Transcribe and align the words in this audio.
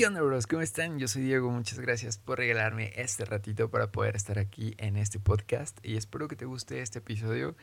¿Qué 0.00 0.06
onda, 0.06 0.22
bros? 0.22 0.46
¿Cómo 0.46 0.62
están? 0.62 0.98
Yo 0.98 1.08
soy 1.08 1.20
Diego. 1.20 1.50
Muchas 1.50 1.78
gracias 1.78 2.16
por 2.16 2.38
regalarme 2.38 2.90
este 2.96 3.26
ratito 3.26 3.68
para 3.68 3.92
poder 3.92 4.16
estar 4.16 4.38
aquí 4.38 4.72
en 4.78 4.96
este 4.96 5.18
podcast. 5.18 5.78
Y 5.84 5.98
espero 5.98 6.26
que 6.26 6.36
te 6.36 6.46
guste 6.46 6.80
este 6.80 7.00
episodio, 7.00 7.54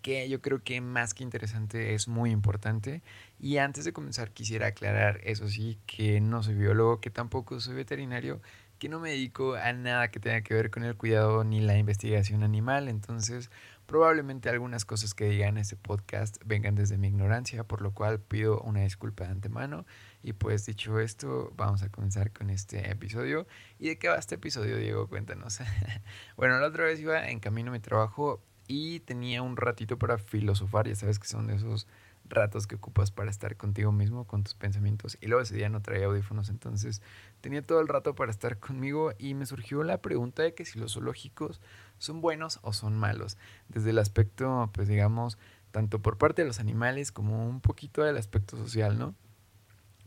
que 0.00 0.26
yo 0.30 0.40
creo 0.40 0.62
que 0.62 0.80
más 0.80 1.12
que 1.12 1.22
interesante 1.22 1.92
es 1.92 2.08
muy 2.08 2.30
importante. 2.30 3.02
Y 3.38 3.58
antes 3.58 3.84
de 3.84 3.92
comenzar, 3.92 4.30
quisiera 4.30 4.68
aclarar, 4.68 5.20
eso 5.24 5.46
sí, 5.48 5.78
que 5.84 6.18
no 6.22 6.42
soy 6.42 6.54
biólogo, 6.54 7.02
que 7.02 7.10
tampoco 7.10 7.60
soy 7.60 7.74
veterinario, 7.74 8.40
que 8.82 8.88
no 8.88 8.98
me 8.98 9.10
dedico 9.10 9.54
a 9.54 9.72
nada 9.72 10.10
que 10.10 10.18
tenga 10.18 10.40
que 10.40 10.54
ver 10.54 10.72
con 10.72 10.82
el 10.82 10.96
cuidado 10.96 11.44
ni 11.44 11.60
la 11.60 11.78
investigación 11.78 12.42
animal. 12.42 12.88
Entonces, 12.88 13.48
Probablemente 13.86 14.48
algunas 14.48 14.84
cosas 14.84 15.12
que 15.12 15.26
diga 15.26 15.48
en 15.48 15.58
este 15.58 15.76
podcast 15.76 16.38
vengan 16.46 16.74
desde 16.74 16.96
mi 16.96 17.08
ignorancia, 17.08 17.64
por 17.64 17.82
lo 17.82 17.92
cual 17.92 18.20
pido 18.20 18.60
una 18.62 18.80
disculpa 18.80 19.24
de 19.24 19.32
antemano. 19.32 19.84
Y 20.22 20.32
pues 20.32 20.64
dicho 20.64 20.98
esto, 20.98 21.52
vamos 21.56 21.82
a 21.82 21.90
comenzar 21.90 22.32
con 22.32 22.48
este 22.48 22.90
episodio. 22.90 23.46
¿Y 23.78 23.88
de 23.88 23.98
qué 23.98 24.08
va 24.08 24.16
este 24.16 24.36
episodio, 24.36 24.78
Diego? 24.78 25.08
Cuéntanos. 25.08 25.58
bueno, 26.36 26.58
la 26.58 26.68
otra 26.68 26.84
vez 26.84 27.00
iba 27.00 27.28
en 27.28 27.38
camino 27.38 27.70
a 27.70 27.74
mi 27.74 27.80
trabajo 27.80 28.42
y 28.66 29.00
tenía 29.00 29.42
un 29.42 29.56
ratito 29.58 29.98
para 29.98 30.16
filosofar, 30.16 30.88
ya 30.88 30.94
sabes 30.94 31.18
que 31.18 31.26
son 31.26 31.46
de 31.46 31.56
esos 31.56 31.86
ratos 32.28 32.66
que 32.66 32.76
ocupas 32.76 33.10
para 33.10 33.30
estar 33.30 33.56
contigo 33.56 33.92
mismo, 33.92 34.26
con 34.26 34.42
tus 34.44 34.54
pensamientos. 34.54 35.18
Y 35.20 35.26
luego 35.26 35.42
ese 35.42 35.54
día 35.54 35.68
no 35.68 35.82
traía 35.82 36.06
audífonos, 36.06 36.48
entonces 36.48 37.02
tenía 37.40 37.62
todo 37.62 37.80
el 37.80 37.88
rato 37.88 38.14
para 38.14 38.30
estar 38.30 38.58
conmigo 38.58 39.12
y 39.18 39.34
me 39.34 39.46
surgió 39.46 39.82
la 39.82 40.00
pregunta 40.00 40.42
de 40.42 40.54
que 40.54 40.64
si 40.64 40.78
los 40.78 40.94
zoológicos 40.94 41.60
son 41.98 42.20
buenos 42.20 42.58
o 42.62 42.72
son 42.72 42.96
malos. 42.96 43.36
Desde 43.68 43.90
el 43.90 43.98
aspecto, 43.98 44.70
pues 44.72 44.88
digamos, 44.88 45.38
tanto 45.70 46.00
por 46.00 46.18
parte 46.18 46.42
de 46.42 46.48
los 46.48 46.60
animales 46.60 47.12
como 47.12 47.48
un 47.48 47.60
poquito 47.60 48.02
del 48.02 48.16
aspecto 48.16 48.56
social, 48.56 48.98
¿no? 48.98 49.14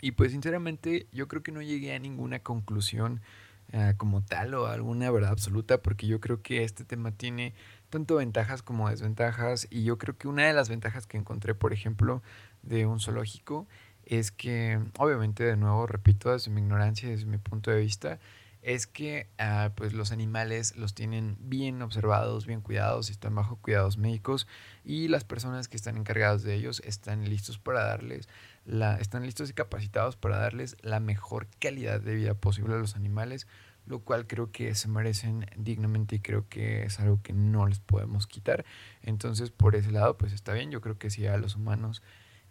Y 0.02 0.11
pues 0.11 0.31
sinceramente 0.31 1.07
yo 1.11 1.27
creo 1.27 1.41
que 1.41 1.52
no 1.52 1.61
llegué 1.61 1.95
a 1.95 2.00
ninguna 2.00 2.39
conclusión 2.39 3.22
eh, 3.71 3.94
como 3.97 4.21
tal 4.23 4.53
o 4.53 4.67
alguna 4.67 5.09
verdad 5.11 5.31
absoluta 5.31 5.81
porque 5.81 6.08
yo 6.08 6.19
creo 6.19 6.41
que 6.41 6.63
este 6.63 6.83
tema 6.83 7.11
tiene 7.11 7.53
tanto 7.89 8.16
ventajas 8.16 8.61
como 8.61 8.89
desventajas 8.89 9.67
y 9.69 9.83
yo 9.83 9.97
creo 9.97 10.17
que 10.17 10.27
una 10.27 10.45
de 10.45 10.53
las 10.53 10.69
ventajas 10.69 11.07
que 11.07 11.17
encontré, 11.17 11.55
por 11.55 11.73
ejemplo, 11.73 12.22
de 12.61 12.85
un 12.85 12.99
zoológico 12.99 13.67
es 14.05 14.31
que, 14.31 14.80
obviamente, 14.97 15.44
de 15.44 15.57
nuevo, 15.57 15.88
repito, 15.88 16.31
desde 16.31 16.52
mi 16.52 16.61
ignorancia, 16.61 17.09
desde 17.09 17.25
mi 17.25 17.38
punto 17.38 17.72
de 17.72 17.80
vista, 17.80 18.19
es 18.66 18.88
que 18.88 19.30
ah, 19.38 19.73
pues 19.75 19.94
los 19.94 20.11
animales 20.11 20.75
los 20.75 20.95
tienen 20.95 21.38
bien 21.39 21.83
observados, 21.83 22.47
bien 22.47 22.61
cuidados, 22.61 23.11
están 23.11 23.35
bajo 23.35 23.57
cuidados 23.57 23.99
médicos 23.99 24.47
y 24.83 25.07
las 25.07 25.23
personas 25.23 25.67
que 25.67 25.77
están 25.77 25.97
encargadas 25.97 26.41
de 26.41 26.55
ellos 26.55 26.81
están 26.83 27.30
listos 27.30 27.59
para 27.59 27.83
darles 27.83 28.27
la, 28.66 28.97
están 28.97 29.23
listos 29.23 29.52
y 29.52 29.53
capacitados 29.53 30.16
para 30.16 30.39
darles 30.39 30.77
la 30.81 30.99
mejor 30.99 31.47
calidad 31.59 32.02
de 32.02 32.16
vida 32.16 32.33
posible 32.33 32.73
a 32.73 32.77
los 32.80 32.95
animales, 32.95 33.45
lo 33.85 33.99
cual 33.99 34.25
creo 34.25 34.51
que 34.51 34.73
se 34.73 34.88
merecen 34.88 35.45
dignamente 35.56 36.16
y 36.16 36.19
creo 36.19 36.50
que 36.50 36.85
es 36.85 37.00
algo 37.00 37.22
que 37.22 37.34
no 37.34 37.68
les 37.68 37.79
podemos 37.79 38.25
quitar. 38.25 38.66
Entonces, 39.03 39.51
por 39.51 39.75
ese 39.75 39.91
lado, 39.91 40.18
pues 40.18 40.34
está 40.34 40.53
bien. 40.53 40.72
Yo 40.72 40.81
creo 40.81 40.97
que 40.97 41.12
si 41.12 41.28
a 41.28 41.38
los 41.38 41.56
humanos 41.56 42.01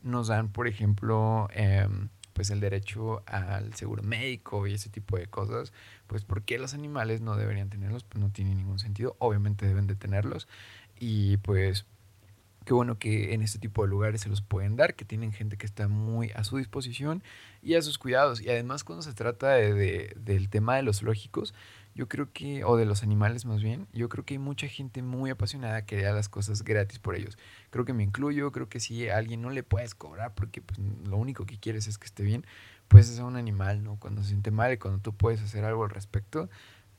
nos 0.00 0.28
dan, 0.28 0.52
por 0.52 0.68
ejemplo, 0.68 1.48
em, 1.52 2.08
pues 2.34 2.50
el 2.50 2.60
derecho 2.60 3.22
al 3.26 3.74
seguro 3.74 4.02
médico 4.02 4.66
y 4.66 4.74
ese 4.74 4.90
tipo 4.90 5.16
de 5.16 5.26
cosas, 5.26 5.72
pues 6.06 6.24
¿por 6.24 6.42
qué 6.42 6.58
los 6.58 6.74
animales 6.74 7.20
no 7.20 7.36
deberían 7.36 7.70
tenerlos? 7.70 8.04
Pues 8.04 8.22
no 8.22 8.30
tiene 8.30 8.54
ningún 8.54 8.78
sentido. 8.78 9.16
Obviamente 9.18 9.66
deben 9.66 9.86
de 9.86 9.96
tenerlos. 9.96 10.48
Y 10.98 11.38
pues 11.38 11.86
Qué 12.64 12.72
bueno 12.72 12.98
que 12.98 13.34
en 13.34 13.42
este 13.42 13.58
tipo 13.58 13.82
de 13.82 13.88
lugares 13.88 14.22
se 14.22 14.30
los 14.30 14.40
pueden 14.40 14.74
dar, 14.74 14.94
que 14.94 15.04
tienen 15.04 15.32
gente 15.32 15.58
que 15.58 15.66
está 15.66 15.86
muy 15.86 16.30
a 16.34 16.44
su 16.44 16.56
disposición 16.56 17.22
y 17.62 17.74
a 17.74 17.82
sus 17.82 17.98
cuidados. 17.98 18.40
Y 18.40 18.48
además 18.48 18.84
cuando 18.84 19.02
se 19.02 19.12
trata 19.12 19.50
de, 19.50 20.14
del 20.16 20.48
tema 20.48 20.76
de 20.76 20.82
los 20.82 21.00
zoológicos, 21.00 21.52
yo 21.94 22.08
creo 22.08 22.32
que, 22.32 22.64
o 22.64 22.76
de 22.78 22.86
los 22.86 23.02
animales 23.02 23.44
más 23.44 23.62
bien, 23.62 23.86
yo 23.92 24.08
creo 24.08 24.24
que 24.24 24.34
hay 24.34 24.38
mucha 24.38 24.66
gente 24.66 25.02
muy 25.02 25.28
apasionada 25.30 25.84
que 25.84 26.00
da 26.00 26.12
las 26.12 26.30
cosas 26.30 26.64
gratis 26.64 26.98
por 26.98 27.16
ellos. 27.16 27.36
Creo 27.68 27.84
que 27.84 27.92
me 27.92 28.02
incluyo, 28.02 28.50
creo 28.50 28.70
que 28.70 28.80
si 28.80 29.08
a 29.10 29.18
alguien 29.18 29.42
no 29.42 29.50
le 29.50 29.62
puedes 29.62 29.94
cobrar 29.94 30.34
porque 30.34 30.62
pues, 30.62 30.78
lo 30.78 31.18
único 31.18 31.44
que 31.44 31.58
quieres 31.58 31.86
es 31.86 31.98
que 31.98 32.06
esté 32.06 32.22
bien, 32.22 32.46
pues 32.94 33.08
es 33.08 33.18
un 33.18 33.34
animal, 33.34 33.82
¿no? 33.82 33.96
Cuando 33.96 34.22
se 34.22 34.28
siente 34.28 34.52
mal 34.52 34.72
y 34.72 34.78
cuando 34.78 35.00
tú 35.00 35.12
puedes 35.16 35.42
hacer 35.42 35.64
algo 35.64 35.82
al 35.82 35.90
respecto, 35.90 36.48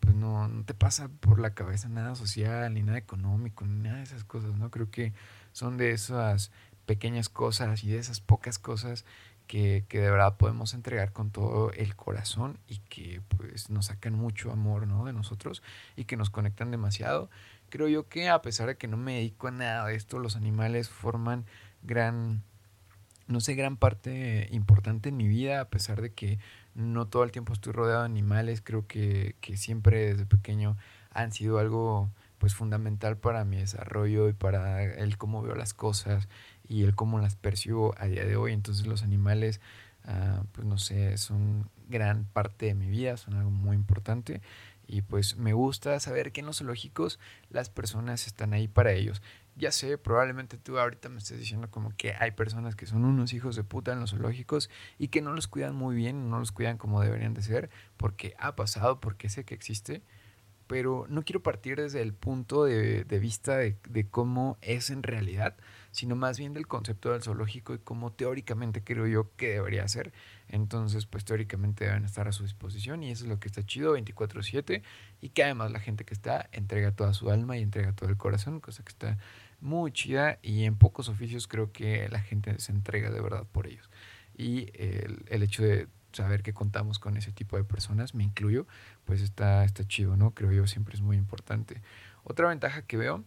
pues 0.01 0.13
no, 0.13 0.45
no 0.49 0.65
te 0.65 0.73
pasa 0.73 1.07
por 1.21 1.39
la 1.39 1.53
cabeza 1.53 1.87
nada 1.87 2.15
social, 2.15 2.73
ni 2.73 2.83
nada 2.83 2.97
económico, 2.97 3.65
ni 3.65 3.79
nada 3.79 3.99
de 3.99 4.03
esas 4.03 4.25
cosas, 4.25 4.57
¿no? 4.57 4.69
Creo 4.71 4.91
que 4.91 5.13
son 5.53 5.77
de 5.77 5.91
esas 5.91 6.51
pequeñas 6.85 7.29
cosas 7.29 7.85
y 7.85 7.91
de 7.91 7.99
esas 7.99 8.19
pocas 8.19 8.59
cosas 8.59 9.05
que, 9.47 9.85
que, 9.87 10.01
de 10.01 10.11
verdad 10.11 10.35
podemos 10.35 10.73
entregar 10.73 11.13
con 11.13 11.31
todo 11.31 11.71
el 11.71 11.95
corazón 11.95 12.59
y 12.67 12.79
que 12.79 13.21
pues 13.37 13.69
nos 13.69 13.85
sacan 13.85 14.15
mucho 14.15 14.51
amor 14.51 14.87
¿no? 14.87 15.05
de 15.05 15.13
nosotros 15.13 15.63
y 15.95 16.03
que 16.03 16.17
nos 16.17 16.29
conectan 16.29 16.71
demasiado. 16.71 17.29
Creo 17.69 17.87
yo 17.87 18.09
que 18.09 18.27
a 18.27 18.41
pesar 18.41 18.67
de 18.67 18.75
que 18.75 18.89
no 18.89 18.97
me 18.97 19.13
dedico 19.13 19.47
a 19.47 19.51
nada 19.51 19.87
de 19.87 19.95
esto, 19.95 20.19
los 20.19 20.35
animales 20.35 20.89
forman 20.89 21.45
gran, 21.83 22.43
no 23.27 23.39
sé, 23.39 23.55
gran 23.55 23.77
parte 23.77 24.47
importante 24.51 25.09
en 25.09 25.17
mi 25.17 25.27
vida, 25.27 25.61
a 25.61 25.69
pesar 25.69 26.01
de 26.01 26.13
que 26.13 26.39
no 26.75 27.07
todo 27.07 27.23
el 27.23 27.31
tiempo 27.31 27.53
estoy 27.53 27.73
rodeado 27.73 28.01
de 28.01 28.05
animales, 28.05 28.61
creo 28.61 28.87
que, 28.87 29.35
que 29.41 29.57
siempre 29.57 30.13
desde 30.13 30.25
pequeño 30.25 30.77
han 31.11 31.31
sido 31.31 31.59
algo 31.59 32.09
pues 32.37 32.53
fundamental 32.53 33.17
para 33.17 33.45
mi 33.45 33.57
desarrollo 33.57 34.29
y 34.29 34.33
para 34.33 34.83
el 34.83 35.17
cómo 35.17 35.41
veo 35.41 35.55
las 35.55 35.73
cosas 35.73 36.27
y 36.67 36.83
el 36.83 36.93
cómo 36.93 37.19
las 37.19 37.35
percibo 37.35 37.95
a 37.97 38.05
día 38.05 38.25
de 38.25 38.35
hoy. 38.35 38.53
Entonces 38.53 38.85
los 38.85 39.03
animales, 39.03 39.61
ah, 40.03 40.43
pues 40.51 40.67
no 40.67 40.77
sé, 40.77 41.17
son 41.17 41.69
gran 41.87 42.25
parte 42.25 42.67
de 42.67 42.75
mi 42.75 42.87
vida, 42.87 43.17
son 43.17 43.35
algo 43.35 43.51
muy 43.51 43.75
importante 43.75 44.41
y 44.87 45.01
pues 45.01 45.37
me 45.37 45.53
gusta 45.53 45.99
saber 45.99 46.31
que 46.31 46.41
en 46.41 46.47
los 46.47 46.59
zoológicos 46.59 47.19
las 47.49 47.69
personas 47.69 48.27
están 48.27 48.53
ahí 48.53 48.67
para 48.67 48.91
ellos. 48.91 49.21
Ya 49.57 49.71
sé, 49.71 49.97
probablemente 49.97 50.57
tú 50.57 50.77
ahorita 50.77 51.07
me 51.07 51.19
estés 51.19 51.39
diciendo 51.39 51.71
como 51.71 51.95
que 51.95 52.13
hay 52.13 52.31
personas 52.31 52.75
que 52.75 52.85
son 52.85 53.05
unos 53.05 53.31
hijos 53.31 53.55
de 53.55 53.63
puta 53.63 53.93
en 53.93 54.01
los 54.01 54.11
zoológicos 54.11 54.69
y 54.97 55.07
que 55.07 55.21
no 55.21 55.31
los 55.33 55.47
cuidan 55.47 55.75
muy 55.75 55.95
bien, 55.95 56.29
no 56.29 56.39
los 56.39 56.51
cuidan 56.51 56.77
como 56.77 57.01
deberían 57.01 57.33
de 57.33 57.41
ser, 57.41 57.69
porque 57.95 58.35
ha 58.37 58.55
pasado, 58.55 58.99
porque 58.99 59.29
sé 59.29 59.45
que 59.45 59.55
existe 59.55 60.01
pero 60.67 61.05
no 61.09 61.23
quiero 61.23 61.43
partir 61.43 61.77
desde 61.79 62.01
el 62.01 62.13
punto 62.13 62.63
de, 62.65 63.03
vista 63.19 63.57
de, 63.57 64.07
cómo 64.09 64.57
es 64.61 64.89
en 64.89 65.03
realidad, 65.03 65.55
sino 65.91 66.15
más 66.15 66.39
bien 66.39 66.53
del 66.53 66.67
concepto 66.67 67.11
del 67.11 67.21
zoológico 67.21 67.73
y 67.73 67.79
cómo 67.79 68.11
teóricamente 68.11 68.83
creo 68.83 69.05
yo 69.05 69.35
que 69.35 69.53
debería 69.53 69.87
ser. 69.87 70.11
Entonces, 70.47 71.05
pues 71.05 71.23
teóricamente 71.23 71.85
deben 71.85 72.03
estar 72.03 72.27
a 72.27 72.31
su 72.31 72.43
disposición 72.43 73.03
y 73.03 73.11
eso 73.11 73.25
es 73.25 73.29
lo 73.29 73.39
que 73.39 73.47
está 73.47 73.63
chido 73.63 73.93
24/7 73.93 74.81
y 75.21 75.29
que 75.29 75.43
además 75.43 75.71
la 75.71 75.79
gente 75.79 76.03
que 76.03 76.13
está 76.13 76.49
entrega 76.51 76.91
toda 76.91 77.13
su 77.13 77.29
alma 77.29 77.57
y 77.57 77.61
entrega 77.61 77.93
todo 77.93 78.09
el 78.09 78.17
corazón, 78.17 78.59
cosa 78.59 78.83
que 78.83 78.89
está 78.89 79.17
muy 79.61 79.91
chida 79.91 80.39
y 80.41 80.65
en 80.65 80.75
pocos 80.75 81.09
oficios 81.09 81.47
creo 81.47 81.71
que 81.71 82.07
la 82.09 82.19
gente 82.19 82.59
se 82.59 82.71
entrega 82.71 83.09
de 83.09 83.21
verdad 83.21 83.45
por 83.51 83.67
ellos. 83.67 83.89
Y 84.37 84.69
el, 84.73 85.25
el 85.27 85.43
hecho 85.43 85.63
de 85.63 85.87
saber 86.15 86.43
que 86.43 86.53
contamos 86.53 86.97
con 86.97 87.17
ese 87.17 87.31
tipo 87.31 87.57
de 87.57 87.63
personas, 87.63 88.15
me 88.15 88.23
incluyo, 88.23 88.65
pues 89.05 89.21
está, 89.21 89.63
está 89.65 89.87
chido, 89.87 90.15
¿no? 90.17 90.31
Creo 90.31 90.51
yo 90.51 90.65
siempre 90.65 90.95
es 90.95 91.01
muy 91.01 91.17
importante. 91.17 91.81
Otra 92.23 92.47
ventaja 92.47 92.81
que 92.81 92.97
veo 92.97 93.23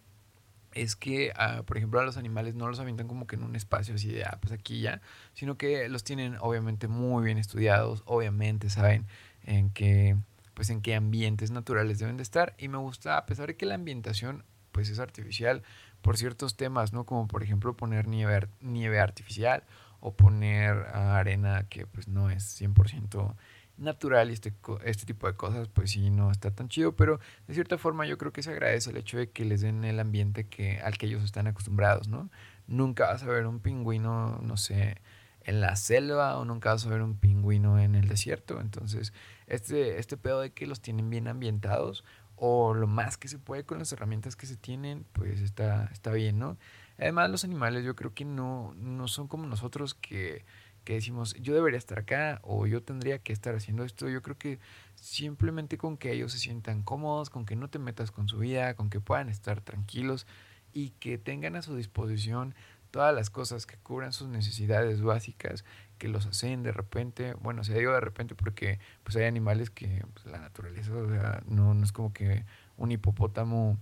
es 0.75 0.97
que, 0.97 1.32
ah, 1.37 1.62
por 1.67 1.76
ejemplo, 1.76 2.00
a 2.00 2.05
los 2.05 2.17
animales 2.17 2.55
no 2.55 2.69
los 2.69 2.81
avientan 2.81 3.08
como 3.08 3.26
que 3.26 3.37
en 3.37 3.43
un 3.43 3.56
espacio 3.56 3.94
así 3.94 4.08
de, 4.08 4.25
ah, 4.25 4.38
pues 4.41 4.53
aquí 4.53 4.81
ya, 4.81 5.00
sino 5.35 5.56
que 5.56 5.88
los 5.88 6.05
tienen 6.05 6.37
obviamente 6.41 6.88
muy 6.88 7.25
bien 7.25 7.38
estudiados, 7.38 8.03
obviamente 8.06 8.70
saben 8.70 9.06
en 9.44 9.70
qué, 9.70 10.17
pues 10.55 10.70
en 10.70 10.81
qué 10.81 10.94
ambientes 10.94 11.50
naturales 11.50 11.99
deben 11.99 12.17
de 12.17 12.23
estar 12.23 12.55
y 12.58 12.69
me 12.69 12.79
gusta, 12.79 13.17
a 13.19 13.26
pesar 13.26 13.49
de 13.49 13.56
que 13.56 13.67
la 13.67 13.75
ambientación 13.75 14.44
pues 14.73 14.91
es 14.91 14.99
artificial 14.99 15.62
por 16.03 16.17
ciertos 16.17 16.56
temas, 16.56 16.93
¿no? 16.93 17.05
Como 17.05 17.29
por 17.29 17.43
ejemplo 17.43 17.77
poner 17.77 18.09
nieve, 18.09 18.49
nieve 18.61 19.00
artificial 19.00 19.65
o 20.00 20.15
poner 20.15 20.77
arena 20.95 21.67
que 21.69 21.87
pues 21.87 22.09
no 22.09 22.31
es 22.31 22.61
100% 22.61 23.35
natural 23.79 24.31
y 24.31 24.35
este, 24.35 24.53
este 24.85 25.06
tipo 25.06 25.27
de 25.27 25.35
cosas 25.35 25.69
pues 25.69 25.93
sí 25.93 26.11
no 26.11 26.31
está 26.31 26.50
tan 26.50 26.69
chido, 26.69 26.95
pero 26.97 27.21
de 27.47 27.55
cierta 27.55 27.79
forma 27.79 28.06
yo 28.06 28.19
creo 28.19 28.33
que 28.33 28.43
se 28.43 28.50
agradece 28.50 28.91
el 28.91 28.97
hecho 28.97 29.19
de 29.19 29.31
que 29.31 29.45
les 29.45 29.61
den 29.61 29.85
el 29.85 30.00
ambiente 30.00 30.47
que, 30.49 30.81
al 30.81 30.99
que 30.99 31.06
ellos 31.06 31.23
están 31.25 31.47
acostumbrados, 31.47 32.09
¿no? 32.09 32.31
Nunca 32.67 33.06
vas 33.06 33.23
a 33.23 33.27
ver 33.27 33.47
un 33.47 33.61
pingüino, 33.61 34.41
no 34.43 34.56
sé, 34.56 35.01
en 35.43 35.61
la 35.61 35.77
selva 35.77 36.37
o 36.39 36.44
nunca 36.44 36.73
vas 36.73 36.85
a 36.85 36.91
ver 36.91 37.01
un 37.01 37.17
pingüino 37.17 37.79
en 37.79 37.94
el 37.94 38.09
desierto, 38.09 38.61
entonces 38.61 39.12
este, 39.47 39.99
este 39.99 40.17
pedo 40.17 40.41
de 40.41 40.51
que 40.51 40.67
los 40.67 40.81
tienen 40.81 41.09
bien 41.09 41.29
ambientados 41.29 42.05
o 42.40 42.75
lo 42.75 42.87
más 42.87 43.17
que 43.17 43.29
se 43.29 43.38
puede 43.38 43.64
con 43.64 43.79
las 43.79 43.93
herramientas 43.93 44.37
que 44.37 44.46
se 44.46 44.56
tienen, 44.56 45.05
pues 45.12 45.40
está, 45.40 45.88
está 45.93 46.12
bien, 46.12 46.38
¿no? 46.38 46.56
Además, 46.99 47.31
los 47.31 47.44
animales 47.44 47.85
yo 47.85 47.94
creo 47.96 48.14
que 48.14 48.25
no, 48.25 48.75
no 48.76 49.08
son 49.08 49.29
como 49.29 49.46
nosotros 49.46 49.94
que, 49.94 50.44
que 50.85 50.94
decimos, 50.94 51.35
yo 51.35 51.55
debería 51.55 51.79
estar 51.79 51.99
acá 51.99 52.40
o 52.43 52.67
yo 52.67 52.82
tendría 52.82 53.19
que 53.19 53.32
estar 53.32 53.55
haciendo 53.55 53.85
esto. 53.85 54.08
Yo 54.08 54.23
creo 54.23 54.38
que 54.38 54.58
simplemente 54.94 55.79
con 55.79 55.96
que 55.96 56.12
ellos 56.12 56.32
se 56.32 56.38
sientan 56.38 56.82
cómodos, 56.82 57.31
con 57.31 57.44
que 57.44 57.56
no 57.56 57.69
te 57.69 57.79
metas 57.79 58.11
con 58.11 58.29
su 58.29 58.38
vida, 58.38 58.75
con 58.75 58.88
que 58.88 59.00
puedan 59.00 59.29
estar 59.29 59.61
tranquilos 59.61 60.26
y 60.73 60.91
que 60.91 61.19
tengan 61.19 61.56
a 61.56 61.62
su 61.62 61.76
disposición 61.76 62.55
todas 62.90 63.14
las 63.14 63.31
cosas 63.31 63.67
que 63.67 63.76
cubran 63.76 64.12
sus 64.12 64.29
necesidades 64.29 65.02
básicas, 65.02 65.64
que 65.99 66.08
los 66.08 66.26
hacen 66.26 66.62
de 66.62 66.73
repente, 66.73 67.35
bueno, 67.40 67.64
se 67.64 67.75
digo 67.79 67.93
de 67.93 68.00
repente 68.00 68.35
porque 68.35 68.79
pues 69.02 69.17
hay 69.17 69.25
animales 69.25 69.70
que 69.70 70.05
pues, 70.14 70.26
la 70.26 70.38
naturaleza, 70.38 70.93
o 70.94 71.08
sea, 71.08 71.43
no, 71.46 71.75
no 71.75 71.85
es 71.85 71.93
como 71.93 72.12
que 72.12 72.44
un 72.76 72.93
hipopótamo, 72.93 73.79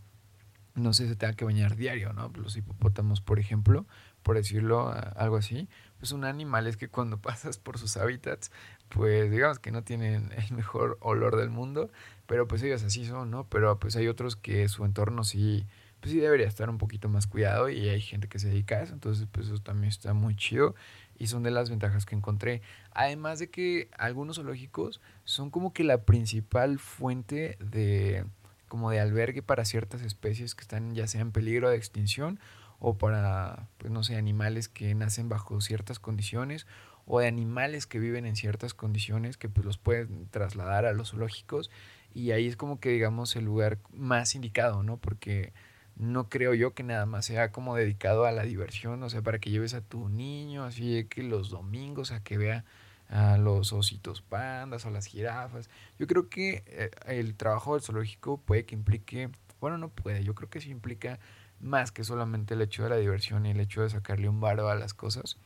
no 0.74 0.92
sé, 0.92 1.08
se 1.08 1.16
tenga 1.16 1.34
que 1.34 1.44
bañar 1.44 1.76
diario, 1.76 2.12
¿no? 2.12 2.32
Los 2.34 2.56
hipopótamos, 2.56 3.20
por 3.20 3.38
ejemplo, 3.38 3.86
por 4.22 4.36
decirlo 4.36 4.92
algo 5.14 5.36
así, 5.36 5.68
pues 5.98 6.12
un 6.12 6.24
animal 6.24 6.66
es 6.66 6.76
que 6.76 6.88
cuando 6.88 7.18
pasas 7.20 7.58
por 7.58 7.78
sus 7.78 7.96
hábitats, 7.96 8.50
pues 8.88 9.30
digamos 9.30 9.58
que 9.58 9.70
no 9.70 9.84
tienen 9.84 10.32
el 10.32 10.52
mejor 10.52 10.98
olor 11.00 11.36
del 11.36 11.50
mundo, 11.50 11.90
pero 12.26 12.48
pues 12.48 12.62
ellos 12.62 12.82
así 12.82 13.04
son, 13.04 13.30
¿no? 13.30 13.44
Pero 13.48 13.78
pues 13.78 13.94
hay 13.96 14.08
otros 14.08 14.36
que 14.36 14.68
su 14.68 14.84
entorno 14.84 15.22
sí 15.22 15.66
pues 16.06 16.12
sí 16.12 16.20
debería 16.20 16.46
estar 16.46 16.70
un 16.70 16.78
poquito 16.78 17.08
más 17.08 17.26
cuidado 17.26 17.68
y 17.68 17.88
hay 17.88 18.00
gente 18.00 18.28
que 18.28 18.38
se 18.38 18.46
dedica 18.46 18.76
a 18.76 18.82
eso, 18.84 18.94
entonces 18.94 19.26
pues 19.32 19.48
eso 19.48 19.58
también 19.58 19.88
está 19.88 20.14
muy 20.14 20.36
chido 20.36 20.76
y 21.18 21.26
son 21.26 21.42
de 21.42 21.50
las 21.50 21.68
ventajas 21.68 22.06
que 22.06 22.14
encontré. 22.14 22.62
Además 22.92 23.40
de 23.40 23.50
que 23.50 23.88
algunos 23.98 24.36
zoológicos 24.36 25.00
son 25.24 25.50
como 25.50 25.72
que 25.72 25.82
la 25.82 26.04
principal 26.04 26.78
fuente 26.78 27.56
de 27.58 28.24
como 28.68 28.92
de 28.92 29.00
albergue 29.00 29.42
para 29.42 29.64
ciertas 29.64 30.00
especies 30.02 30.54
que 30.54 30.62
están 30.62 30.94
ya 30.94 31.08
sea 31.08 31.22
en 31.22 31.32
peligro 31.32 31.70
de 31.70 31.76
extinción 31.76 32.38
o 32.78 32.96
para 32.96 33.66
pues 33.78 33.92
no 33.92 34.04
sé, 34.04 34.14
animales 34.14 34.68
que 34.68 34.94
nacen 34.94 35.28
bajo 35.28 35.60
ciertas 35.60 35.98
condiciones 35.98 36.68
o 37.04 37.18
de 37.18 37.26
animales 37.26 37.88
que 37.88 37.98
viven 37.98 38.26
en 38.26 38.36
ciertas 38.36 38.74
condiciones 38.74 39.36
que 39.36 39.48
pues 39.48 39.66
los 39.66 39.76
pueden 39.76 40.28
trasladar 40.28 40.86
a 40.86 40.92
los 40.92 41.10
zoológicos 41.10 41.68
y 42.14 42.30
ahí 42.30 42.46
es 42.46 42.56
como 42.56 42.78
que 42.78 42.90
digamos 42.90 43.34
el 43.34 43.44
lugar 43.44 43.78
más 43.92 44.36
indicado, 44.36 44.84
¿no? 44.84 44.98
Porque 44.98 45.52
no 45.96 46.28
creo 46.28 46.54
yo 46.54 46.74
que 46.74 46.82
nada 46.82 47.06
más 47.06 47.24
sea 47.26 47.52
como 47.52 47.74
dedicado 47.74 48.26
a 48.26 48.32
la 48.32 48.42
diversión, 48.42 49.02
o 49.02 49.10
sea, 49.10 49.22
para 49.22 49.38
que 49.38 49.50
lleves 49.50 49.74
a 49.74 49.80
tu 49.80 50.08
niño, 50.08 50.64
así 50.64 51.04
que 51.04 51.22
los 51.22 51.50
domingos 51.50 52.12
a 52.12 52.22
que 52.22 52.36
vea 52.38 52.64
a 53.08 53.38
los 53.38 53.72
ositos 53.72 54.20
pandas 54.20 54.84
o 54.84 54.90
las 54.90 55.06
jirafas. 55.06 55.70
Yo 55.98 56.06
creo 56.06 56.28
que 56.28 56.64
eh, 56.66 56.90
el 57.06 57.34
trabajo 57.36 57.74
del 57.74 57.82
zoológico 57.82 58.38
puede 58.38 58.66
que 58.66 58.74
implique, 58.74 59.30
bueno, 59.60 59.78
no 59.78 59.88
puede, 59.88 60.22
yo 60.22 60.34
creo 60.34 60.50
que 60.50 60.60
sí 60.60 60.70
implica 60.70 61.18
más 61.60 61.92
que 61.92 62.04
solamente 62.04 62.54
el 62.54 62.62
hecho 62.62 62.82
de 62.82 62.90
la 62.90 62.96
diversión 62.96 63.46
y 63.46 63.50
el 63.50 63.60
hecho 63.60 63.82
de 63.82 63.90
sacarle 63.90 64.28
un 64.28 64.40
varo 64.40 64.68
a 64.68 64.74
las 64.74 64.92
cosas, 64.92 65.38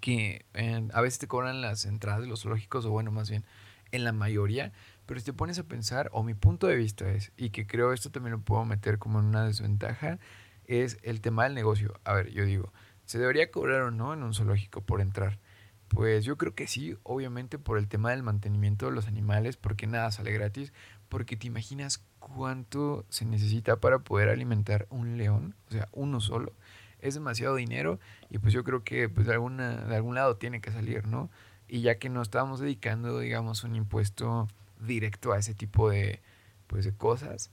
que 0.00 0.44
eh, 0.54 0.88
a 0.92 1.00
veces 1.00 1.18
te 1.18 1.26
cobran 1.26 1.60
las 1.62 1.86
entradas 1.86 2.22
de 2.22 2.26
los 2.26 2.42
zoológicos, 2.42 2.84
o 2.84 2.90
bueno, 2.90 3.10
más 3.10 3.30
bien 3.30 3.44
en 3.92 4.04
la 4.04 4.12
mayoría, 4.12 4.72
pero 5.10 5.18
si 5.18 5.26
te 5.26 5.32
pones 5.32 5.58
a 5.58 5.64
pensar, 5.64 6.08
o 6.12 6.22
mi 6.22 6.34
punto 6.34 6.68
de 6.68 6.76
vista 6.76 7.10
es, 7.10 7.32
y 7.36 7.50
que 7.50 7.66
creo 7.66 7.92
esto 7.92 8.12
también 8.12 8.30
lo 8.30 8.42
puedo 8.42 8.64
meter 8.64 9.00
como 9.00 9.18
en 9.18 9.24
una 9.24 9.44
desventaja, 9.44 10.20
es 10.66 10.98
el 11.02 11.20
tema 11.20 11.42
del 11.42 11.56
negocio. 11.56 11.98
A 12.04 12.12
ver, 12.12 12.30
yo 12.30 12.44
digo, 12.44 12.72
¿se 13.06 13.18
debería 13.18 13.50
cobrar 13.50 13.82
o 13.82 13.90
no 13.90 14.14
en 14.14 14.22
un 14.22 14.34
zoológico 14.34 14.82
por 14.82 15.00
entrar? 15.00 15.40
Pues 15.88 16.24
yo 16.24 16.38
creo 16.38 16.54
que 16.54 16.68
sí, 16.68 16.96
obviamente 17.02 17.58
por 17.58 17.76
el 17.76 17.88
tema 17.88 18.12
del 18.12 18.22
mantenimiento 18.22 18.86
de 18.86 18.92
los 18.92 19.08
animales, 19.08 19.56
porque 19.56 19.88
nada 19.88 20.12
sale 20.12 20.30
gratis, 20.30 20.72
porque 21.08 21.36
te 21.36 21.48
imaginas 21.48 22.04
cuánto 22.20 23.04
se 23.08 23.24
necesita 23.24 23.80
para 23.80 23.98
poder 23.98 24.28
alimentar 24.28 24.86
un 24.90 25.18
león, 25.18 25.56
o 25.66 25.72
sea, 25.72 25.88
uno 25.90 26.20
solo. 26.20 26.52
Es 27.00 27.14
demasiado 27.14 27.56
dinero 27.56 27.98
y 28.28 28.38
pues 28.38 28.52
yo 28.52 28.62
creo 28.62 28.84
que 28.84 29.08
pues 29.08 29.26
de, 29.26 29.32
alguna, 29.32 29.86
de 29.86 29.96
algún 29.96 30.14
lado 30.14 30.36
tiene 30.36 30.60
que 30.60 30.70
salir, 30.70 31.08
¿no? 31.08 31.30
Y 31.66 31.80
ya 31.80 31.98
que 31.98 32.08
no 32.08 32.22
estamos 32.22 32.60
dedicando, 32.60 33.18
digamos, 33.18 33.64
un 33.64 33.74
impuesto 33.74 34.46
directo 34.80 35.32
a 35.32 35.38
ese 35.38 35.54
tipo 35.54 35.90
de, 35.90 36.20
pues, 36.66 36.84
de 36.84 36.94
cosas, 36.96 37.50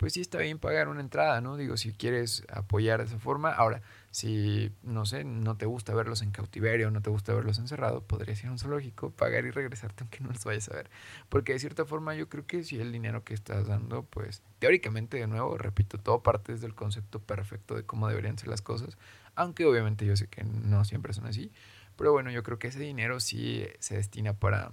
pues 0.00 0.14
sí 0.14 0.22
está 0.22 0.38
bien 0.38 0.58
pagar 0.58 0.88
una 0.88 1.02
entrada, 1.02 1.42
¿no? 1.42 1.58
Digo, 1.58 1.76
si 1.76 1.92
quieres 1.92 2.42
apoyar 2.50 3.00
de 3.00 3.04
esa 3.04 3.18
forma. 3.18 3.50
Ahora, 3.50 3.82
si, 4.10 4.72
no 4.82 5.04
sé, 5.04 5.24
no 5.24 5.58
te 5.58 5.66
gusta 5.66 5.92
verlos 5.92 6.22
en 6.22 6.30
cautiverio, 6.30 6.90
no 6.90 7.02
te 7.02 7.10
gusta 7.10 7.34
verlos 7.34 7.58
encerrados, 7.58 8.02
podrías 8.04 8.42
ir 8.42 8.48
a 8.48 8.52
un 8.52 8.58
zoológico, 8.58 9.10
pagar 9.10 9.44
y 9.44 9.50
regresarte 9.50 10.02
aunque 10.02 10.20
no 10.24 10.30
los 10.30 10.42
vayas 10.42 10.70
a 10.70 10.74
ver. 10.74 10.90
Porque 11.28 11.52
de 11.52 11.58
cierta 11.58 11.84
forma 11.84 12.14
yo 12.14 12.30
creo 12.30 12.46
que 12.46 12.64
si 12.64 12.80
el 12.80 12.92
dinero 12.92 13.24
que 13.24 13.34
estás 13.34 13.66
dando, 13.66 14.04
pues 14.04 14.42
teóricamente, 14.58 15.18
de 15.18 15.26
nuevo, 15.26 15.58
repito, 15.58 15.98
todo 15.98 16.22
parte 16.22 16.52
desde 16.52 16.66
el 16.66 16.74
concepto 16.74 17.20
perfecto 17.20 17.74
de 17.74 17.84
cómo 17.84 18.08
deberían 18.08 18.38
ser 18.38 18.48
las 18.48 18.62
cosas. 18.62 18.96
Aunque 19.34 19.66
obviamente 19.66 20.06
yo 20.06 20.16
sé 20.16 20.28
que 20.28 20.44
no 20.44 20.86
siempre 20.86 21.12
son 21.12 21.26
así. 21.26 21.52
Pero 21.96 22.12
bueno, 22.12 22.30
yo 22.30 22.42
creo 22.42 22.58
que 22.58 22.68
ese 22.68 22.80
dinero 22.80 23.20
sí 23.20 23.66
se 23.80 23.96
destina 23.96 24.32
para 24.32 24.72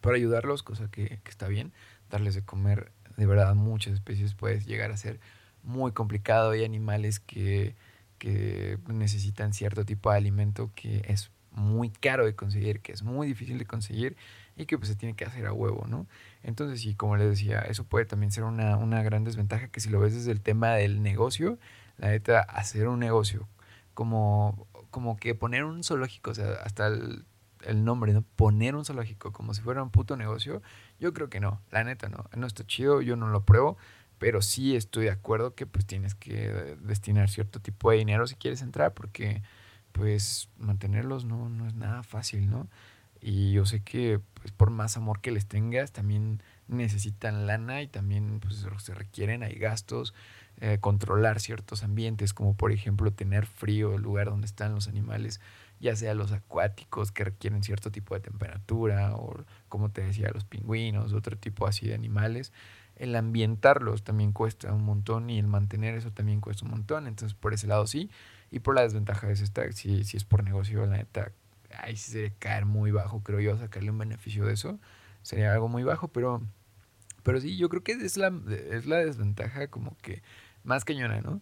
para 0.00 0.16
ayudarlos, 0.16 0.62
cosa 0.62 0.90
que, 0.90 1.20
está 1.26 1.48
bien. 1.48 1.72
Darles 2.10 2.34
de 2.34 2.42
comer 2.42 2.92
de 3.16 3.26
verdad 3.26 3.54
muchas 3.54 3.94
especies 3.94 4.34
puede 4.34 4.60
llegar 4.60 4.90
a 4.90 4.96
ser 4.96 5.20
muy 5.62 5.92
complicado. 5.92 6.52
Hay 6.52 6.64
animales 6.64 7.20
que, 7.20 7.74
que 8.18 8.78
necesitan 8.88 9.52
cierto 9.52 9.84
tipo 9.84 10.10
de 10.10 10.16
alimento 10.16 10.70
que 10.74 11.02
es 11.06 11.30
muy 11.52 11.90
caro 11.90 12.24
de 12.24 12.34
conseguir, 12.34 12.80
que 12.80 12.92
es 12.92 13.02
muy 13.02 13.26
difícil 13.26 13.58
de 13.58 13.66
conseguir 13.66 14.16
y 14.56 14.66
que 14.66 14.78
pues 14.78 14.88
se 14.88 14.96
tiene 14.96 15.14
que 15.14 15.24
hacer 15.24 15.46
a 15.46 15.52
huevo, 15.52 15.86
¿no? 15.88 16.06
Entonces, 16.42 16.80
sí, 16.80 16.94
como 16.94 17.16
les 17.16 17.28
decía, 17.28 17.60
eso 17.60 17.84
puede 17.84 18.04
también 18.04 18.30
ser 18.30 18.44
una, 18.44 18.76
una 18.76 19.02
gran 19.02 19.24
desventaja 19.24 19.68
que 19.68 19.80
si 19.80 19.90
lo 19.90 20.00
ves 20.00 20.14
desde 20.14 20.32
el 20.32 20.40
tema 20.40 20.72
del 20.74 21.02
negocio, 21.02 21.58
la 21.98 22.08
neta, 22.08 22.40
hacer 22.40 22.88
un 22.88 23.00
negocio, 23.00 23.48
como, 23.94 24.66
como 24.90 25.16
que 25.16 25.34
poner 25.34 25.64
un 25.64 25.82
zoológico, 25.84 26.30
o 26.30 26.34
sea, 26.34 26.52
hasta 26.64 26.88
el 26.88 27.24
el 27.64 27.84
nombre, 27.84 28.12
¿no? 28.12 28.22
Poner 28.36 28.74
un 28.74 28.84
zoológico 28.84 29.32
como 29.32 29.54
si 29.54 29.62
fuera 29.62 29.82
un 29.82 29.90
puto 29.90 30.16
negocio, 30.16 30.62
yo 30.98 31.12
creo 31.12 31.28
que 31.28 31.40
no, 31.40 31.60
la 31.70 31.84
neta 31.84 32.08
no, 32.08 32.24
no 32.34 32.46
está 32.46 32.66
chido, 32.66 33.02
yo 33.02 33.16
no 33.16 33.28
lo 33.28 33.44
pruebo, 33.44 33.76
pero 34.18 34.42
sí 34.42 34.76
estoy 34.76 35.04
de 35.04 35.10
acuerdo 35.10 35.54
que 35.54 35.66
pues 35.66 35.86
tienes 35.86 36.14
que 36.14 36.76
destinar 36.82 37.30
cierto 37.30 37.60
tipo 37.60 37.90
de 37.90 37.98
dinero 37.98 38.26
si 38.26 38.36
quieres 38.36 38.62
entrar, 38.62 38.94
porque 38.94 39.42
pues 39.92 40.50
mantenerlos 40.58 41.24
no, 41.24 41.48
no 41.48 41.66
es 41.66 41.74
nada 41.74 42.02
fácil, 42.02 42.50
¿no? 42.50 42.68
Y 43.20 43.52
yo 43.52 43.66
sé 43.66 43.82
que 43.82 44.20
pues, 44.34 44.52
por 44.52 44.70
más 44.70 44.96
amor 44.96 45.20
que 45.20 45.30
les 45.30 45.46
tengas, 45.46 45.92
también 45.92 46.42
necesitan 46.68 47.46
lana 47.46 47.82
y 47.82 47.88
también 47.88 48.40
pues, 48.40 48.66
se 48.78 48.94
requieren, 48.94 49.42
hay 49.42 49.54
gastos, 49.54 50.14
eh, 50.60 50.78
controlar 50.80 51.40
ciertos 51.40 51.82
ambientes, 51.82 52.32
como 52.32 52.54
por 52.54 52.72
ejemplo 52.72 53.12
tener 53.12 53.46
frío, 53.46 53.94
el 53.94 54.02
lugar 54.02 54.26
donde 54.26 54.46
están 54.46 54.74
los 54.74 54.88
animales, 54.88 55.40
ya 55.80 55.96
sea 55.96 56.14
los 56.14 56.30
acuáticos 56.32 57.10
que 57.10 57.24
requieren 57.24 57.62
cierto 57.62 57.90
tipo 57.90 58.14
de 58.14 58.20
temperatura 58.20 59.16
o 59.16 59.44
como 59.68 59.90
te 59.90 60.02
decía 60.02 60.30
los 60.32 60.44
pingüinos, 60.44 61.12
otro 61.12 61.36
tipo 61.36 61.66
así 61.66 61.88
de 61.88 61.94
animales. 61.94 62.52
El 62.96 63.16
ambientarlos 63.16 64.04
también 64.04 64.32
cuesta 64.32 64.72
un 64.74 64.84
montón 64.84 65.30
y 65.30 65.38
el 65.38 65.46
mantener 65.46 65.94
eso 65.94 66.12
también 66.12 66.42
cuesta 66.42 66.66
un 66.66 66.72
montón. 66.72 67.06
Entonces 67.06 67.34
por 67.34 67.54
ese 67.54 67.66
lado 67.66 67.86
sí. 67.86 68.10
Y 68.50 68.60
por 68.60 68.74
la 68.74 68.82
desventaja 68.82 69.30
es 69.30 69.40
esta, 69.40 69.70
si, 69.72 70.04
si 70.04 70.16
es 70.16 70.24
por 70.24 70.44
negocio, 70.44 70.84
la 70.84 70.98
neta, 70.98 71.32
ahí 71.78 71.96
sí 71.96 72.12
sería 72.12 72.32
caer 72.38 72.66
muy 72.66 72.90
bajo, 72.90 73.22
creo 73.22 73.40
yo, 73.40 73.56
sacarle 73.56 73.90
un 73.90 73.98
beneficio 73.98 74.44
de 74.44 74.52
eso. 74.52 74.78
Sería 75.22 75.52
algo 75.52 75.68
muy 75.68 75.84
bajo, 75.84 76.08
pero, 76.08 76.42
pero 77.22 77.40
sí, 77.40 77.56
yo 77.56 77.68
creo 77.68 77.82
que 77.82 77.92
es 77.92 78.16
la, 78.16 78.32
es 78.70 78.86
la 78.86 78.96
desventaja 78.96 79.68
como 79.68 79.96
que 79.98 80.22
más 80.64 80.84
cañona, 80.84 81.20
¿no? 81.20 81.40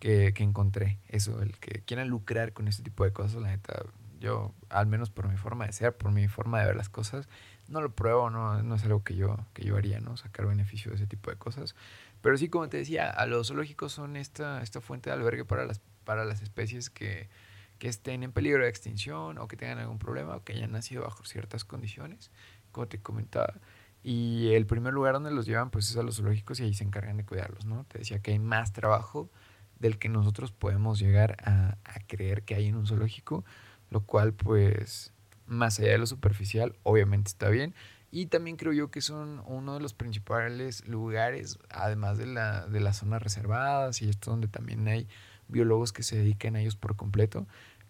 Que, 0.00 0.32
que, 0.34 0.42
encontré. 0.42 0.98
Eso, 1.08 1.40
el 1.42 1.56
que 1.58 1.82
quieran 1.82 2.08
lucrar 2.08 2.52
con 2.52 2.66
este 2.66 2.82
tipo 2.82 3.04
de 3.04 3.12
cosas, 3.12 3.40
la 3.40 3.48
neta, 3.48 3.84
yo, 4.18 4.52
al 4.68 4.86
menos 4.86 5.10
por 5.10 5.28
mi 5.28 5.36
forma 5.36 5.66
de 5.66 5.72
ser, 5.72 5.96
por 5.96 6.10
mi 6.10 6.26
forma 6.28 6.60
de 6.60 6.66
ver 6.66 6.76
las 6.76 6.88
cosas, 6.88 7.28
no 7.68 7.80
lo 7.80 7.94
pruebo, 7.94 8.30
no, 8.30 8.62
no 8.62 8.74
es 8.74 8.84
algo 8.84 9.04
que 9.04 9.14
yo, 9.14 9.36
que 9.54 9.64
yo 9.64 9.76
haría, 9.76 10.00
¿no? 10.00 10.16
Sacar 10.16 10.46
beneficio 10.46 10.90
de 10.90 10.96
ese 10.96 11.06
tipo 11.06 11.30
de 11.30 11.36
cosas. 11.36 11.76
Pero 12.20 12.36
sí, 12.36 12.48
como 12.48 12.68
te 12.68 12.78
decía, 12.78 13.08
a 13.08 13.26
los 13.26 13.48
zoológicos 13.48 13.92
son 13.92 14.16
esta, 14.16 14.62
esta 14.62 14.80
fuente 14.80 15.10
de 15.10 15.14
albergue 15.14 15.44
para 15.44 15.64
las, 15.64 15.80
para 16.04 16.24
las 16.24 16.42
especies 16.42 16.90
que, 16.90 17.28
que 17.78 17.88
estén 17.88 18.22
en 18.22 18.32
peligro 18.32 18.64
de 18.64 18.68
extinción 18.68 19.38
o 19.38 19.48
que 19.48 19.56
tengan 19.56 19.78
algún 19.78 19.98
problema 19.98 20.36
o 20.36 20.44
que 20.44 20.52
hayan 20.52 20.72
nacido 20.72 21.02
bajo 21.02 21.24
ciertas 21.24 21.64
condiciones, 21.64 22.30
como 22.72 22.88
te 22.88 23.00
comentaba. 23.00 23.54
Y 24.02 24.52
el 24.52 24.66
primer 24.66 24.92
lugar 24.92 25.14
donde 25.14 25.30
los 25.30 25.46
llevan 25.46 25.70
pues 25.70 25.90
es 25.90 25.96
a 25.96 26.02
los 26.02 26.16
zoológicos 26.16 26.60
y 26.60 26.64
ahí 26.64 26.74
se 26.74 26.84
encargan 26.84 27.16
de 27.16 27.24
cuidarlos, 27.24 27.64
¿no? 27.64 27.84
Te 27.84 27.98
decía 27.98 28.20
que 28.20 28.32
hay 28.32 28.38
más 28.38 28.72
trabajo 28.72 29.30
del 29.80 29.98
que 29.98 30.08
nosotros 30.08 30.52
podemos 30.52 31.00
llegar 31.00 31.36
a, 31.44 31.76
creer 32.06 32.42
que 32.42 32.54
hay 32.54 32.66
en 32.66 32.76
un 32.76 32.86
zoológico, 32.86 33.44
lo 33.90 34.00
cual 34.00 34.32
pues 34.32 35.12
más 35.46 35.80
allá 35.80 35.92
de 35.92 35.98
lo 35.98 36.06
superficial 36.06 36.76
obviamente 36.82 37.28
está 37.28 37.48
bien. 37.48 37.74
Y 38.12 38.26
también 38.26 38.56
creo 38.56 38.72
yo 38.72 38.90
que 38.90 39.00
son 39.00 39.42
uno 39.46 39.74
de 39.74 39.80
los 39.80 39.94
principales 39.94 40.86
lugares, 40.88 41.58
además 41.68 42.18
de 42.18 42.26
la, 42.26 42.66
de 42.66 42.80
las 42.80 42.98
zonas 42.98 43.22
reservadas 43.22 44.02
y 44.02 44.08
esto 44.08 44.32
donde 44.32 44.48
también 44.48 44.86
hay 44.88 45.08
biólogos 45.48 45.92
que 45.92 46.02
se 46.02 46.16
dedican 46.16 46.56
a 46.56 46.60
ellos 46.60 46.76
por 46.76 46.96
completo, 46.96 47.46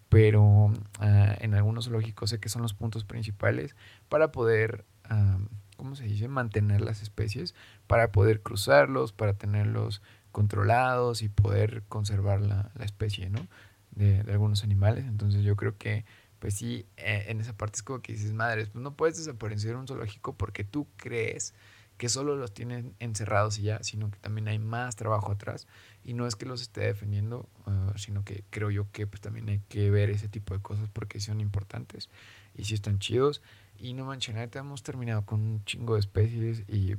pero 0.09 0.71
ah, 0.99 1.35
en 1.39 1.53
algunos 1.53 1.85
zoológicos 1.85 2.29
sé 2.29 2.39
que 2.39 2.49
son 2.49 2.61
los 2.61 2.73
puntos 2.73 3.03
principales 3.03 3.75
para 4.09 4.31
poder, 4.31 4.85
uh, 5.09 5.39
¿cómo 5.77 5.95
se 5.95 6.03
dice?, 6.03 6.27
mantener 6.27 6.81
las 6.81 7.01
especies, 7.01 7.55
para 7.87 8.11
poder 8.11 8.41
cruzarlos, 8.41 9.13
para 9.13 9.33
tenerlos 9.33 10.01
controlados 10.31 11.21
y 11.21 11.29
poder 11.29 11.83
conservar 11.87 12.41
la, 12.41 12.71
la 12.75 12.85
especie, 12.85 13.29
¿no? 13.29 13.47
De, 13.91 14.23
de, 14.23 14.31
algunos 14.31 14.63
animales. 14.63 15.05
Entonces 15.05 15.43
yo 15.43 15.55
creo 15.55 15.77
que, 15.77 16.05
pues 16.39 16.55
sí, 16.55 16.85
eh, 16.97 17.25
en 17.27 17.41
esa 17.41 17.53
parte 17.53 17.77
es 17.77 17.83
como 17.83 18.01
que 18.01 18.13
dices, 18.13 18.33
madres, 18.33 18.69
pues 18.69 18.81
no 18.81 18.95
puedes 18.95 19.17
desaparecer 19.17 19.75
un 19.75 19.87
zoológico 19.87 20.35
porque 20.35 20.63
tú 20.63 20.87
crees 20.97 21.53
que 22.01 22.09
solo 22.09 22.35
los 22.35 22.51
tienen 22.51 22.95
encerrados 22.97 23.59
y 23.59 23.61
ya, 23.61 23.83
sino 23.83 24.09
que 24.09 24.17
también 24.17 24.47
hay 24.47 24.57
más 24.57 24.95
trabajo 24.95 25.31
atrás. 25.31 25.67
Y 26.03 26.15
no 26.15 26.25
es 26.25 26.35
que 26.35 26.47
los 26.47 26.63
esté 26.63 26.81
defendiendo, 26.81 27.47
ah, 27.67 27.93
sino 27.95 28.23
que 28.23 28.43
creo 28.49 28.71
yo 28.71 28.91
que 28.91 29.05
pues 29.05 29.21
también 29.21 29.47
hay 29.49 29.59
que 29.69 29.91
ver 29.91 30.09
ese 30.09 30.27
tipo 30.27 30.55
de 30.55 30.61
cosas 30.61 30.89
porque 30.91 31.19
son 31.19 31.39
importantes 31.41 32.09
y 32.55 32.63
sí 32.63 32.73
están 32.73 32.97
chidos. 32.97 33.43
Y 33.77 33.93
no 33.93 34.05
manches, 34.05 34.35
hemos 34.55 34.81
terminado 34.81 35.27
con 35.27 35.41
un 35.41 35.63
chingo 35.65 35.93
de 35.93 35.99
especies 35.99 36.63
y 36.67 36.95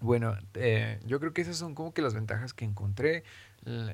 bueno, 0.00 0.36
eh, 0.54 1.00
yo 1.06 1.20
creo 1.20 1.32
que 1.32 1.42
esas 1.42 1.56
son 1.56 1.74
como 1.74 1.92
que 1.94 2.02
las 2.02 2.14
ventajas 2.14 2.52
que 2.54 2.64
encontré. 2.64 3.24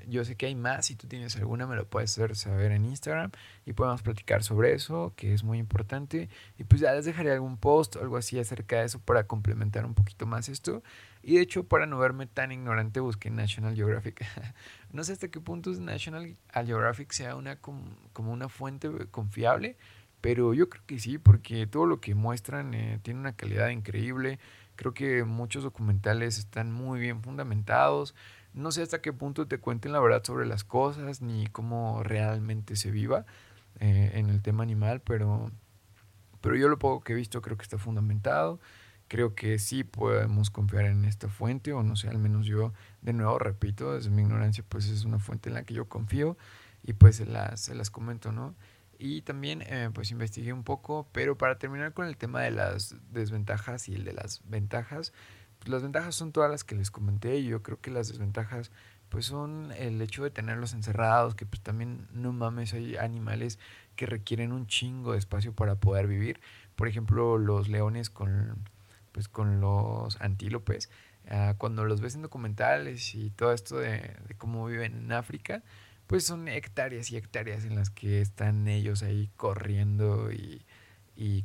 Yo 0.07 0.23
sé 0.27 0.37
que 0.37 0.45
hay 0.45 0.55
más, 0.55 0.85
si 0.85 0.97
tú 0.97 1.09
tienes 1.09 1.35
alguna 1.37 1.67
me 1.67 1.77
lo 1.77 1.89
puedes 1.89 2.11
hacer 2.11 2.37
saber 2.37 2.73
en 2.73 2.85
Instagram 2.85 3.31
y 3.65 3.73
podemos 3.73 4.03
platicar 4.03 4.43
sobre 4.43 4.75
eso, 4.75 5.15
que 5.17 5.33
es 5.33 5.45
muy 5.45 5.57
importante. 5.59 6.29
Y 6.59 6.65
pues 6.65 6.83
ya 6.83 6.93
les 6.93 7.07
dejaré 7.07 7.33
algún 7.33 7.57
post 7.57 7.97
o 7.97 8.01
algo 8.03 8.19
así 8.19 8.39
acerca 8.39 8.81
de 8.81 8.85
eso 8.85 8.99
para 8.99 9.27
complementar 9.27 9.87
un 9.87 9.95
poquito 9.95 10.27
más 10.27 10.51
esto. 10.51 10.83
Y 11.23 11.37
de 11.37 11.41
hecho, 11.41 11.65
para 11.65 11.87
no 11.87 11.99
verme 11.99 12.27
tan 12.27 12.53
ignorante, 12.53 13.01
busqué 13.01 13.31
National 13.31 13.75
Geographic. 13.75 14.27
no 14.93 15.05
sé 15.05 15.13
hasta 15.13 15.29
qué 15.29 15.41
punto 15.41 15.71
National 15.71 16.37
Geographic 16.53 17.13
sea 17.13 17.37
una 17.37 17.57
como 17.57 18.33
una 18.33 18.51
fuente 18.51 18.91
confiable, 19.11 19.79
pero 20.23 20.55
yo 20.55 20.69
creo 20.69 20.85
que 20.87 21.01
sí, 21.01 21.19
porque 21.19 21.67
todo 21.67 21.85
lo 21.85 22.01
que 22.01 22.15
muestran 22.15 22.75
eh, 22.75 23.01
tiene 23.03 23.21
una 23.21 23.33
calidad 23.35 23.71
increíble. 23.71 24.39
Creo 24.77 24.95
que 24.95 25.25
muchos 25.25 25.63
documentales 25.63 26.39
están 26.39 26.73
muy 26.73 27.01
bien 27.01 27.23
fundamentados. 27.23 28.15
No 28.55 28.73
sé 28.73 28.83
hasta 28.83 29.01
qué 29.01 29.13
punto 29.13 29.47
te 29.47 29.59
cuenten 29.59 29.93
la 29.93 30.01
verdad 30.01 30.23
sobre 30.25 30.47
las 30.47 30.65
cosas 30.65 31.23
ni 31.23 31.47
cómo 31.47 32.03
realmente 32.03 32.77
se 32.77 32.91
viva 32.91 33.25
eh, 33.81 34.13
en 34.15 34.29
el 34.29 34.43
tema 34.43 34.63
animal, 34.63 35.01
pero, 35.01 35.51
pero 36.41 36.57
yo 36.57 36.69
lo 36.69 36.79
poco 36.79 37.03
que 37.03 37.13
he 37.13 37.17
visto 37.17 37.41
creo 37.43 37.57
que 37.57 37.63
está 37.63 37.79
fundamentado. 37.79 38.61
Creo 39.09 39.35
que 39.35 39.59
sí 39.59 39.85
podemos 39.85 40.51
confiar 40.51 40.87
en 40.87 41.05
esta 41.05 41.29
fuente, 41.29 41.75
o 41.75 41.83
no 41.83 41.97
sé, 41.97 42.09
al 42.09 42.19
menos 42.19 42.47
yo, 42.47 42.73
de 43.03 43.13
nuevo, 43.13 43.39
repito, 43.39 43.93
desde 43.93 44.09
mi 44.09 44.23
ignorancia, 44.23 44.65
pues 44.67 44.89
es 44.89 45.05
una 45.05 45.19
fuente 45.19 45.51
en 45.51 45.55
la 45.55 45.65
que 45.65 45.75
yo 45.75 45.87
confío 45.87 46.39
y 46.83 46.95
pues 46.95 47.17
se 47.17 47.27
las, 47.27 47.61
se 47.61 47.75
las 47.75 47.91
comento, 47.91 48.33
¿no? 48.33 48.55
Y 49.05 49.23
también 49.23 49.63
eh, 49.63 49.91
pues 49.93 50.13
investigué 50.13 50.53
un 50.53 50.63
poco, 50.63 51.09
pero 51.11 51.37
para 51.37 51.59
terminar 51.59 51.93
con 51.93 52.07
el 52.07 52.17
tema 52.17 52.41
de 52.41 52.53
las 52.53 52.95
desventajas 53.11 53.89
y 53.89 53.97
el 53.97 54.05
de 54.05 54.13
las 54.13 54.43
ventajas, 54.45 55.13
pues 55.59 55.71
las 55.71 55.83
ventajas 55.83 56.15
son 56.15 56.31
todas 56.31 56.49
las 56.49 56.63
que 56.63 56.77
les 56.77 56.93
comenté 56.93 57.43
yo 57.43 57.65
creo 57.65 57.81
que 57.81 57.91
las 57.91 58.07
desventajas 58.07 58.71
pues 59.09 59.27
son 59.27 59.73
el 59.77 60.01
hecho 60.01 60.23
de 60.23 60.31
tenerlos 60.31 60.73
encerrados, 60.73 61.35
que 61.35 61.47
pues 61.47 61.61
también 61.61 62.07
no 62.13 62.33
mames, 62.33 62.75
hay 62.75 62.97
animales 62.97 63.59
que 63.97 64.07
requieren 64.07 64.53
un 64.53 64.69
chingo 64.69 65.15
de 65.15 65.19
espacio 65.19 65.53
para 65.53 65.75
poder 65.75 66.07
vivir. 66.07 66.41
Por 66.77 66.87
ejemplo, 66.87 67.39
los 67.39 67.69
leones 67.69 68.09
con, 68.09 68.57
pues, 69.11 69.29
con 69.29 69.61
los 69.61 70.21
antílopes. 70.21 70.91
Ah, 71.29 71.57
cuando 71.59 71.85
los 71.85 72.01
ves 72.01 72.15
en 72.15 72.23
documentales 72.23 73.17
y 73.17 73.31
todo 73.31 73.53
esto 73.53 73.79
de 73.79 74.17
cómo 74.39 74.65
viven 74.67 74.95
en 74.95 75.13
África, 75.13 75.63
pues 76.13 76.25
son 76.25 76.47
hectáreas 76.47 77.11
y 77.11 77.17
hectáreas 77.17 77.65
en 77.65 77.75
las 77.75 77.89
que 77.89 78.21
están 78.21 78.69
ellos 78.69 79.03
ahí 79.03 79.31
corriendo 79.39 80.31
y, 80.31 80.63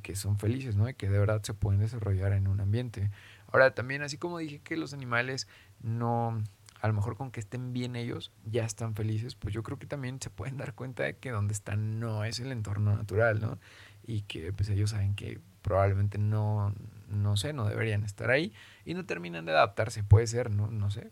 que 0.04 0.14
son 0.18 0.38
felices, 0.38 0.76
¿no? 0.76 0.90
Y 0.90 0.94
que 0.94 1.08
de 1.08 1.18
verdad 1.18 1.42
se 1.42 1.54
pueden 1.54 1.80
desarrollar 1.80 2.34
en 2.34 2.50
un 2.50 2.60
ambiente. 2.60 3.10
Ahora, 3.50 3.74
también 3.74 4.02
así 4.02 4.18
como 4.18 4.40
dije 4.40 4.60
que 4.60 4.76
los 4.76 4.94
animales 4.94 5.48
no, 5.82 6.44
a 6.82 6.88
lo 6.90 6.94
mejor 6.94 7.16
con 7.16 7.32
que 7.32 7.40
estén 7.40 7.72
bien 7.72 7.96
ellos, 7.96 8.34
ya 8.44 8.66
están 8.66 8.94
felices, 8.94 9.36
pues 9.36 9.54
yo 9.54 9.64
creo 9.64 9.80
que 9.80 9.88
también 9.88 10.22
se 10.22 10.30
pueden 10.30 10.58
dar 10.58 10.74
cuenta 10.74 11.04
de 11.04 11.16
que 11.16 11.32
donde 11.32 11.54
están 11.54 12.02
no 12.02 12.26
es 12.26 12.42
el 12.42 12.52
entorno 12.52 12.94
natural, 12.94 13.40
¿no? 13.40 13.60
Y 14.06 14.24
que 14.24 14.52
pues 14.52 14.68
ellos 14.68 14.90
saben 14.90 15.16
que 15.16 15.40
probablemente 15.62 16.18
no, 16.18 16.76
no 17.08 17.38
sé, 17.38 17.54
no 17.54 17.70
deberían 17.70 18.04
estar 18.04 18.30
ahí 18.32 18.52
y 18.84 18.96
no 18.96 19.06
terminan 19.06 19.46
de 19.46 19.54
adaptarse, 19.54 20.04
puede 20.04 20.28
ser, 20.28 20.52
no, 20.52 20.70
no 20.70 20.92
sé, 20.92 21.10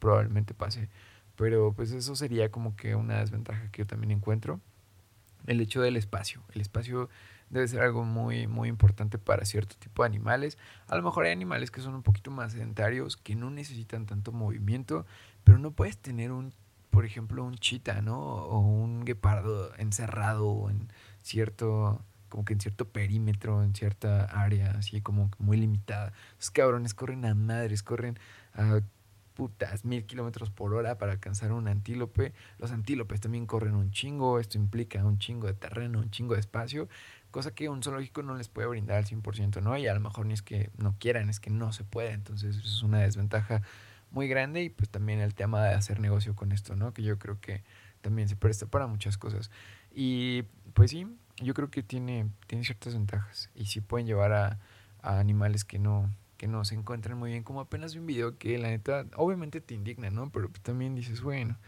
probablemente 0.00 0.52
pase. 0.52 0.90
Pero 1.36 1.72
pues 1.72 1.92
eso 1.92 2.14
sería 2.16 2.50
como 2.50 2.76
que 2.76 2.94
una 2.94 3.18
desventaja 3.20 3.70
que 3.70 3.82
yo 3.82 3.86
también 3.86 4.10
encuentro. 4.10 4.60
El 5.46 5.60
hecho 5.60 5.80
del 5.80 5.96
espacio. 5.96 6.42
El 6.52 6.60
espacio 6.60 7.08
debe 7.50 7.66
ser 7.66 7.82
algo 7.82 8.04
muy, 8.04 8.46
muy 8.46 8.68
importante 8.68 9.18
para 9.18 9.44
cierto 9.44 9.76
tipo 9.78 10.02
de 10.02 10.06
animales. 10.06 10.56
A 10.86 10.96
lo 10.96 11.02
mejor 11.02 11.24
hay 11.24 11.32
animales 11.32 11.70
que 11.70 11.80
son 11.80 11.94
un 11.94 12.02
poquito 12.02 12.30
más 12.30 12.52
sedentarios, 12.52 13.16
que 13.16 13.34
no 13.34 13.50
necesitan 13.50 14.06
tanto 14.06 14.32
movimiento, 14.32 15.04
pero 15.44 15.58
no 15.58 15.72
puedes 15.72 15.98
tener 15.98 16.30
un, 16.30 16.52
por 16.90 17.04
ejemplo, 17.04 17.44
un 17.44 17.56
chita, 17.56 18.00
¿no? 18.02 18.18
O 18.20 18.58
un 18.60 19.04
guepardo 19.04 19.74
encerrado 19.76 20.70
en 20.70 20.88
cierto, 21.22 22.04
como 22.28 22.44
que 22.44 22.52
en 22.52 22.60
cierto 22.60 22.88
perímetro, 22.88 23.62
en 23.64 23.74
cierta 23.74 24.24
área, 24.24 24.70
así 24.72 25.00
como 25.00 25.30
muy 25.38 25.56
limitada. 25.56 26.12
Esos 26.38 26.52
cabrones 26.52 26.94
corren 26.94 27.24
a 27.24 27.34
madres, 27.34 27.82
corren 27.82 28.18
a 28.54 28.80
putas 29.34 29.84
mil 29.84 30.04
kilómetros 30.04 30.50
por 30.50 30.74
hora 30.74 30.98
para 30.98 31.12
alcanzar 31.12 31.52
un 31.52 31.68
antílope. 31.68 32.32
Los 32.58 32.72
antílopes 32.72 33.20
también 33.20 33.46
corren 33.46 33.74
un 33.74 33.90
chingo, 33.90 34.38
esto 34.38 34.58
implica 34.58 35.04
un 35.04 35.18
chingo 35.18 35.46
de 35.46 35.54
terreno, 35.54 35.98
un 35.98 36.10
chingo 36.10 36.34
de 36.34 36.40
espacio, 36.40 36.88
cosa 37.30 37.54
que 37.54 37.68
un 37.68 37.82
zoológico 37.82 38.22
no 38.22 38.34
les 38.36 38.48
puede 38.48 38.68
brindar 38.68 38.98
al 38.98 39.04
100%, 39.04 39.62
¿no? 39.62 39.76
Y 39.78 39.86
a 39.86 39.94
lo 39.94 40.00
mejor 40.00 40.26
ni 40.26 40.34
es 40.34 40.42
que 40.42 40.70
no 40.76 40.96
quieran, 40.98 41.30
es 41.30 41.40
que 41.40 41.50
no 41.50 41.72
se 41.72 41.84
puede, 41.84 42.12
entonces 42.12 42.56
eso 42.56 42.68
es 42.68 42.82
una 42.82 42.98
desventaja 43.00 43.62
muy 44.10 44.28
grande 44.28 44.62
y 44.62 44.70
pues 44.70 44.88
también 44.90 45.20
el 45.20 45.34
tema 45.34 45.64
de 45.64 45.74
hacer 45.74 46.00
negocio 46.00 46.34
con 46.34 46.52
esto, 46.52 46.76
¿no? 46.76 46.92
Que 46.92 47.02
yo 47.02 47.18
creo 47.18 47.40
que 47.40 47.62
también 48.00 48.28
se 48.28 48.36
presta 48.36 48.66
para 48.66 48.86
muchas 48.86 49.16
cosas. 49.18 49.50
Y 49.92 50.42
pues 50.74 50.90
sí, 50.90 51.06
yo 51.38 51.54
creo 51.54 51.70
que 51.70 51.82
tiene, 51.82 52.28
tiene 52.46 52.64
ciertas 52.64 52.94
ventajas 52.94 53.50
y 53.54 53.66
sí 53.66 53.80
pueden 53.80 54.06
llevar 54.06 54.32
a, 54.32 54.58
a 55.02 55.18
animales 55.18 55.64
que 55.64 55.78
no, 55.78 56.10
que 56.40 56.48
no 56.48 56.64
se 56.64 56.74
encuentran 56.74 57.18
muy 57.18 57.32
bien, 57.32 57.42
como 57.42 57.60
apenas 57.60 57.92
vi 57.92 58.00
un 58.00 58.06
video 58.06 58.38
que 58.38 58.56
la 58.56 58.68
neta, 58.68 59.04
obviamente 59.16 59.60
te 59.60 59.74
indigna, 59.74 60.08
¿no? 60.08 60.32
Pero 60.32 60.48
también 60.62 60.94
dices, 60.94 61.20
bueno, 61.20 61.58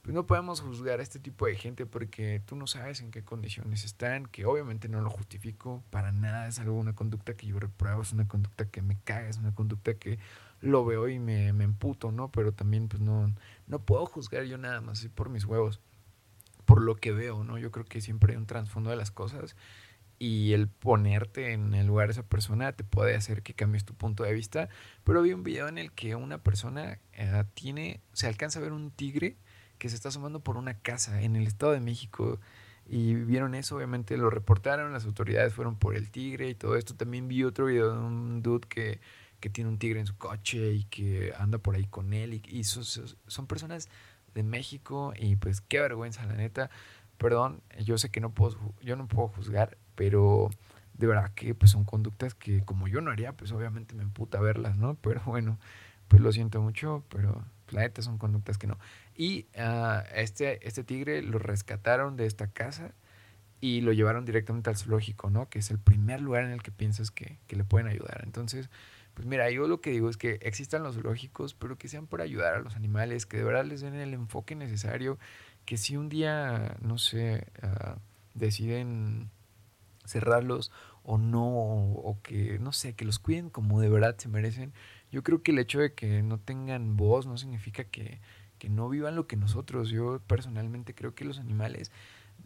pues 0.00 0.14
no 0.14 0.26
podemos 0.26 0.62
juzgar 0.62 1.00
a 1.00 1.02
este 1.02 1.18
tipo 1.18 1.44
de 1.44 1.56
gente 1.56 1.84
porque 1.84 2.40
tú 2.46 2.56
no 2.56 2.66
sabes 2.66 3.02
en 3.02 3.10
qué 3.10 3.22
condiciones 3.22 3.84
están, 3.84 4.24
que 4.24 4.46
obviamente 4.46 4.88
no 4.88 5.02
lo 5.02 5.10
justifico 5.10 5.84
para 5.90 6.10
nada, 6.10 6.48
es 6.48 6.58
algo, 6.58 6.78
una 6.78 6.94
conducta 6.94 7.34
que 7.34 7.46
yo 7.46 7.60
repruebo, 7.60 8.00
es 8.00 8.14
una 8.14 8.26
conducta 8.26 8.64
que 8.64 8.80
me 8.80 8.96
caga, 9.04 9.28
es 9.28 9.36
una 9.36 9.54
conducta 9.54 9.92
que 9.92 10.18
lo 10.62 10.86
veo 10.86 11.10
y 11.10 11.18
me, 11.18 11.52
me 11.52 11.64
emputo, 11.64 12.12
¿no? 12.12 12.32
Pero 12.32 12.52
también 12.52 12.88
pues 12.88 13.02
no, 13.02 13.30
no 13.66 13.78
puedo 13.80 14.06
juzgar 14.06 14.44
yo 14.44 14.56
nada 14.56 14.80
más 14.80 15.06
por 15.14 15.28
mis 15.28 15.44
huevos, 15.44 15.80
por 16.64 16.80
lo 16.80 16.96
que 16.96 17.12
veo, 17.12 17.44
¿no? 17.44 17.58
Yo 17.58 17.70
creo 17.70 17.84
que 17.84 18.00
siempre 18.00 18.32
hay 18.32 18.38
un 18.38 18.46
trasfondo 18.46 18.88
de 18.88 18.96
las 18.96 19.10
cosas 19.10 19.54
y 20.22 20.52
el 20.52 20.68
ponerte 20.68 21.52
en 21.52 21.74
el 21.74 21.88
lugar 21.88 22.06
de 22.06 22.12
esa 22.12 22.22
persona 22.22 22.70
te 22.70 22.84
puede 22.84 23.16
hacer 23.16 23.42
que 23.42 23.54
cambies 23.54 23.84
tu 23.84 23.94
punto 23.94 24.22
de 24.22 24.32
vista. 24.32 24.68
Pero 25.02 25.20
vi 25.20 25.32
un 25.32 25.42
video 25.42 25.66
en 25.66 25.78
el 25.78 25.90
que 25.90 26.14
una 26.14 26.38
persona 26.38 27.00
eh, 27.12 27.42
tiene, 27.54 28.00
se 28.12 28.28
alcanza 28.28 28.60
a 28.60 28.62
ver 28.62 28.70
un 28.70 28.92
tigre 28.92 29.36
que 29.78 29.88
se 29.88 29.96
está 29.96 30.10
asomando 30.10 30.38
por 30.38 30.56
una 30.56 30.78
casa 30.78 31.22
en 31.22 31.34
el 31.34 31.48
Estado 31.48 31.72
de 31.72 31.80
México. 31.80 32.38
Y 32.86 33.14
vieron 33.14 33.56
eso, 33.56 33.74
obviamente 33.74 34.16
lo 34.16 34.30
reportaron, 34.30 34.92
las 34.92 35.06
autoridades 35.06 35.54
fueron 35.54 35.76
por 35.76 35.96
el 35.96 36.12
tigre 36.12 36.50
y 36.50 36.54
todo 36.54 36.76
esto. 36.76 36.94
También 36.94 37.26
vi 37.26 37.42
otro 37.42 37.66
video 37.66 37.92
de 37.92 37.98
un 37.98 38.42
dude 38.44 38.68
que, 38.68 39.00
que 39.40 39.50
tiene 39.50 39.70
un 39.70 39.78
tigre 39.80 39.98
en 39.98 40.06
su 40.06 40.16
coche 40.16 40.72
y 40.72 40.84
que 40.84 41.32
anda 41.36 41.58
por 41.58 41.74
ahí 41.74 41.86
con 41.86 42.12
él. 42.12 42.34
Y, 42.34 42.42
y 42.46 42.62
son, 42.62 42.84
son 43.26 43.46
personas 43.48 43.88
de 44.34 44.44
México 44.44 45.14
y 45.18 45.34
pues 45.34 45.60
qué 45.60 45.80
vergüenza, 45.80 46.24
la 46.26 46.34
neta. 46.34 46.70
Perdón, 47.22 47.62
yo 47.78 47.98
sé 47.98 48.10
que 48.10 48.20
no 48.20 48.30
puedo, 48.30 48.58
yo 48.82 48.96
no 48.96 49.06
puedo 49.06 49.28
juzgar, 49.28 49.78
pero 49.94 50.50
de 50.94 51.06
verdad 51.06 51.30
que 51.34 51.54
pues 51.54 51.70
son 51.70 51.84
conductas 51.84 52.34
que 52.34 52.64
como 52.64 52.88
yo 52.88 53.00
no 53.00 53.12
haría, 53.12 53.32
pues 53.32 53.52
obviamente 53.52 53.94
me 53.94 54.02
emputa 54.02 54.40
verlas, 54.40 54.76
¿no? 54.76 54.94
Pero 55.02 55.22
bueno, 55.24 55.58
pues 56.08 56.20
lo 56.20 56.32
siento 56.32 56.60
mucho, 56.60 57.04
pero 57.08 57.44
la 57.70 57.90
son 58.00 58.18
conductas 58.18 58.58
que 58.58 58.66
no. 58.66 58.76
Y 59.16 59.46
uh, 59.56 60.02
este, 60.14 60.66
este 60.66 60.82
tigre 60.82 61.22
lo 61.22 61.38
rescataron 61.38 62.16
de 62.16 62.26
esta 62.26 62.48
casa 62.48 62.92
y 63.60 63.82
lo 63.82 63.92
llevaron 63.92 64.24
directamente 64.24 64.68
al 64.68 64.76
zoológico, 64.76 65.30
¿no? 65.30 65.48
Que 65.48 65.60
es 65.60 65.70
el 65.70 65.78
primer 65.78 66.20
lugar 66.20 66.42
en 66.42 66.50
el 66.50 66.62
que 66.62 66.72
piensas 66.72 67.12
que, 67.12 67.38
que 67.46 67.54
le 67.54 67.62
pueden 67.62 67.86
ayudar. 67.86 68.22
Entonces, 68.24 68.68
pues 69.14 69.26
mira, 69.26 69.50
yo 69.50 69.68
lo 69.68 69.80
que 69.80 69.90
digo 69.90 70.08
es 70.08 70.16
que 70.16 70.38
existan 70.42 70.82
los 70.82 70.94
zoológicos, 70.94 71.54
pero 71.54 71.76
que 71.76 71.88
sean 71.88 72.06
por 72.06 72.20
ayudar 72.22 72.54
a 72.54 72.60
los 72.60 72.76
animales, 72.76 73.26
que 73.26 73.36
de 73.36 73.44
verdad 73.44 73.64
les 73.64 73.80
den 73.80 73.94
el 73.94 74.14
enfoque 74.14 74.54
necesario, 74.54 75.18
que 75.72 75.78
si 75.78 75.96
un 75.96 76.10
día, 76.10 76.76
no 76.82 76.98
sé, 76.98 77.46
uh, 77.62 77.98
deciden 78.34 79.30
cerrarlos 80.04 80.70
o 81.02 81.16
no, 81.16 81.48
o, 81.48 82.18
que, 82.22 82.58
no 82.58 82.72
sé, 82.72 82.92
que 82.92 83.06
los 83.06 83.18
cuiden 83.18 83.48
como 83.48 83.80
de 83.80 83.88
verdad 83.88 84.14
se 84.18 84.28
merecen. 84.28 84.74
Yo 85.10 85.22
creo 85.22 85.42
que 85.42 85.52
el 85.52 85.58
hecho 85.58 85.78
de 85.78 85.94
que 85.94 86.22
no 86.22 86.38
tengan 86.38 86.98
voz 86.98 87.26
no 87.26 87.38
significa 87.38 87.84
que, 87.84 88.20
que 88.58 88.68
no 88.68 88.90
vivan 88.90 89.16
lo 89.16 89.26
que 89.26 89.36
nosotros. 89.36 89.88
Yo 89.88 90.20
personalmente 90.26 90.94
creo 90.94 91.14
que 91.14 91.24
los 91.24 91.38
animales 91.38 91.90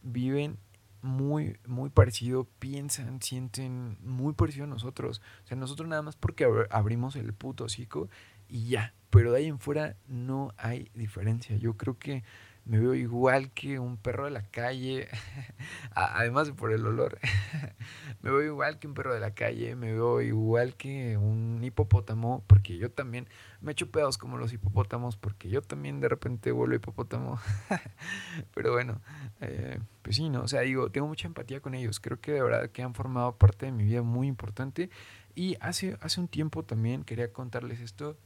viven 0.04 0.56
muy, 1.02 1.56
muy 1.66 1.90
parecido, 1.90 2.46
piensan, 2.60 3.20
sienten 3.20 3.98
muy 4.04 4.34
parecido 4.34 4.66
a 4.66 4.68
nosotros. 4.68 5.20
O 5.42 5.48
sea, 5.48 5.56
nosotros 5.56 5.88
nada 5.88 6.02
más 6.02 6.14
porque 6.14 6.46
abrimos 6.70 7.16
el 7.16 7.34
puto 7.34 7.64
hocico 7.64 8.08
y 8.48 8.68
ya. 8.68 8.94
Pero 9.10 9.32
de 9.32 9.38
ahí 9.38 9.46
en 9.46 9.58
fuera 9.58 9.96
no 10.06 10.54
hay 10.58 10.92
diferencia. 10.94 11.56
Yo 11.56 11.76
creo 11.76 11.98
que 11.98 12.22
me 12.66 12.80
veo 12.80 12.94
igual 12.94 13.52
que 13.52 13.78
un 13.78 13.96
perro 13.96 14.24
de 14.24 14.32
la 14.32 14.42
calle, 14.42 15.08
además 15.94 16.48
de 16.48 16.52
por 16.52 16.72
el 16.72 16.84
olor, 16.84 17.18
me 18.22 18.30
veo 18.30 18.42
igual 18.42 18.80
que 18.80 18.88
un 18.88 18.94
perro 18.94 19.14
de 19.14 19.20
la 19.20 19.34
calle, 19.34 19.76
me 19.76 19.92
veo 19.92 20.20
igual 20.20 20.74
que 20.74 21.16
un 21.16 21.62
hipopótamo, 21.62 22.42
porque 22.48 22.76
yo 22.76 22.90
también 22.90 23.28
me 23.60 23.70
echo 23.72 23.90
pedos 23.92 24.18
como 24.18 24.36
los 24.36 24.52
hipopótamos, 24.52 25.16
porque 25.16 25.48
yo 25.48 25.62
también 25.62 26.00
de 26.00 26.08
repente 26.08 26.50
vuelvo 26.50 26.74
hipopótamo, 26.74 27.38
pero 28.54 28.72
bueno, 28.72 29.00
eh, 29.40 29.78
pues 30.02 30.16
sí, 30.16 30.28
¿no? 30.28 30.42
O 30.42 30.48
sea, 30.48 30.62
digo, 30.62 30.90
tengo 30.90 31.06
mucha 31.06 31.28
empatía 31.28 31.60
con 31.60 31.74
ellos, 31.74 32.00
creo 32.00 32.20
que 32.20 32.32
de 32.32 32.42
verdad 32.42 32.70
que 32.70 32.82
han 32.82 32.94
formado 32.94 33.36
parte 33.36 33.66
de 33.66 33.72
mi 33.72 33.84
vida 33.84 34.02
muy 34.02 34.26
importante, 34.26 34.90
y 35.36 35.56
hace, 35.60 35.98
hace 36.00 36.20
un 36.20 36.26
tiempo 36.26 36.64
también 36.64 37.04
quería 37.04 37.32
contarles 37.32 37.78
esto, 37.78 38.18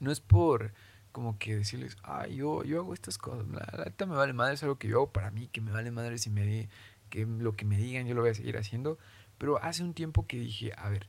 no 0.00 0.10
es 0.10 0.20
por 0.20 0.74
como 1.14 1.38
que 1.38 1.54
decirles, 1.54 1.96
ah, 2.02 2.26
yo, 2.26 2.64
yo 2.64 2.80
hago 2.80 2.92
estas 2.92 3.18
cosas, 3.18 3.46
la, 3.46 3.84
neta 3.84 4.04
me 4.04 4.16
vale 4.16 4.32
madre, 4.32 4.54
es 4.54 4.62
algo 4.64 4.78
que 4.78 4.88
yo 4.88 4.96
hago 4.96 5.12
para 5.12 5.30
mí, 5.30 5.46
que 5.46 5.60
me 5.60 5.70
vale 5.70 5.92
madre 5.92 6.18
si 6.18 6.28
me 6.28 6.44
di, 6.44 6.68
que 7.08 7.24
lo 7.24 7.54
que 7.54 7.64
me 7.64 7.78
digan 7.78 8.08
yo 8.08 8.16
lo 8.16 8.22
voy 8.22 8.30
a 8.30 8.34
seguir 8.34 8.58
haciendo, 8.58 8.98
pero 9.38 9.62
hace 9.62 9.84
un 9.84 9.94
tiempo 9.94 10.26
que 10.26 10.40
dije, 10.40 10.72
a 10.76 10.88
ver, 10.88 11.06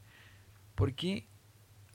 ¿por 0.75 0.93
qué 0.93 1.25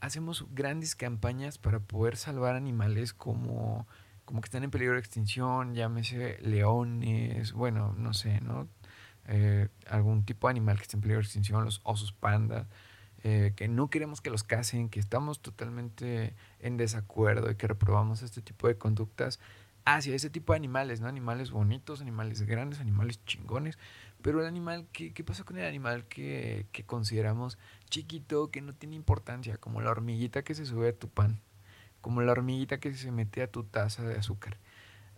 hacemos 0.01 0.45
grandes 0.51 0.93
campañas 0.93 1.57
para 1.57 1.79
poder 1.79 2.17
salvar 2.17 2.57
animales 2.57 3.13
como, 3.13 3.87
como 4.25 4.41
que 4.41 4.47
están 4.47 4.65
en 4.65 4.71
peligro 4.71 4.95
de 4.95 4.99
extinción, 4.99 5.73
llámese 5.73 6.37
leones, 6.41 7.53
bueno, 7.53 7.95
no 7.97 8.13
sé, 8.13 8.41
¿no? 8.41 8.67
Eh, 9.27 9.69
algún 9.87 10.25
tipo 10.25 10.47
de 10.47 10.51
animal 10.51 10.75
que 10.75 10.83
esté 10.83 10.97
en 10.97 11.01
peligro 11.01 11.21
de 11.21 11.27
extinción, 11.27 11.63
los 11.63 11.79
osos 11.85 12.11
panda, 12.11 12.67
eh, 13.23 13.53
que 13.55 13.67
no 13.67 13.89
queremos 13.89 14.21
que 14.21 14.29
los 14.29 14.43
casen, 14.43 14.89
que 14.89 14.99
estamos 14.99 15.41
totalmente 15.41 16.33
en 16.59 16.77
desacuerdo 16.77 17.51
y 17.51 17.55
que 17.55 17.67
reprobamos 17.67 18.21
este 18.21 18.41
tipo 18.41 18.67
de 18.67 18.77
conductas 18.77 19.39
hacia 19.85 20.15
ese 20.15 20.29
tipo 20.29 20.53
de 20.53 20.57
animales, 20.57 21.01
¿no? 21.01 21.07
Animales 21.07 21.51
bonitos, 21.51 22.01
animales 22.01 22.41
grandes, 22.43 22.79
animales 22.79 23.23
chingones. 23.25 23.77
Pero 24.21 24.41
el 24.41 24.47
animal, 24.47 24.87
¿qué, 24.91 25.13
qué 25.13 25.23
pasa 25.23 25.43
con 25.43 25.57
el 25.57 25.65
animal 25.65 26.05
que, 26.05 26.67
que 26.71 26.83
consideramos 26.83 27.57
chiquito, 27.89 28.51
que 28.51 28.61
no 28.61 28.73
tiene 28.73 28.95
importancia? 28.95 29.57
Como 29.57 29.81
la 29.81 29.91
hormiguita 29.91 30.43
que 30.43 30.53
se 30.53 30.65
sube 30.65 30.89
a 30.89 30.93
tu 30.93 31.09
pan, 31.09 31.39
como 32.01 32.21
la 32.21 32.31
hormiguita 32.31 32.79
que 32.79 32.93
se 32.93 33.11
mete 33.11 33.41
a 33.41 33.51
tu 33.51 33.63
taza 33.63 34.03
de 34.03 34.17
azúcar 34.17 34.57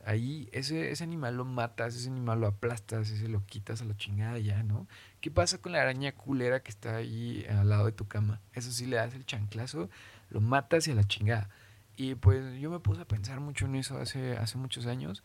ahí 0.06 0.50
ese, 0.52 0.92
ese 0.92 1.04
animal 1.04 1.38
lo 1.38 1.46
matas, 1.46 1.96
ese 1.96 2.10
animal 2.10 2.42
lo 2.42 2.48
aplastas, 2.48 3.10
ese 3.10 3.28
lo 3.28 3.46
quitas 3.46 3.82
a 3.82 3.86
la 3.86 3.96
chingada 3.96 4.38
ya, 4.40 4.64
¿no? 4.64 4.88
¿Qué 5.24 5.32
pasa 5.32 5.58
con 5.58 5.72
la 5.72 5.82
araña 5.82 6.12
culera 6.12 6.64
que 6.64 6.70
está 6.70 6.98
ahí 6.98 7.46
al 7.50 7.70
lado 7.70 7.86
de 7.86 7.94
tu 7.94 8.10
cama? 8.10 8.42
Eso 8.52 8.74
sí 8.74 8.86
le 8.86 8.98
das 8.98 9.14
el 9.14 9.26
chanclazo, 9.26 9.90
lo 10.30 10.42
matas 10.42 10.86
y 10.90 10.92
a 10.92 10.96
la 10.96 11.06
chingada. 11.06 11.50
Y 11.96 12.16
pues 12.16 12.60
yo 12.60 12.70
me 12.70 12.82
puse 12.82 13.04
a 13.04 13.08
pensar 13.08 13.40
mucho 13.40 13.66
en 13.66 13.76
eso 13.76 13.98
hace, 13.98 14.36
hace 14.36 14.58
muchos 14.58 14.86
años 14.86 15.24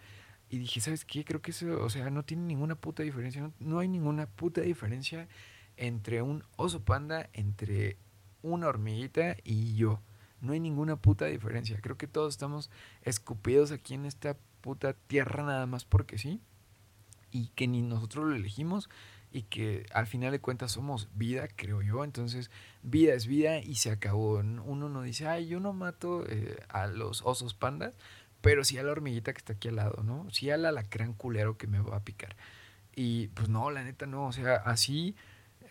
y 0.48 0.58
dije, 0.58 0.80
¿sabes 0.80 1.04
qué? 1.04 1.24
Creo 1.24 1.42
que 1.42 1.50
eso, 1.50 1.82
o 1.82 1.90
sea, 1.90 2.10
no 2.10 2.22
tiene 2.22 2.44
ninguna 2.44 2.76
puta 2.76 3.02
diferencia, 3.02 3.42
no, 3.42 3.52
no 3.58 3.80
hay 3.80 3.88
ninguna 3.88 4.26
puta 4.26 4.60
diferencia 4.60 5.26
entre 5.76 6.22
un 6.22 6.44
oso 6.54 6.84
panda, 6.84 7.28
entre 7.32 7.96
una 8.42 8.68
hormiguita 8.68 9.36
y 9.42 9.74
yo. 9.74 10.00
No 10.40 10.52
hay 10.52 10.60
ninguna 10.60 10.94
puta 10.94 11.24
diferencia. 11.24 11.80
Creo 11.80 11.98
que 11.98 12.06
todos 12.06 12.34
estamos 12.34 12.70
escupidos 13.02 13.72
aquí 13.72 13.94
en 13.94 14.04
esta 14.04 14.36
puta 14.60 14.92
tierra 14.92 15.42
nada 15.42 15.66
más 15.66 15.84
porque 15.84 16.18
sí. 16.18 16.40
Y 17.32 17.48
que 17.48 17.66
ni 17.66 17.82
nosotros 17.82 18.26
lo 18.26 18.36
elegimos 18.36 18.88
y 19.32 19.42
que 19.42 19.86
al 19.92 20.06
final 20.06 20.32
de 20.32 20.40
cuentas 20.40 20.72
somos 20.72 21.08
vida, 21.14 21.48
creo 21.54 21.82
yo. 21.82 22.04
Entonces, 22.04 22.50
vida 22.82 23.14
es 23.14 23.26
vida 23.26 23.58
y 23.58 23.76
se 23.76 23.90
acabó. 23.90 24.38
Uno 24.38 24.88
no 24.88 25.02
dice, 25.02 25.26
ay, 25.26 25.48
yo 25.48 25.60
no 25.60 25.72
mato 25.72 26.24
eh, 26.28 26.58
a 26.68 26.86
los 26.86 27.22
osos 27.24 27.54
pandas, 27.54 27.94
pero 28.40 28.64
sí 28.64 28.78
a 28.78 28.82
la 28.82 28.92
hormiguita 28.92 29.32
que 29.32 29.38
está 29.38 29.54
aquí 29.54 29.68
al 29.68 29.76
lado, 29.76 30.02
¿no? 30.02 30.28
Sí 30.30 30.50
al 30.50 30.64
alacrán 30.64 31.12
culero 31.14 31.58
que 31.58 31.66
me 31.66 31.80
va 31.80 31.96
a 31.96 32.04
picar. 32.04 32.36
Y 32.94 33.28
pues 33.28 33.48
no, 33.48 33.70
la 33.70 33.84
neta 33.84 34.06
no. 34.06 34.26
O 34.26 34.32
sea, 34.32 34.56
así 34.56 35.14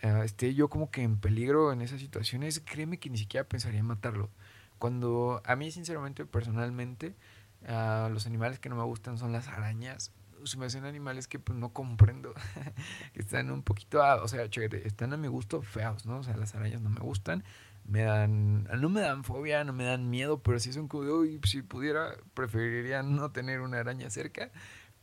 uh, 0.02 0.22
esté 0.22 0.54
yo 0.54 0.68
como 0.68 0.90
que 0.90 1.02
en 1.02 1.18
peligro 1.18 1.72
en 1.72 1.82
esas 1.82 2.00
situaciones, 2.00 2.60
créeme 2.64 2.98
que 2.98 3.10
ni 3.10 3.18
siquiera 3.18 3.46
pensaría 3.46 3.80
en 3.80 3.86
matarlo. 3.86 4.30
Cuando 4.78 5.42
a 5.44 5.56
mí, 5.56 5.70
sinceramente, 5.72 6.24
personalmente, 6.24 7.14
Uh, 7.62 8.08
los 8.10 8.26
animales 8.26 8.60
que 8.60 8.68
no 8.68 8.76
me 8.76 8.84
gustan 8.84 9.18
son 9.18 9.32
las 9.32 9.48
arañas. 9.48 10.12
Se 10.44 10.56
me 10.56 10.66
hacen 10.66 10.84
animales 10.84 11.28
que 11.28 11.38
pues 11.38 11.58
no 11.58 11.72
comprendo. 11.72 12.34
están 13.14 13.50
un 13.50 13.62
poquito, 13.62 14.00
o 14.22 14.28
sea, 14.28 14.48
chévere, 14.48 14.86
están 14.86 15.12
a 15.12 15.16
mi 15.16 15.28
gusto 15.28 15.62
feos, 15.62 16.06
¿no? 16.06 16.18
O 16.18 16.22
sea, 16.22 16.36
las 16.36 16.54
arañas 16.54 16.80
no 16.80 16.90
me 16.90 17.00
gustan. 17.00 17.44
Me 17.84 18.02
dan, 18.02 18.64
no 18.64 18.90
me 18.90 19.00
dan 19.00 19.24
fobia, 19.24 19.64
no 19.64 19.72
me 19.72 19.84
dan 19.84 20.10
miedo, 20.10 20.42
pero 20.42 20.58
si 20.58 20.72
son 20.72 20.88
como, 20.88 21.10
uy, 21.10 21.40
si 21.44 21.62
pudiera, 21.62 22.16
preferiría 22.34 23.02
no 23.02 23.30
tener 23.30 23.60
una 23.60 23.78
araña 23.78 24.10
cerca. 24.10 24.50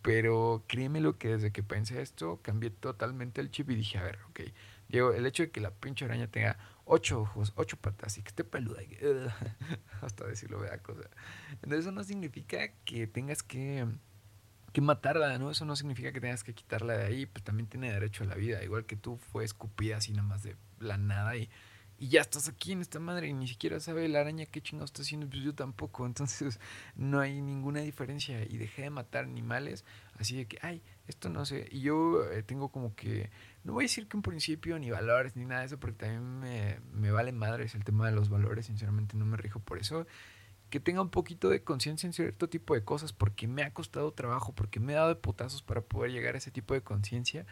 Pero 0.04 0.63
créeme 0.67 1.02
lo 1.02 1.17
que 1.17 1.30
desde 1.30 1.52
que 1.52 1.63
pensé 1.63 2.02
esto, 2.02 2.39
cambié 2.43 2.69
totalmente 2.69 3.41
el 3.41 3.50
chip 3.50 3.71
y 3.71 3.76
dije, 3.76 3.98
a 3.98 4.04
ver, 4.04 4.19
ok, 4.30 4.41
Diego, 4.88 5.13
el 5.13 5.26
hecho 5.26 5.43
de 5.43 5.52
que 5.52 5.62
la 5.62 5.71
pinche 5.71 6.06
araña 6.06 6.28
tenga 6.28 6.58
ocho 6.86 7.21
ojos, 7.21 7.54
ocho 7.56 7.78
patas 7.78 8.17
y 8.17 8.21
que 8.21 8.30
esté 8.30 8.43
peluda, 8.43 8.82
hasta 10.02 10.28
decirlo 10.28 10.60
vea 10.60 10.78
cosa. 10.78 11.10
Entonces 11.54 11.80
eso 11.80 11.91
no 11.91 12.04
significa 12.04 12.71
que 12.86 13.08
tengas 13.08 13.41
que, 13.41 13.88
que 14.75 14.81
matarla, 14.81 15.38
¿no? 15.38 15.51
Eso 15.51 15.63
no 15.63 15.73
significa 15.77 16.11
que 16.11 16.19
tengas 16.19 16.43
que 16.43 16.53
quitarla 16.53 16.97
de 16.97 17.05
ahí, 17.05 17.25
pues 17.25 17.45
también 17.45 17.65
tiene 17.65 17.93
derecho 17.93 18.25
a 18.25 18.27
la 18.27 18.35
vida, 18.35 18.61
igual 18.61 18.85
que 18.85 18.97
tú 18.97 19.15
fue 19.15 19.45
escupida 19.45 19.95
así 19.95 20.11
nada 20.11 20.27
más 20.27 20.43
de 20.43 20.57
la 20.81 20.97
nada 20.97 21.38
y, 21.38 21.49
y 21.97 22.09
ya 22.09 22.19
estás 22.19 22.49
aquí 22.49 22.73
en 22.73 22.81
esta 22.81 22.99
madre 22.99 23.29
y 23.29 23.33
ni 23.33 23.47
siquiera 23.47 23.79
sabe 23.79 24.09
la 24.09 24.19
araña 24.19 24.45
qué 24.45 24.59
chingado 24.61 24.83
está 24.83 25.01
haciendo, 25.01 25.29
pues 25.29 25.41
yo 25.43 25.55
tampoco, 25.55 26.05
entonces 26.05 26.59
no 26.97 27.21
hay 27.21 27.39
ninguna 27.39 27.79
diferencia 27.79 28.43
y 28.43 28.57
dejé 28.57 28.81
de 28.81 28.89
matar 28.89 29.23
animales 29.23 29.85
así 30.19 30.35
de 30.35 30.45
que, 30.45 30.57
ay, 30.61 30.81
esto 31.07 31.29
no 31.29 31.45
sé, 31.45 31.69
y 31.71 31.79
yo 31.79 32.29
eh, 32.29 32.43
tengo 32.43 32.67
como 32.67 32.95
que 32.95 33.29
no 33.63 33.71
voy 33.71 33.85
a 33.85 33.88
decir 33.88 34.09
que 34.09 34.17
un 34.17 34.23
principio 34.23 34.77
ni 34.77 34.91
valores 34.91 35.38
ni 35.38 35.45
nada 35.45 35.61
de 35.61 35.67
eso, 35.67 35.79
porque 35.79 35.99
también 35.99 36.39
me, 36.41 36.79
me 36.91 37.11
vale 37.11 37.31
madres 37.31 37.75
el 37.75 37.85
tema 37.85 38.07
de 38.07 38.11
los 38.13 38.27
valores, 38.27 38.65
sinceramente 38.65 39.15
no 39.15 39.25
me 39.25 39.38
rijo 39.38 39.61
por 39.61 39.79
eso. 39.79 40.05
Que 40.75 40.81
tenga 40.81 41.01
un 41.01 41.09
poquito 41.09 41.47
de 41.47 41.63
conciencia 41.63 42.05
en 42.05 42.11
cierto 42.11 42.49
tipo 42.49 42.73
de 42.73 42.83
cosas, 42.83 43.13
porque 43.13 43.47
me 43.47 43.63
ha 43.63 43.71
costado 43.73 44.11
trabajo, 44.11 44.51
porque 44.51 44.81
me 44.81 44.91
he 44.91 44.95
dado 44.97 45.07
de 45.07 45.15
putazos 45.15 45.61
para 45.61 45.79
poder 45.79 46.11
llegar 46.11 46.35
a 46.35 46.38
ese 46.38 46.51
tipo 46.51 46.73
de 46.73 46.81
conciencia, 46.81 47.45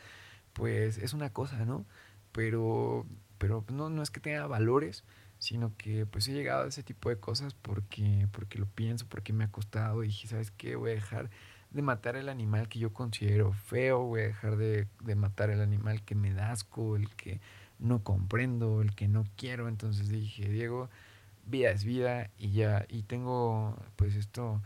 pues 0.51 0.97
es 0.97 1.13
una 1.13 1.31
cosa, 1.31 1.63
¿no? 1.63 1.85
Pero, 2.33 3.05
pero 3.37 3.63
no, 3.71 3.89
no 3.89 4.03
es 4.03 4.11
que 4.11 4.19
tenga 4.19 4.45
valores, 4.47 5.05
sino 5.39 5.73
que 5.77 6.05
pues 6.05 6.27
he 6.27 6.33
llegado 6.33 6.65
a 6.65 6.67
ese 6.67 6.83
tipo 6.83 7.07
de 7.07 7.15
cosas 7.15 7.53
porque, 7.53 8.27
porque 8.33 8.59
lo 8.59 8.65
pienso, 8.65 9.05
porque 9.07 9.31
me 9.31 9.45
ha 9.45 9.51
costado 9.51 10.03
y 10.03 10.07
dije, 10.07 10.27
¿sabes 10.27 10.51
qué? 10.51 10.75
Voy 10.75 10.91
a 10.91 10.95
dejar 10.95 11.29
de 11.69 11.81
matar 11.81 12.17
el 12.17 12.27
animal 12.27 12.67
que 12.67 12.79
yo 12.79 12.91
considero 12.91 13.53
feo, 13.53 14.03
voy 14.03 14.19
a 14.19 14.27
dejar 14.27 14.57
de, 14.57 14.89
de, 14.99 15.15
matar 15.15 15.49
el 15.49 15.61
animal 15.61 16.03
que 16.03 16.15
me 16.15 16.33
da 16.33 16.51
asco, 16.51 16.97
el 16.97 17.07
que 17.15 17.39
no 17.79 18.03
comprendo, 18.03 18.81
el 18.81 18.93
que 18.93 19.07
no 19.07 19.23
quiero. 19.37 19.69
Entonces 19.69 20.09
dije, 20.09 20.49
Diego, 20.49 20.89
vida 21.45 21.71
es 21.71 21.83
vida 21.83 22.29
y 22.37 22.51
ya, 22.51 22.85
y 22.89 23.03
tengo 23.03 23.77
pues 23.95 24.15
esto 24.15 24.61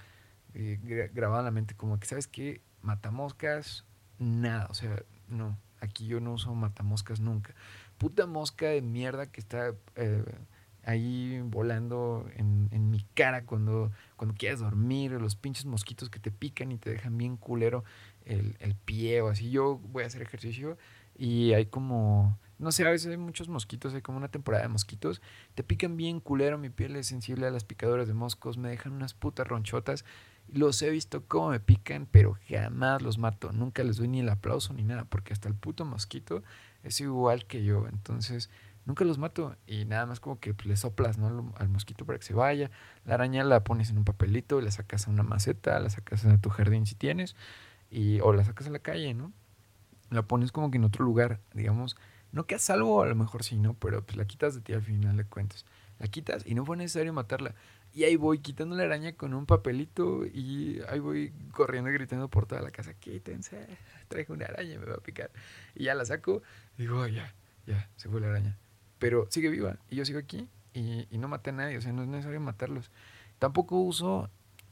eh, 0.53 0.79
grabado 1.13 1.39
en 1.39 1.45
la 1.45 1.51
mente 1.51 1.75
como 1.75 1.99
que, 1.99 2.07
¿sabes 2.07 2.27
qué? 2.27 2.61
Matamoscas, 2.81 3.85
nada, 4.19 4.67
o 4.69 4.73
sea, 4.73 5.03
no, 5.27 5.57
aquí 5.81 6.07
yo 6.07 6.19
no 6.19 6.33
uso 6.33 6.53
matamoscas 6.53 7.19
nunca. 7.19 7.53
Puta 7.97 8.25
mosca 8.27 8.67
de 8.67 8.81
mierda 8.81 9.31
que 9.31 9.39
está... 9.39 9.73
Eh, 9.95 10.23
ahí 10.87 11.41
volando 11.43 12.29
en, 12.37 12.69
en, 12.71 12.89
mi 12.89 13.05
cara 13.13 13.43
cuando, 13.43 13.91
cuando 14.15 14.33
quieres 14.35 14.61
dormir, 14.61 15.11
los 15.11 15.35
pinches 15.35 15.65
mosquitos 15.65 16.09
que 16.09 16.19
te 16.19 16.31
pican 16.31 16.71
y 16.71 16.77
te 16.77 16.89
dejan 16.89 17.17
bien 17.17 17.35
culero 17.35 17.83
el, 18.23 18.55
el 18.59 18.73
pie 18.73 19.19
o 19.19 19.27
así. 19.27 19.51
Yo 19.51 19.79
voy 19.79 20.03
a 20.03 20.07
hacer 20.07 20.21
ejercicio 20.21 20.77
y 21.17 21.51
hay 21.51 21.65
como, 21.65 22.39
no 22.59 22.71
sé, 22.71 22.85
a 22.85 22.91
veces 22.91 23.11
hay 23.11 23.17
muchos 23.17 23.49
mosquitos, 23.49 23.93
hay 23.93 24.01
como 24.01 24.17
una 24.17 24.29
temporada 24.29 24.63
de 24.63 24.69
mosquitos, 24.69 25.21
te 25.55 25.63
pican 25.63 25.97
bien 25.97 26.19
culero, 26.19 26.57
mi 26.57 26.69
piel 26.69 26.95
es 26.95 27.07
sensible 27.07 27.47
a 27.47 27.51
las 27.51 27.63
picaduras 27.63 28.07
de 28.07 28.13
moscos, 28.13 28.57
me 28.57 28.69
dejan 28.69 28.93
unas 28.93 29.13
putas 29.13 29.47
ronchotas. 29.47 30.05
Los 30.51 30.81
he 30.81 30.89
visto 30.89 31.25
cómo 31.27 31.49
me 31.49 31.59
pican, 31.59 32.07
pero 32.09 32.37
jamás 32.47 33.01
los 33.01 33.17
mato. 33.17 33.51
Nunca 33.51 33.83
les 33.83 33.97
doy 33.97 34.07
ni 34.07 34.21
el 34.21 34.29
aplauso 34.29 34.73
ni 34.73 34.83
nada, 34.83 35.03
porque 35.03 35.33
hasta 35.33 35.49
el 35.49 35.55
puto 35.55 35.83
mosquito 35.83 36.41
es 36.83 37.01
igual 37.01 37.45
que 37.45 37.65
yo. 37.65 37.85
Entonces, 37.87 38.49
nunca 38.85 39.03
los 39.03 39.17
mato 39.17 39.57
y 39.67 39.83
nada 39.83 40.05
más 40.05 40.21
como 40.21 40.39
que 40.39 40.53
pues, 40.53 40.65
le 40.65 40.77
soplas 40.77 41.17
¿no? 41.17 41.53
al 41.57 41.69
mosquito 41.69 42.05
para 42.05 42.17
que 42.17 42.25
se 42.25 42.33
vaya. 42.33 42.71
La 43.05 43.15
araña 43.15 43.43
la 43.43 43.63
pones 43.63 43.89
en 43.89 43.97
un 43.97 44.05
papelito, 44.05 44.61
la 44.61 44.71
sacas 44.71 45.07
a 45.07 45.11
una 45.11 45.23
maceta, 45.23 45.79
la 45.79 45.89
sacas 45.89 46.25
a 46.25 46.37
tu 46.37 46.49
jardín 46.49 46.85
si 46.85 46.95
tienes, 46.95 47.35
y, 47.91 48.21
o 48.21 48.31
la 48.31 48.45
sacas 48.45 48.67
a 48.67 48.69
la 48.69 48.79
calle, 48.79 49.13
¿no? 49.13 49.33
La 50.09 50.21
pones 50.21 50.53
como 50.53 50.71
que 50.71 50.77
en 50.77 50.85
otro 50.85 51.03
lugar, 51.03 51.41
digamos, 51.53 51.97
no 52.31 52.45
que 52.45 52.55
a 52.55 52.59
salvo, 52.59 53.01
a 53.01 53.07
lo 53.07 53.15
mejor 53.15 53.43
sí, 53.43 53.57
¿no? 53.57 53.73
Pero 53.75 54.03
pues 54.05 54.17
la 54.17 54.25
quitas 54.25 54.55
de 54.55 54.61
ti 54.61 54.73
al 54.73 54.81
final 54.81 55.17
de 55.17 55.25
cuentas. 55.25 55.65
La 55.99 56.07
quitas 56.07 56.45
y 56.45 56.55
no 56.55 56.65
fue 56.65 56.77
necesario 56.77 57.13
matarla. 57.13 57.55
Y 57.93 58.03
ahí 58.03 58.15
voy 58.15 58.39
quitando 58.39 58.75
la 58.75 58.83
araña 58.83 59.13
con 59.13 59.33
un 59.33 59.45
papelito 59.45 60.25
y 60.25 60.81
ahí 60.89 60.99
voy 60.99 61.33
corriendo 61.51 61.89
y 61.89 61.93
gritando 61.93 62.29
por 62.29 62.45
toda 62.45 62.61
la 62.61 62.69
casa, 62.69 62.93
quítense, 62.93 63.65
traigo 64.07 64.33
una 64.33 64.45
araña, 64.45 64.77
me 64.79 64.85
va 64.85 64.95
a 64.95 64.99
picar. 64.99 65.31
Y 65.73 65.85
ya 65.85 65.95
la 65.95 66.05
saco 66.05 66.43
y 66.77 66.83
digo, 66.83 67.07
ya, 67.07 67.33
ya, 67.65 67.89
se 67.95 68.09
fue 68.09 68.21
la 68.21 68.27
araña 68.27 68.57
pero 68.99 69.27
sigue 69.29 69.49
viva 69.49 69.77
y 69.89 69.95
yo 69.95 70.05
sigo 70.05 70.19
aquí 70.19 70.47
y, 70.73 71.07
y, 71.09 71.17
no 71.17 71.27
maté 71.27 71.49
a 71.49 71.53
nadie, 71.53 71.77
o 71.77 71.81
sea, 71.81 71.91
no 71.91 72.03
es 72.03 72.07
necesario 72.07 72.39
matarlos. 72.39 72.91
Tampoco 73.39 73.79
uso 73.79 74.29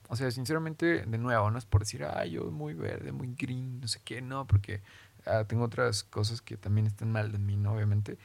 O 0.08 0.16
sea, 0.16 0.30
sinceramente, 0.30 1.04
de 1.06 1.18
nuevo, 1.18 1.50
no 1.50 1.58
es 1.58 1.66
por 1.66 1.82
decir, 1.82 2.04
ay, 2.06 2.32
yo 2.32 2.52
muy 2.52 2.76
verde, 2.76 3.12
muy 3.12 3.34
green, 3.34 3.80
no 3.82 3.88
sé 3.88 4.02
qué, 4.04 4.22
no, 4.22 4.46
porque 4.46 4.82
ah, 5.26 5.46
tengo 5.46 5.64
otras 5.66 6.04
cosas 6.04 6.42
que 6.42 6.58
también 6.58 6.88
están 6.88 7.12
mal 7.12 7.32
de 7.32 7.38
mí, 7.38 7.56
¿no? 7.58 7.74
Obviamente. 7.74 8.18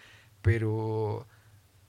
Pero, 0.43 1.27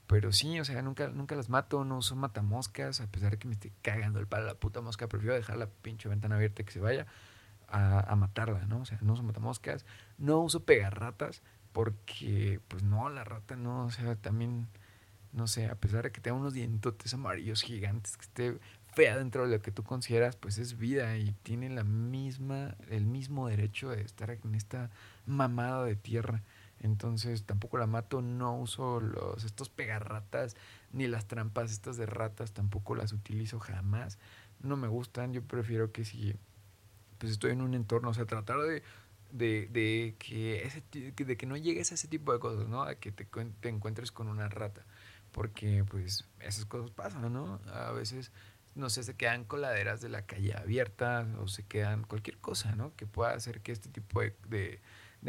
pero 0.06 0.32
sí, 0.32 0.60
o 0.60 0.64
sea, 0.64 0.82
nunca, 0.82 1.08
nunca 1.08 1.34
las 1.36 1.48
mato, 1.48 1.84
no 1.84 1.98
uso 1.98 2.16
matamoscas, 2.16 3.00
a 3.00 3.06
pesar 3.06 3.32
de 3.32 3.38
que 3.38 3.48
me 3.48 3.54
esté 3.54 3.72
cagando 3.82 4.20
el 4.20 4.26
palo 4.26 4.44
a 4.44 4.48
la 4.48 4.54
puta 4.54 4.80
mosca, 4.80 5.08
prefiero 5.08 5.34
dejar 5.34 5.56
la 5.56 5.68
pinche 5.68 6.08
ventana 6.08 6.36
abierta 6.36 6.64
que 6.64 6.72
se 6.72 6.80
vaya 6.80 7.06
a, 7.68 8.00
a 8.00 8.16
matarla, 8.16 8.66
¿no? 8.66 8.80
O 8.80 8.84
sea, 8.84 8.98
no 9.02 9.14
uso 9.14 9.22
matamoscas, 9.22 9.86
no 10.18 10.40
uso 10.40 10.64
pegarratas, 10.64 11.42
porque, 11.72 12.60
pues 12.68 12.82
no, 12.82 13.08
la 13.08 13.24
rata 13.24 13.56
no, 13.56 13.86
o 13.86 13.90
sea, 13.90 14.14
también, 14.16 14.68
no 15.32 15.46
sé, 15.46 15.66
a 15.66 15.74
pesar 15.76 16.04
de 16.04 16.12
que 16.12 16.20
tenga 16.20 16.36
unos 16.36 16.52
dientotes 16.52 17.14
amarillos 17.14 17.62
gigantes, 17.62 18.16
que 18.16 18.22
esté 18.22 18.58
fea 18.92 19.16
dentro 19.16 19.46
de 19.46 19.56
lo 19.56 19.62
que 19.62 19.72
tú 19.72 19.82
consideras, 19.82 20.36
pues 20.36 20.58
es 20.58 20.78
vida 20.78 21.16
y 21.16 21.32
tiene 21.42 21.70
la 21.70 21.84
misma, 21.84 22.76
el 22.90 23.06
mismo 23.06 23.48
derecho 23.48 23.90
de 23.90 24.02
estar 24.02 24.30
en 24.30 24.54
esta 24.54 24.90
mamada 25.26 25.84
de 25.84 25.96
tierra. 25.96 26.42
Entonces 26.80 27.44
tampoco 27.44 27.78
la 27.78 27.86
mato, 27.86 28.22
no 28.22 28.56
uso 28.58 29.00
los, 29.00 29.44
estos 29.44 29.68
pegarratas, 29.68 30.56
ni 30.92 31.06
las 31.06 31.26
trampas 31.26 31.70
estas 31.70 31.96
de 31.96 32.06
ratas, 32.06 32.52
tampoco 32.52 32.94
las 32.94 33.12
utilizo 33.12 33.60
jamás. 33.60 34.18
No 34.60 34.76
me 34.76 34.88
gustan, 34.88 35.32
yo 35.32 35.42
prefiero 35.42 35.92
que 35.92 36.04
si 36.04 36.34
pues 37.18 37.32
estoy 37.32 37.52
en 37.52 37.62
un 37.62 37.74
entorno, 37.74 38.10
o 38.10 38.14
sea, 38.14 38.26
tratar 38.26 38.60
de 38.62 38.82
de, 39.32 39.68
de, 39.70 40.14
que 40.18 40.62
ese, 40.62 40.82
de 40.92 41.36
que 41.36 41.46
no 41.46 41.56
llegues 41.56 41.90
a 41.90 41.94
ese 41.94 42.06
tipo 42.06 42.32
de 42.32 42.38
cosas, 42.38 42.68
¿no? 42.68 42.82
A 42.82 42.94
que 42.96 43.10
te, 43.10 43.24
te 43.60 43.68
encuentres 43.68 44.12
con 44.12 44.28
una 44.28 44.48
rata. 44.48 44.84
Porque, 45.32 45.84
pues, 45.88 46.28
esas 46.40 46.66
cosas 46.66 46.90
pasan, 46.90 47.32
¿no? 47.32 47.58
A 47.72 47.90
veces, 47.92 48.30
no 48.74 48.90
sé, 48.90 49.02
se 49.02 49.14
quedan 49.14 49.44
coladeras 49.44 50.00
de 50.00 50.08
la 50.08 50.26
calle 50.26 50.54
abiertas 50.56 51.26
o 51.38 51.48
se 51.48 51.64
quedan 51.64 52.04
cualquier 52.04 52.38
cosa, 52.38 52.74
¿no? 52.74 52.94
Que 52.96 53.06
pueda 53.06 53.32
hacer 53.32 53.60
que 53.60 53.72
este 53.72 53.88
tipo 53.88 54.20
de, 54.20 54.34
de, 54.48 54.80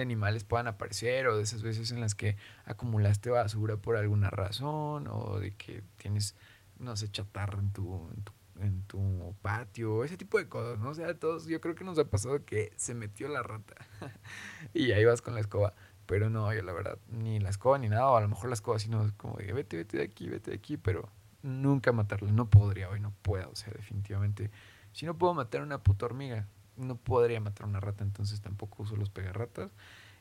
animales 0.01 0.43
puedan 0.43 0.67
aparecer 0.67 1.27
o 1.27 1.37
de 1.37 1.43
esas 1.43 1.61
veces 1.61 1.91
en 1.91 2.01
las 2.01 2.15
que 2.15 2.37
acumulaste 2.65 3.29
basura 3.29 3.77
por 3.77 3.97
alguna 3.97 4.29
razón 4.29 5.07
o 5.07 5.39
de 5.39 5.51
que 5.55 5.83
tienes, 5.97 6.35
no 6.79 6.95
sé, 6.95 7.11
chatarra 7.11 7.59
en 7.59 7.71
tu, 7.71 8.09
en 8.15 8.23
tu 8.23 8.33
en 8.59 8.83
tu 8.83 9.35
patio, 9.41 10.03
ese 10.03 10.17
tipo 10.17 10.37
de 10.37 10.47
cosas, 10.47 10.79
¿no? 10.79 10.89
O 10.89 10.93
sea, 10.93 11.13
todos, 11.15 11.47
yo 11.47 11.59
creo 11.59 11.75
que 11.75 11.83
nos 11.83 11.97
ha 11.99 12.05
pasado 12.05 12.45
que 12.45 12.71
se 12.75 12.93
metió 12.93 13.27
la 13.27 13.43
rata 13.43 13.75
y 14.73 14.91
ahí 14.91 15.05
vas 15.05 15.21
con 15.21 15.33
la 15.33 15.39
escoba. 15.41 15.73
Pero 16.05 16.29
no, 16.29 16.53
yo 16.53 16.61
la 16.63 16.73
verdad, 16.73 16.97
ni 17.09 17.39
la 17.39 17.49
escoba 17.49 17.77
ni 17.77 17.89
nada, 17.89 18.07
o 18.09 18.17
a 18.17 18.21
lo 18.21 18.27
mejor 18.27 18.49
la 18.49 18.55
escoba, 18.55 18.77
sino 18.77 19.11
como 19.17 19.37
de 19.37 19.53
vete, 19.53 19.77
vete 19.77 19.97
de 19.97 20.03
aquí, 20.03 20.29
vete 20.29 20.51
de 20.51 20.57
aquí, 20.57 20.77
pero 20.77 21.09
nunca 21.43 21.91
matarla, 21.91 22.31
no 22.31 22.49
podría 22.49 22.89
hoy, 22.89 22.99
no 22.99 23.11
puedo, 23.21 23.51
o 23.51 23.55
sea, 23.55 23.71
definitivamente. 23.73 24.49
Si 24.93 25.05
no 25.05 25.17
puedo 25.17 25.33
matar 25.33 25.61
una 25.61 25.83
puta 25.83 26.05
hormiga, 26.05 26.47
no 26.77 26.95
podría 26.95 27.39
matar 27.39 27.67
una 27.67 27.79
rata, 27.79 28.03
entonces 28.03 28.41
tampoco 28.41 28.83
uso 28.83 28.95
los 28.95 29.09
pegarratas. 29.09 29.71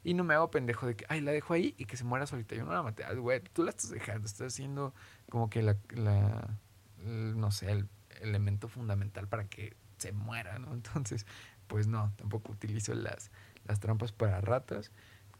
Y 0.04 0.14
no 0.14 0.24
me 0.24 0.34
hago 0.34 0.50
pendejo 0.50 0.86
de 0.86 0.96
que, 0.96 1.06
ay, 1.08 1.20
la 1.20 1.30
dejo 1.30 1.54
ahí 1.54 1.74
y 1.78 1.84
que 1.84 1.96
se 1.96 2.04
muera 2.04 2.26
solita. 2.26 2.56
Yo 2.56 2.64
no 2.64 2.72
la 2.72 2.82
maté, 2.82 3.04
güey, 3.14 3.40
tú 3.40 3.62
la 3.62 3.70
estás 3.70 3.90
dejando, 3.90 4.26
estás 4.26 4.52
haciendo 4.52 4.92
como 5.30 5.48
que 5.48 5.62
la, 5.62 5.76
la 5.90 6.58
no 7.04 7.50
sé, 7.50 7.70
el 7.70 7.88
elemento 8.20 8.68
fundamental 8.68 9.28
para 9.28 9.48
que 9.48 9.76
se 9.98 10.12
muera, 10.12 10.58
¿no? 10.58 10.72
Entonces, 10.72 11.26
pues 11.66 11.86
no, 11.86 12.12
tampoco 12.16 12.52
utilizo 12.52 12.94
las, 12.94 13.30
las 13.66 13.80
trampas 13.80 14.12
para 14.12 14.40
ratas. 14.40 14.90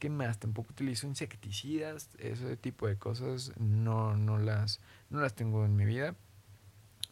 ¿Qué 0.03 0.11
más? 0.11 0.41
Tampoco 0.41 0.73
utilizo 0.73 1.07
insecticidas, 1.07 2.11
ese 2.19 2.57
tipo 2.57 2.89
de 2.89 2.97
cosas 2.97 3.53
no, 3.57 4.17
no, 4.17 4.37
las, 4.37 4.81
no 5.11 5.21
las 5.21 5.37
tengo 5.37 5.65
en 5.65 5.77
mi 5.77 5.85
vida. 5.85 6.17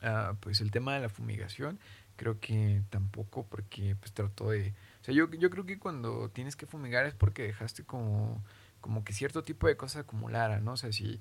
Ah, 0.02 0.34
pues 0.40 0.60
el 0.60 0.72
tema 0.72 0.94
de 0.94 1.00
la 1.00 1.08
fumigación, 1.08 1.78
creo 2.16 2.40
que 2.40 2.82
tampoco 2.90 3.46
porque 3.46 3.94
pues 3.94 4.12
trato 4.12 4.50
de... 4.50 4.74
O 5.02 5.04
sea, 5.04 5.14
yo, 5.14 5.30
yo 5.30 5.50
creo 5.50 5.64
que 5.66 5.78
cuando 5.78 6.30
tienes 6.30 6.56
que 6.56 6.66
fumigar 6.66 7.06
es 7.06 7.14
porque 7.14 7.44
dejaste 7.44 7.84
como, 7.84 8.42
como 8.80 9.04
que 9.04 9.12
cierto 9.12 9.44
tipo 9.44 9.68
de 9.68 9.76
cosas 9.76 10.02
acumulara, 10.02 10.58
¿no? 10.58 10.72
O 10.72 10.76
sea, 10.76 10.90
si 10.90 11.20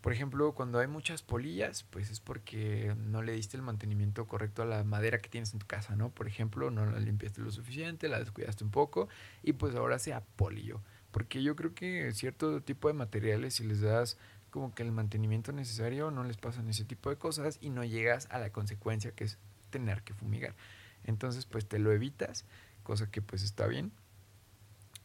por 0.00 0.12
ejemplo, 0.12 0.52
cuando 0.52 0.78
hay 0.78 0.86
muchas 0.86 1.22
polillas, 1.22 1.84
pues 1.90 2.10
es 2.10 2.20
porque 2.20 2.94
no 2.96 3.22
le 3.22 3.32
diste 3.32 3.56
el 3.56 3.62
mantenimiento 3.62 4.26
correcto 4.26 4.62
a 4.62 4.66
la 4.66 4.84
madera 4.84 5.20
que 5.20 5.28
tienes 5.28 5.52
en 5.52 5.58
tu 5.58 5.66
casa, 5.66 5.96
¿no? 5.96 6.10
Por 6.10 6.28
ejemplo, 6.28 6.70
no 6.70 6.86
la 6.86 7.00
limpiaste 7.00 7.40
lo 7.40 7.50
suficiente, 7.50 8.08
la 8.08 8.20
descuidaste 8.20 8.62
un 8.62 8.70
poco 8.70 9.08
y 9.42 9.54
pues 9.54 9.74
ahora 9.74 9.98
sea 9.98 10.22
polillo. 10.36 10.80
Porque 11.10 11.42
yo 11.42 11.56
creo 11.56 11.74
que 11.74 12.12
cierto 12.12 12.62
tipo 12.62 12.88
de 12.88 12.94
materiales, 12.94 13.54
si 13.54 13.64
les 13.64 13.80
das 13.80 14.18
como 14.50 14.74
que 14.74 14.82
el 14.82 14.92
mantenimiento 14.92 15.52
necesario, 15.52 16.10
no 16.10 16.22
les 16.24 16.36
pasan 16.36 16.68
ese 16.68 16.84
tipo 16.84 17.10
de 17.10 17.16
cosas 17.16 17.58
y 17.60 17.70
no 17.70 17.84
llegas 17.84 18.28
a 18.30 18.38
la 18.38 18.50
consecuencia 18.50 19.12
que 19.12 19.24
es 19.24 19.38
tener 19.70 20.02
que 20.02 20.14
fumigar. 20.14 20.54
Entonces, 21.04 21.44
pues 21.44 21.66
te 21.66 21.78
lo 21.78 21.92
evitas, 21.92 22.44
cosa 22.82 23.10
que 23.10 23.20
pues 23.20 23.42
está 23.42 23.66
bien. 23.66 23.92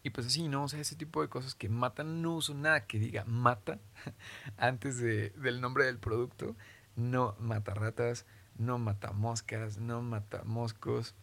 Y 0.04 0.10
pues 0.10 0.28
así, 0.28 0.50
¿no? 0.50 0.66
O 0.66 0.68
sea, 0.68 0.82
ese 0.82 0.98
tipo 0.98 1.22
de 1.22 1.30
cosas 1.30 1.56
que 1.56 1.70
matan, 1.70 2.22
no 2.22 2.36
uso 2.36 2.54
nada 2.54 2.86
que 2.86 3.00
diga 3.00 3.24
mata 3.26 3.80
antes 4.58 4.98
de, 4.98 5.30
del 5.32 5.62
nombre 5.62 5.86
del 5.86 5.98
producto. 5.98 6.56
No 6.96 7.36
mata 7.40 7.74
ratas, 7.74 8.26
no 8.58 8.78
mata 8.78 9.14
moscas, 9.14 9.78
no 9.78 10.02
mata 10.02 10.44
moscos. 10.44 11.16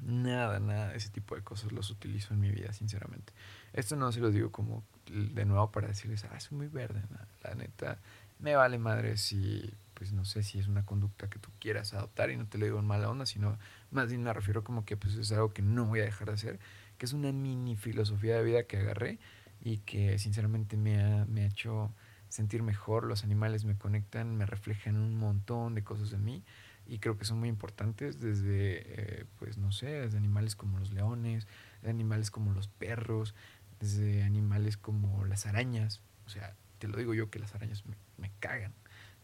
Nada, 0.00 0.60
nada 0.60 0.94
ese 0.94 1.08
tipo 1.10 1.34
de 1.34 1.42
cosas 1.42 1.72
los 1.72 1.90
utilizo 1.90 2.32
en 2.32 2.40
mi 2.40 2.50
vida, 2.50 2.72
sinceramente. 2.72 3.32
Esto 3.72 3.96
no 3.96 4.12
se 4.12 4.20
lo 4.20 4.30
digo 4.30 4.52
como 4.52 4.84
de 5.06 5.44
nuevo 5.44 5.70
para 5.72 5.88
decirles, 5.88 6.24
ah, 6.30 6.36
es 6.36 6.52
muy 6.52 6.68
verde. 6.68 7.02
La 7.42 7.54
neta, 7.54 7.98
me 8.38 8.54
vale 8.54 8.78
madre 8.78 9.16
si, 9.16 9.74
pues 9.94 10.12
no 10.12 10.24
sé 10.24 10.42
si 10.42 10.58
es 10.58 10.68
una 10.68 10.84
conducta 10.84 11.28
que 11.28 11.38
tú 11.38 11.50
quieras 11.58 11.94
adoptar 11.94 12.30
y 12.30 12.36
no 12.36 12.46
te 12.46 12.58
lo 12.58 12.66
digo 12.66 12.78
en 12.78 12.86
mala 12.86 13.10
onda, 13.10 13.26
sino 13.26 13.58
más 13.90 14.08
bien 14.08 14.22
me 14.22 14.32
refiero 14.32 14.62
como 14.62 14.84
que 14.84 14.96
pues 14.96 15.14
es 15.14 15.32
algo 15.32 15.52
que 15.52 15.62
no 15.62 15.86
voy 15.86 16.00
a 16.00 16.04
dejar 16.04 16.28
de 16.28 16.34
hacer 16.34 16.60
que 16.98 17.06
es 17.06 17.12
una 17.12 17.32
mini 17.32 17.76
filosofía 17.76 18.36
de 18.36 18.44
vida 18.44 18.62
que 18.64 18.78
agarré 18.78 19.18
y 19.60 19.78
que 19.78 20.18
sinceramente 20.18 20.76
me 20.76 21.02
ha, 21.02 21.24
me 21.26 21.42
ha 21.42 21.46
hecho 21.46 21.92
sentir 22.28 22.62
mejor. 22.62 23.04
Los 23.04 23.24
animales 23.24 23.64
me 23.64 23.76
conectan, 23.76 24.36
me 24.36 24.46
reflejan 24.46 24.96
un 24.96 25.16
montón 25.16 25.74
de 25.74 25.84
cosas 25.84 26.10
de 26.10 26.18
mí 26.18 26.42
y 26.86 26.98
creo 26.98 27.18
que 27.18 27.24
son 27.24 27.38
muy 27.38 27.48
importantes 27.48 28.20
desde, 28.20 29.20
eh, 29.20 29.24
pues 29.38 29.58
no 29.58 29.72
sé, 29.72 29.86
desde 29.86 30.18
animales 30.18 30.54
como 30.54 30.78
los 30.78 30.92
leones, 30.92 31.46
de 31.82 31.90
animales 31.90 32.30
como 32.30 32.52
los 32.52 32.68
perros, 32.68 33.34
desde 33.80 34.22
animales 34.22 34.76
como 34.76 35.24
las 35.24 35.46
arañas. 35.46 36.00
O 36.26 36.30
sea, 36.30 36.54
te 36.78 36.88
lo 36.88 36.96
digo 36.96 37.14
yo 37.14 37.30
que 37.30 37.38
las 37.38 37.54
arañas 37.54 37.84
me, 37.86 37.96
me 38.18 38.30
cagan. 38.38 38.72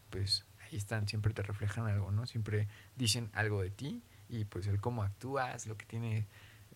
Pues 0.09 0.45
ahí 0.65 0.77
están, 0.77 1.07
siempre 1.07 1.33
te 1.33 1.41
reflejan 1.41 1.87
algo, 1.87 2.11
¿no? 2.11 2.25
Siempre 2.25 2.67
dicen 2.95 3.29
algo 3.33 3.61
de 3.61 3.71
ti 3.71 4.03
y 4.29 4.45
pues 4.45 4.67
el 4.67 4.81
cómo 4.81 5.03
actúas, 5.03 5.67
lo 5.67 5.77
que 5.77 5.85
tiene 5.85 6.27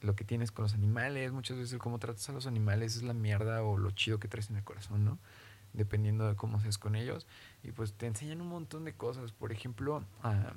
lo 0.02 0.16
que 0.16 0.24
tienes 0.24 0.52
con 0.52 0.64
los 0.64 0.74
animales, 0.74 1.32
muchas 1.32 1.58
veces 1.58 1.80
cómo 1.80 2.00
tratas 2.00 2.28
a 2.30 2.34
los 2.34 2.48
animales 2.48 2.96
es 2.96 3.04
la 3.04 3.14
mierda 3.14 3.64
o 3.64 3.78
lo 3.78 3.92
chido 3.92 4.20
que 4.20 4.28
traes 4.28 4.50
en 4.50 4.58
el 4.58 4.64
corazón, 4.64 5.06
¿no? 5.06 5.20
Dependiendo 5.74 6.28
de 6.28 6.36
cómo 6.36 6.60
seas 6.60 6.78
con 6.78 6.96
ellos. 6.96 7.28
Y 7.64 7.72
pues 7.72 7.94
te 7.94 8.08
enseñan 8.08 8.42
un 8.42 8.48
montón 8.48 8.86
de 8.86 8.94
cosas. 8.94 9.32
Por 9.32 9.52
ejemplo, 9.52 10.04
ah, 10.24 10.54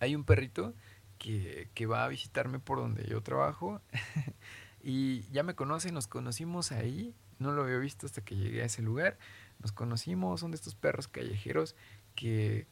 hay 0.00 0.14
un 0.14 0.24
perrito 0.24 0.74
que, 1.18 1.68
que, 1.74 1.86
va 1.86 2.04
a 2.04 2.08
visitarme 2.08 2.58
por 2.58 2.78
donde 2.78 3.06
yo 3.06 3.22
trabajo 3.22 3.80
y 4.82 5.22
ya 5.30 5.42
me 5.42 5.54
conoce, 5.54 5.92
nos 5.92 6.06
conocimos 6.06 6.72
ahí. 6.72 7.14
No 7.38 7.52
lo 7.52 7.62
había 7.64 7.78
visto 7.78 8.06
hasta 8.06 8.22
que 8.22 8.36
llegué 8.36 8.62
a 8.62 8.66
ese 8.66 8.82
lugar. 8.82 9.18
Nos 9.60 9.72
conocimos, 9.72 10.40
son 10.40 10.50
de 10.50 10.56
estos 10.56 10.74
perros 10.74 11.08
callejeros 11.08 11.74
que 12.14 12.66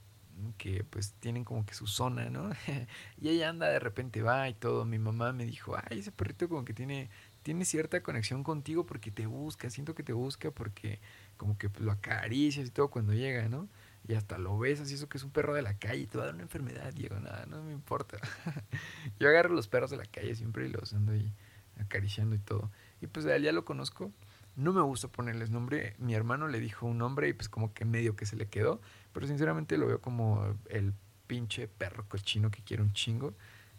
que 0.59 0.85
pues 0.85 1.15
tienen 1.21 1.45
como 1.45 1.65
que 1.65 1.75
su 1.75 1.87
zona, 1.87 2.31
¿no? 2.31 2.51
y 3.21 3.29
ella 3.29 3.49
anda, 3.49 3.69
de 3.69 3.79
repente 3.79 4.23
va 4.23 4.49
y 4.49 4.55
todo. 4.55 4.85
Mi 4.85 4.99
mamá 4.99 5.33
me 5.33 5.45
dijo, 5.47 5.77
ay, 5.77 6.01
ese 6.01 6.13
perrito 6.13 6.49
como 6.49 6.65
que 6.65 6.75
tiene, 6.75 7.11
tiene 7.43 7.65
cierta 7.65 8.03
conexión 8.03 8.45
contigo 8.45 8.87
porque 8.87 9.11
te 9.11 9.27
busca, 9.27 9.71
siento 9.71 9.95
que 9.95 10.03
te 10.03 10.13
busca 10.13 10.51
porque 10.51 11.01
como 11.37 11.57
que 11.59 11.71
lo 11.79 11.93
acaricias 11.93 12.67
y 12.67 12.71
todo 12.71 12.89
cuando 12.89 13.13
llega, 13.15 13.49
¿no? 13.49 13.69
Y 14.07 14.15
hasta 14.15 14.39
lo 14.39 14.59
besas 14.59 14.91
y 14.91 14.95
eso 14.95 15.09
que 15.09 15.19
es 15.19 15.25
un 15.25 15.31
perro 15.31 15.55
de 15.55 15.63
la 15.63 15.79
calle 15.79 16.07
te 16.07 16.19
va 16.19 16.25
a 16.25 16.27
dar 16.27 16.35
una 16.35 16.45
enfermedad, 16.45 16.93
Diego, 16.93 17.21
nada, 17.21 17.47
no 17.47 17.63
me 17.63 17.73
importa. 17.73 18.19
Yo 19.21 19.29
agarro 19.29 19.55
los 19.55 19.69
perros 19.69 19.91
de 19.91 19.97
la 19.97 20.07
calle 20.07 20.35
siempre 20.35 20.67
y 20.67 20.71
los 20.71 20.93
ando 20.93 21.13
ahí 21.13 21.33
acariciando 21.79 22.35
y 22.35 22.39
todo. 22.39 22.71
Y 23.01 23.07
pues 23.07 23.25
ya 23.25 23.53
lo 23.53 23.65
conozco. 23.65 24.13
No 24.57 24.73
me 24.73 24.83
gusta 24.83 25.09
ponerles 25.09 25.51
nombre. 25.51 25.95
Mi 25.99 26.15
hermano 26.15 26.49
le 26.49 26.61
dijo 26.61 26.87
un 26.87 26.99
nombre 26.99 27.29
y 27.29 27.33
pues 27.33 27.49
como 27.49 27.73
que 27.73 27.85
medio 27.85 28.17
que 28.17 28.27
se 28.27 28.37
le 28.37 28.49
quedó. 28.49 28.81
Pero 29.13 29.27
sinceramente 29.27 29.79
lo 29.79 29.87
veo 29.87 30.01
como 30.01 30.57
el 30.69 30.93
pinche 31.27 31.69
perro 31.69 32.07
cochino 32.09 32.51
que 32.51 32.63
quiere 32.63 32.83
un 32.83 32.93
chingo. 32.93 33.35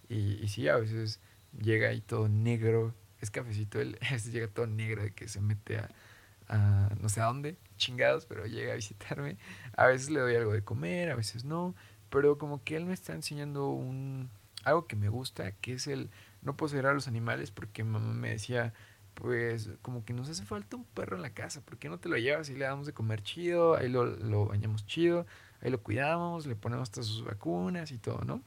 Y, 0.09 0.43
y 0.43 0.47
sí, 0.47 0.67
a 0.67 0.77
veces 0.77 1.19
llega 1.57 1.89
ahí 1.89 2.01
todo 2.01 2.27
negro. 2.29 2.93
Es 3.21 3.31
cafecito, 3.31 3.79
él 3.79 3.97
llega 4.31 4.47
todo 4.47 4.67
negro 4.67 5.03
de 5.03 5.11
que 5.11 5.27
se 5.27 5.41
mete 5.41 5.77
a, 5.77 5.89
a 6.49 6.89
no 6.99 7.09
sé 7.09 7.21
a 7.21 7.25
dónde, 7.25 7.57
chingados, 7.77 8.25
pero 8.25 8.45
llega 8.45 8.73
a 8.73 8.75
visitarme. 8.75 9.37
A 9.77 9.87
veces 9.87 10.09
le 10.09 10.19
doy 10.19 10.35
algo 10.35 10.53
de 10.53 10.63
comer, 10.63 11.11
a 11.11 11.15
veces 11.15 11.45
no. 11.45 11.75
Pero 12.09 12.37
como 12.37 12.63
que 12.63 12.75
él 12.75 12.85
me 12.85 12.93
está 12.93 13.13
enseñando 13.13 13.69
un 13.69 14.29
algo 14.63 14.87
que 14.87 14.95
me 14.95 15.09
gusta, 15.09 15.51
que 15.53 15.73
es 15.73 15.87
el 15.87 16.09
no 16.41 16.55
poseer 16.55 16.87
a 16.87 16.93
los 16.93 17.07
animales, 17.07 17.51
porque 17.51 17.83
mamá 17.83 18.13
me 18.13 18.29
decía, 18.29 18.73
pues 19.13 19.69
como 19.81 20.05
que 20.05 20.13
nos 20.13 20.29
hace 20.29 20.45
falta 20.45 20.75
un 20.75 20.85
perro 20.85 21.15
en 21.15 21.21
la 21.21 21.33
casa, 21.33 21.61
¿por 21.61 21.77
qué 21.77 21.89
no 21.89 21.99
te 21.99 22.09
lo 22.09 22.17
llevas 22.17 22.49
y 22.49 22.55
le 22.55 22.65
damos 22.65 22.85
de 22.85 22.93
comer 22.93 23.21
chido? 23.23 23.75
Ahí 23.75 23.89
lo, 23.89 24.05
lo 24.05 24.45
bañamos 24.45 24.85
chido, 24.85 25.25
ahí 25.61 25.69
lo 25.71 25.81
cuidamos, 25.81 26.45
le 26.45 26.55
ponemos 26.55 26.83
hasta 26.83 27.03
sus 27.03 27.23
vacunas 27.23 27.91
y 27.91 27.97
todo, 27.97 28.23
¿no? 28.25 28.41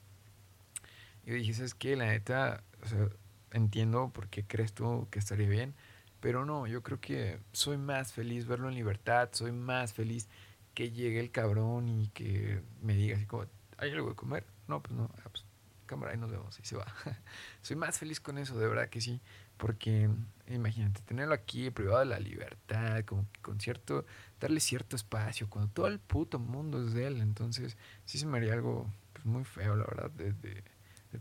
Y 1.24 1.30
yo 1.30 1.36
dije, 1.36 1.54
¿sabes 1.54 1.74
qué? 1.74 1.96
La 1.96 2.06
neta, 2.06 2.62
o 2.82 2.86
sea, 2.86 3.08
entiendo 3.52 4.10
por 4.10 4.28
qué 4.28 4.44
crees 4.44 4.72
tú 4.72 5.08
que 5.10 5.18
estaría 5.18 5.48
bien, 5.48 5.74
pero 6.20 6.44
no, 6.44 6.66
yo 6.66 6.82
creo 6.82 7.00
que 7.00 7.40
soy 7.52 7.78
más 7.78 8.12
feliz 8.12 8.46
verlo 8.46 8.68
en 8.68 8.74
libertad, 8.74 9.30
soy 9.32 9.52
más 9.52 9.92
feliz 9.92 10.28
que 10.74 10.90
llegue 10.90 11.20
el 11.20 11.30
cabrón 11.30 11.88
y 11.88 12.08
que 12.08 12.60
me 12.82 12.94
diga 12.94 13.16
así 13.16 13.24
como, 13.24 13.46
¿hay 13.78 13.92
algo 13.92 14.10
de 14.10 14.14
comer? 14.14 14.44
No, 14.68 14.82
pues 14.82 14.94
no, 14.94 15.10
ah, 15.18 15.28
pues, 15.30 15.45
cámara, 15.86 16.12
ahí 16.12 16.18
nos 16.18 16.30
vemos 16.30 16.58
y 16.60 16.64
se 16.64 16.76
va. 16.76 16.86
soy 17.62 17.76
más 17.76 17.98
feliz 17.98 18.20
con 18.20 18.38
eso, 18.38 18.58
de 18.58 18.66
verdad 18.66 18.88
que 18.88 19.00
sí, 19.00 19.20
porque 19.56 20.10
imagínate, 20.48 21.00
tenerlo 21.02 21.34
aquí 21.34 21.70
privado 21.70 22.00
de 22.00 22.06
la 22.06 22.18
libertad, 22.18 23.04
como 23.04 23.26
que 23.32 23.40
con 23.40 23.60
cierto, 23.60 24.04
darle 24.40 24.60
cierto 24.60 24.96
espacio, 24.96 25.48
cuando 25.48 25.70
todo 25.72 25.86
el 25.86 25.98
puto 25.98 26.38
mundo 26.38 26.84
es 26.84 26.92
de 26.92 27.06
él, 27.06 27.20
entonces 27.20 27.76
sí 28.04 28.18
se 28.18 28.26
me 28.26 28.38
haría 28.38 28.52
algo 28.52 28.90
pues, 29.12 29.24
muy 29.24 29.44
feo, 29.44 29.76
la 29.76 29.84
verdad, 29.84 30.10
de, 30.10 30.32
de, 30.32 30.62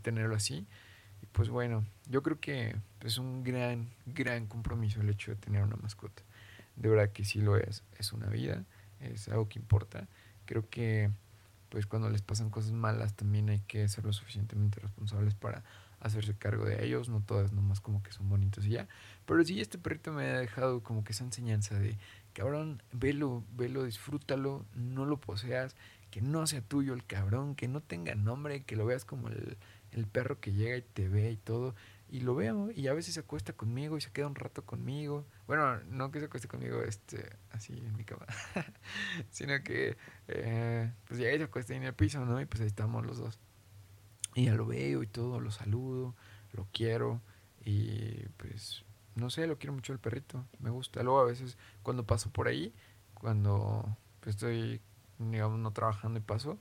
tenerlo 0.02 0.36
así. 0.36 0.66
Y 1.22 1.26
pues 1.26 1.48
bueno, 1.48 1.86
yo 2.06 2.22
creo 2.22 2.38
que 2.38 2.76
es 3.00 3.16
un 3.16 3.42
gran, 3.42 3.88
gran 4.04 4.46
compromiso 4.46 5.00
el 5.00 5.08
hecho 5.08 5.30
de 5.30 5.38
tener 5.38 5.62
una 5.62 5.76
mascota. 5.76 6.22
De 6.76 6.90
verdad 6.90 7.10
que 7.12 7.24
sí 7.24 7.40
lo 7.40 7.56
es, 7.56 7.82
es 7.98 8.12
una 8.12 8.26
vida, 8.26 8.66
es 9.00 9.28
algo 9.28 9.48
que 9.48 9.58
importa. 9.58 10.06
Creo 10.44 10.68
que 10.68 11.10
pues 11.76 11.84
cuando 11.84 12.08
les 12.08 12.22
pasan 12.22 12.48
cosas 12.48 12.72
malas 12.72 13.12
también 13.12 13.50
hay 13.50 13.60
que 13.60 13.86
ser 13.86 14.06
lo 14.06 14.14
suficientemente 14.14 14.80
responsables 14.80 15.34
para 15.34 15.62
hacerse 16.00 16.32
cargo 16.32 16.64
de 16.64 16.82
ellos, 16.86 17.10
no 17.10 17.20
todas 17.20 17.52
nomás 17.52 17.82
como 17.82 18.02
que 18.02 18.12
son 18.12 18.30
bonitos 18.30 18.64
y 18.64 18.70
ya. 18.70 18.88
Pero 19.26 19.44
sí, 19.44 19.60
este 19.60 19.76
perrito 19.76 20.10
me 20.10 20.24
ha 20.24 20.38
dejado 20.38 20.82
como 20.82 21.04
que 21.04 21.12
esa 21.12 21.24
enseñanza 21.24 21.78
de, 21.78 21.98
cabrón, 22.32 22.82
velo, 22.92 23.44
velo, 23.58 23.84
disfrútalo, 23.84 24.64
no 24.74 25.04
lo 25.04 25.20
poseas, 25.20 25.76
que 26.10 26.22
no 26.22 26.46
sea 26.46 26.62
tuyo 26.62 26.94
el 26.94 27.04
cabrón, 27.04 27.54
que 27.54 27.68
no 27.68 27.82
tenga 27.82 28.14
nombre, 28.14 28.62
que 28.62 28.74
lo 28.74 28.86
veas 28.86 29.04
como 29.04 29.28
el, 29.28 29.58
el 29.92 30.06
perro 30.06 30.40
que 30.40 30.52
llega 30.52 30.78
y 30.78 30.82
te 30.82 31.10
ve 31.10 31.30
y 31.32 31.36
todo. 31.36 31.74
Y 32.08 32.20
lo 32.20 32.36
veo 32.36 32.70
y 32.70 32.86
a 32.86 32.94
veces 32.94 33.14
se 33.14 33.20
acuesta 33.20 33.52
conmigo 33.52 33.96
y 33.96 34.00
se 34.00 34.12
queda 34.12 34.28
un 34.28 34.36
rato 34.36 34.64
conmigo. 34.64 35.26
Bueno, 35.48 35.80
no 35.90 36.12
que 36.12 36.20
se 36.20 36.26
acueste 36.26 36.46
conmigo 36.46 36.82
este, 36.82 37.36
así 37.50 37.72
en 37.72 37.96
mi 37.96 38.04
cama, 38.04 38.26
sino 39.30 39.60
que 39.64 39.96
eh, 40.28 40.92
pues 41.06 41.18
llega 41.18 41.34
y 41.34 41.38
se 41.38 41.44
acuesta 41.44 41.74
en 41.74 41.82
el 41.82 41.94
piso, 41.94 42.24
¿no? 42.24 42.40
Y 42.40 42.46
pues 42.46 42.60
ahí 42.60 42.68
estamos 42.68 43.04
los 43.04 43.18
dos. 43.18 43.40
Y 44.34 44.44
ya 44.44 44.54
lo 44.54 44.66
veo 44.66 45.02
y 45.02 45.06
todo, 45.08 45.40
lo 45.40 45.50
saludo, 45.50 46.14
lo 46.52 46.68
quiero 46.72 47.22
y 47.64 48.28
pues 48.36 48.84
no 49.16 49.30
sé, 49.30 49.46
lo 49.48 49.58
quiero 49.58 49.72
mucho 49.72 49.92
el 49.92 49.98
perrito, 49.98 50.44
me 50.60 50.70
gusta. 50.70 51.02
Luego 51.02 51.20
a 51.20 51.24
veces 51.24 51.58
cuando 51.82 52.06
paso 52.06 52.30
por 52.30 52.46
ahí, 52.46 52.72
cuando 53.14 53.96
pues, 54.20 54.36
estoy, 54.36 54.80
digamos, 55.18 55.58
no 55.58 55.72
trabajando 55.72 56.20
y 56.20 56.22
paso, 56.22 56.58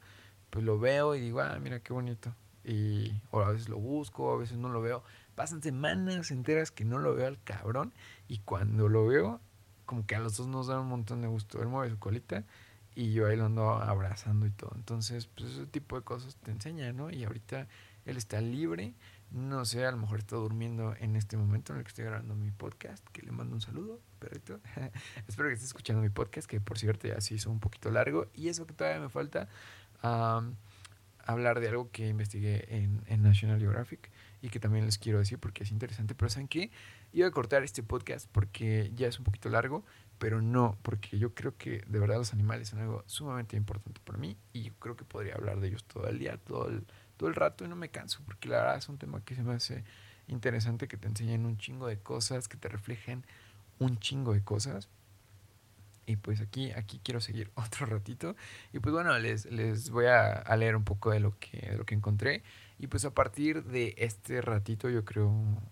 pues 0.49 0.65
lo 0.65 0.79
veo 0.79 1.13
y 1.15 1.19
digo, 1.19 1.41
ah, 1.41 1.59
mira 1.61 1.81
qué 1.81 1.93
bonito 1.93 2.33
y 2.65 3.21
o 3.31 3.41
a 3.41 3.51
veces 3.51 3.69
lo 3.69 3.77
busco, 3.77 4.33
a 4.33 4.37
veces 4.37 4.57
no 4.57 4.69
lo 4.69 4.81
veo. 4.81 5.03
Pasan 5.35 5.61
semanas 5.61 6.31
enteras 6.31 6.71
que 6.71 6.85
no 6.85 6.99
lo 6.99 7.13
veo 7.13 7.27
al 7.27 7.41
cabrón 7.43 7.93
y 8.27 8.39
cuando 8.39 8.87
lo 8.87 9.05
veo, 9.05 9.41
como 9.85 10.05
que 10.05 10.15
a 10.15 10.19
los 10.19 10.37
dos 10.37 10.47
nos 10.47 10.67
da 10.67 10.79
un 10.79 10.87
montón 10.87 11.21
de 11.21 11.27
gusto. 11.27 11.61
Él 11.61 11.67
mueve 11.67 11.91
su 11.91 11.99
colita 11.99 12.43
y 12.95 13.11
yo 13.11 13.27
ahí 13.27 13.35
lo 13.35 13.45
ando 13.45 13.69
abrazando 13.69 14.45
y 14.45 14.51
todo. 14.51 14.71
Entonces, 14.75 15.27
pues 15.27 15.51
ese 15.51 15.65
tipo 15.67 15.97
de 15.97 16.03
cosas 16.03 16.37
te 16.37 16.51
enseña, 16.51 16.91
¿no? 16.93 17.11
Y 17.11 17.25
ahorita 17.25 17.67
él 18.05 18.17
está 18.17 18.39
libre, 18.39 18.93
no 19.31 19.65
sé, 19.65 19.85
a 19.85 19.91
lo 19.91 19.97
mejor 19.97 20.19
está 20.19 20.37
durmiendo 20.37 20.95
en 20.99 21.15
este 21.15 21.35
momento 21.35 21.73
en 21.73 21.79
el 21.79 21.83
que 21.83 21.89
estoy 21.89 22.05
grabando 22.05 22.35
mi 22.35 22.51
podcast, 22.51 23.05
que 23.09 23.21
le 23.21 23.31
mando 23.31 23.55
un 23.55 23.61
saludo, 23.61 23.99
perrito. 24.19 24.59
Espero 25.27 25.49
que 25.49 25.55
estés 25.55 25.67
escuchando 25.67 26.01
mi 26.01 26.09
podcast, 26.09 26.47
que 26.47 26.61
por 26.61 26.77
cierto 26.77 27.07
ya 27.07 27.19
se 27.19 27.33
hizo 27.33 27.51
un 27.51 27.59
poquito 27.59 27.91
largo 27.91 28.27
y 28.33 28.47
eso 28.49 28.65
que 28.65 28.73
todavía 28.73 29.01
me 29.01 29.09
falta 29.09 29.49
hablar 31.25 31.59
de 31.59 31.69
algo 31.69 31.89
que 31.91 32.07
investigué 32.07 32.65
en, 32.69 33.21
National 33.21 33.59
Geographic 33.59 34.11
y 34.45 34.49
que 34.49 34.59
también 34.59 34.85
les 34.85 34.99
quiero 34.99 35.17
decir 35.17 35.39
porque 35.39 35.63
es 35.63 35.71
interesante. 35.71 36.13
Pero 36.13 36.29
¿saben 36.29 36.47
qué? 36.47 36.69
Iba 37.13 37.27
a 37.27 37.31
cortar 37.31 37.63
este 37.63 37.81
podcast 37.81 38.29
porque 38.31 38.91
ya 38.93 39.07
es 39.07 39.17
un 39.17 39.25
poquito 39.25 39.49
largo, 39.49 39.83
pero 40.19 40.39
no, 40.39 40.77
porque 40.83 41.17
yo 41.17 41.33
creo 41.33 41.57
que 41.57 41.83
de 41.87 41.99
verdad 41.99 42.17
los 42.17 42.31
animales 42.31 42.69
son 42.69 42.79
algo 42.79 43.03
sumamente 43.07 43.57
importante 43.57 43.99
para 44.03 44.19
mí 44.19 44.37
y 44.53 44.61
yo 44.61 44.73
creo 44.75 44.95
que 44.95 45.03
podría 45.03 45.33
hablar 45.33 45.59
de 45.59 45.69
ellos 45.69 45.83
todo 45.85 46.07
el 46.07 46.19
día, 46.19 46.37
todo 46.37 46.67
el, 46.69 46.85
todo 47.17 47.27
el 47.27 47.33
rato 47.33 47.65
y 47.65 47.67
no 47.67 47.75
me 47.75 47.89
canso 47.89 48.21
porque 48.23 48.47
la 48.47 48.57
verdad 48.57 48.77
es 48.77 48.87
un 48.87 48.99
tema 48.99 49.19
que 49.25 49.33
se 49.33 49.41
me 49.41 49.53
hace 49.53 49.83
interesante, 50.27 50.87
que 50.87 50.97
te 50.97 51.07
enseñan 51.07 51.47
un 51.47 51.57
chingo 51.57 51.87
de 51.87 51.97
cosas, 51.97 52.47
que 52.47 52.57
te 52.57 52.67
reflejen 52.69 53.25
un 53.79 53.97
chingo 53.97 54.33
de 54.33 54.43
cosas 54.43 54.89
y 56.05 56.17
pues 56.17 56.41
aquí, 56.41 56.71
aquí 56.71 56.99
quiero 57.03 57.19
seguir 57.19 57.51
otro 57.55 57.85
ratito. 57.85 58.35
Y 58.73 58.79
pues 58.79 58.93
bueno, 58.93 59.17
les, 59.19 59.45
les 59.45 59.89
voy 59.89 60.05
a, 60.05 60.43
leer 60.55 60.75
un 60.75 60.83
poco 60.83 61.11
de 61.11 61.19
lo, 61.19 61.37
que, 61.39 61.73
lo 61.77 61.85
que 61.85 61.95
encontré. 61.95 62.43
Y 62.77 62.87
pues 62.87 63.05
a 63.05 63.13
partir 63.13 63.63
de 63.63 63.95
este 63.97 64.41
ratito, 64.41 64.89
yo 64.89 65.05
creo, 65.05 65.31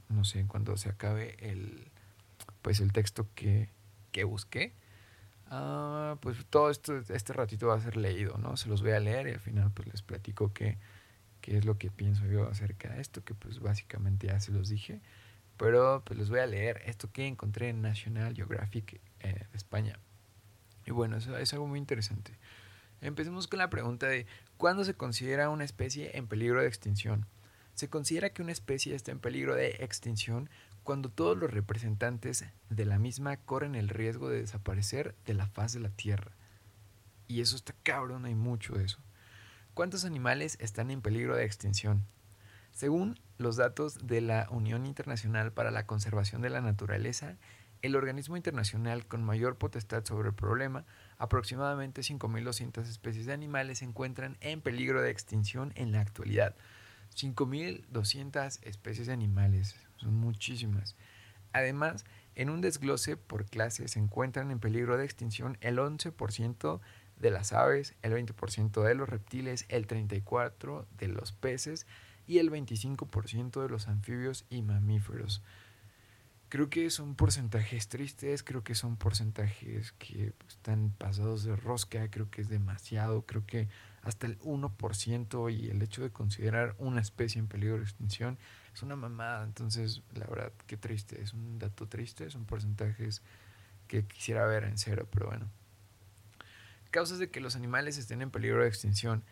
no 0.09 0.23
sé, 0.23 0.45
cuando 0.47 0.77
se 0.77 0.89
acabe 0.89 1.35
el, 1.39 1.91
pues 2.61 2.79
el 2.79 2.93
texto 2.93 3.27
que, 3.35 3.69
que 4.11 4.23
busqué, 4.23 4.73
uh, 5.51 6.17
pues 6.21 6.45
todo 6.49 6.69
esto, 6.69 6.97
este 6.97 7.33
ratito 7.33 7.67
va 7.67 7.75
a 7.75 7.81
ser 7.81 7.97
leído, 7.97 8.37
¿no? 8.37 8.55
Se 8.57 8.69
los 8.69 8.81
voy 8.81 8.91
a 8.91 8.99
leer 8.99 9.27
y 9.27 9.31
al 9.31 9.39
final 9.39 9.71
pues 9.71 9.89
les 9.89 10.01
platico 10.01 10.53
qué, 10.53 10.77
qué 11.41 11.57
es 11.57 11.65
lo 11.65 11.77
que 11.77 11.91
pienso 11.91 12.25
yo 12.25 12.47
acerca 12.47 12.89
de 12.89 13.01
esto, 13.01 13.23
que 13.23 13.33
pues 13.33 13.59
básicamente 13.59 14.27
ya 14.27 14.39
se 14.39 14.51
los 14.53 14.69
dije. 14.69 15.01
Pero 15.57 16.01
pues 16.05 16.17
les 16.17 16.29
voy 16.29 16.39
a 16.39 16.47
leer 16.47 16.81
esto 16.85 17.11
que 17.11 17.27
encontré 17.27 17.69
en 17.69 17.81
National 17.81 18.33
Geographic 18.33 19.01
eh, 19.19 19.45
de 19.51 19.57
España. 19.57 19.99
Y 20.85 20.91
bueno, 20.91 21.17
eso 21.17 21.37
es 21.37 21.53
algo 21.53 21.67
muy 21.67 21.79
interesante. 21.79 22.37
Empecemos 23.01 23.47
con 23.47 23.59
la 23.59 23.69
pregunta 23.69 24.07
de 24.07 24.25
¿cuándo 24.57 24.85
se 24.85 24.93
considera 24.93 25.49
una 25.49 25.65
especie 25.65 26.17
en 26.17 26.27
peligro 26.27 26.61
de 26.61 26.67
extinción? 26.67 27.25
Se 27.73 27.89
considera 27.89 28.29
que 28.29 28.41
una 28.41 28.51
especie 28.51 28.95
está 28.95 29.11
en 29.11 29.19
peligro 29.19 29.55
de 29.55 29.77
extinción 29.79 30.49
cuando 30.83 31.09
todos 31.09 31.37
los 31.37 31.51
representantes 31.51 32.45
de 32.69 32.85
la 32.85 32.99
misma 32.99 33.37
corren 33.37 33.75
el 33.75 33.89
riesgo 33.89 34.29
de 34.29 34.41
desaparecer 34.41 35.15
de 35.25 35.33
la 35.33 35.47
faz 35.47 35.73
de 35.73 35.79
la 35.79 35.89
Tierra. 35.89 36.31
Y 37.27 37.41
eso 37.41 37.55
está 37.55 37.73
cabrón, 37.83 38.25
hay 38.25 38.35
mucho 38.35 38.75
de 38.75 38.85
eso. 38.85 38.99
¿Cuántos 39.73 40.05
animales 40.05 40.57
están 40.59 40.91
en 40.91 41.01
peligro 41.01 41.35
de 41.35 41.45
extinción? 41.45 42.05
Según 42.71 43.19
los 43.37 43.55
datos 43.55 44.07
de 44.07 44.21
la 44.21 44.47
Unión 44.49 44.85
Internacional 44.85 45.51
para 45.51 45.71
la 45.71 45.87
Conservación 45.87 46.41
de 46.41 46.49
la 46.49 46.61
Naturaleza, 46.61 47.37
el 47.83 47.97
organismo 47.97 48.37
internacional 48.37 49.05
con 49.05 49.23
mayor 49.23 49.57
potestad 49.57 50.05
sobre 50.05 50.29
el 50.29 50.33
problema, 50.33 50.85
aproximadamente 51.17 52.01
5.200 52.01 52.87
especies 52.87 53.25
de 53.25 53.33
animales 53.33 53.79
se 53.79 53.85
encuentran 53.85 54.37
en 54.39 54.61
peligro 54.61 55.01
de 55.01 55.11
extinción 55.11 55.73
en 55.75 55.91
la 55.91 55.99
actualidad. 55.99 56.55
5.200 57.13 58.59
especies 58.63 59.07
de 59.07 59.13
animales, 59.13 59.75
son 59.97 60.15
muchísimas. 60.15 60.95
Además, 61.51 62.05
en 62.35 62.49
un 62.49 62.61
desglose 62.61 63.17
por 63.17 63.45
clase 63.45 63.89
se 63.89 63.99
encuentran 63.99 64.49
en 64.49 64.59
peligro 64.59 64.95
de 64.95 65.03
extinción 65.03 65.57
el 65.59 65.77
11% 65.77 66.79
de 67.17 67.31
las 67.31 67.51
aves, 67.51 67.95
el 68.01 68.13
20% 68.13 68.81
de 68.81 68.95
los 68.95 69.09
reptiles, 69.09 69.65
el 69.67 69.87
34% 69.87 70.85
de 70.97 71.07
los 71.09 71.33
peces 71.33 71.85
y 72.27 72.37
el 72.37 72.49
25% 72.49 73.61
de 73.61 73.67
los 73.67 73.89
anfibios 73.89 74.45
y 74.49 74.61
mamíferos 74.61 75.43
creo 76.53 76.69
que 76.69 76.91
son 76.91 77.15
porcentajes 77.15 77.87
tristes, 77.87 78.43
creo 78.43 78.63
que 78.63 78.75
son 78.75 78.95
porcentajes 78.95 79.91
que 79.93 80.33
están 80.47 80.93
pasados 80.99 81.43
de 81.43 81.55
rosca, 81.55 82.11
creo 82.11 82.29
que 82.29 82.41
es 82.41 82.47
demasiado, 82.47 83.23
creo 83.25 83.43
que 83.47 83.69
hasta 84.03 84.27
el 84.27 84.37
1% 84.37 85.51
y 85.51 85.71
el 85.71 85.81
hecho 85.81 86.03
de 86.03 86.11
considerar 86.11 86.75
una 86.77 87.01
especie 87.01 87.39
en 87.39 87.47
peligro 87.47 87.77
de 87.77 87.83
extinción 87.85 88.37
es 88.71 88.83
una 88.83 88.95
mamada, 88.95 89.43
entonces 89.43 90.03
la 90.13 90.27
verdad 90.27 90.53
qué 90.67 90.77
triste, 90.77 91.23
es 91.23 91.33
un 91.33 91.57
dato 91.57 91.87
triste, 91.87 92.29
son 92.29 92.45
porcentajes 92.45 93.23
que 93.87 94.05
quisiera 94.05 94.45
ver 94.45 94.65
en 94.65 94.77
cero, 94.77 95.07
pero 95.11 95.25
bueno. 95.25 95.49
Causas 96.91 97.17
de 97.17 97.31
que 97.31 97.39
los 97.39 97.55
animales 97.55 97.97
estén 97.97 98.21
en 98.21 98.29
peligro 98.29 98.61
de 98.61 98.67
extinción. 98.67 99.23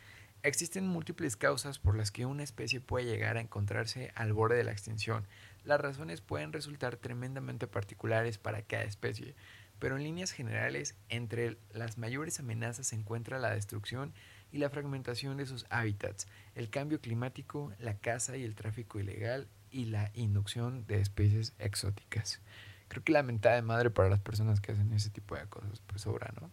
Existen 0.43 0.88
múltiples 0.88 1.38
causas 1.38 1.77
por 1.77 1.95
las 1.95 2.10
que 2.10 2.25
una 2.25 2.41
especie 2.41 2.82
puede 2.82 3.06
llegar 3.06 3.38
a 3.38 3.41
encontrarse 3.41 4.12
al 4.15 4.34
borde 4.34 4.58
de 4.58 4.63
la 4.63 4.71
extinción. 4.71 5.27
Las 5.63 5.80
razones 5.80 6.21
pueden 6.21 6.51
resultar 6.51 6.97
tremendamente 6.97 7.67
particulares 7.67 8.39
para 8.39 8.63
cada 8.63 8.84
especie, 8.84 9.36
pero 9.77 9.97
en 9.97 10.04
líneas 10.04 10.32
generales, 10.32 10.95
entre 11.10 11.58
las 11.73 11.99
mayores 11.99 12.39
amenazas 12.39 12.88
se 12.88 12.95
encuentra 12.95 13.38
la 13.38 13.51
destrucción 13.51 14.13
y 14.51 14.58
la 14.58 14.71
fragmentación 14.71 15.38
de 15.38 15.45
sus 15.45 15.67
hábitats, 15.69 16.27
el 16.56 16.71
cambio 16.71 16.99
climático, 16.99 17.71
la 17.77 17.97
caza 17.97 18.36
y 18.36 18.43
el 18.43 18.56
tráfico 18.56 18.99
ilegal 18.99 19.47
y 19.69 19.86
la 19.86 20.10
inducción 20.15 20.88
de 20.88 21.01
especies 21.01 21.54
exóticas. 21.60 22.41
Creo 22.88 23.04
que 23.04 23.13
la 23.13 23.21
mentada 23.21 23.56
de 23.56 23.62
madre 23.62 23.91
para 23.91 24.10
las 24.10 24.19
personas 24.19 24.60
que 24.60 24.71
hacen 24.71 24.91
ese 24.91 25.12
tipo 25.12 25.36
de 25.36 25.45
cosas, 25.45 25.82
pues 25.86 26.01
sobra, 26.01 26.34
¿no? 26.41 26.49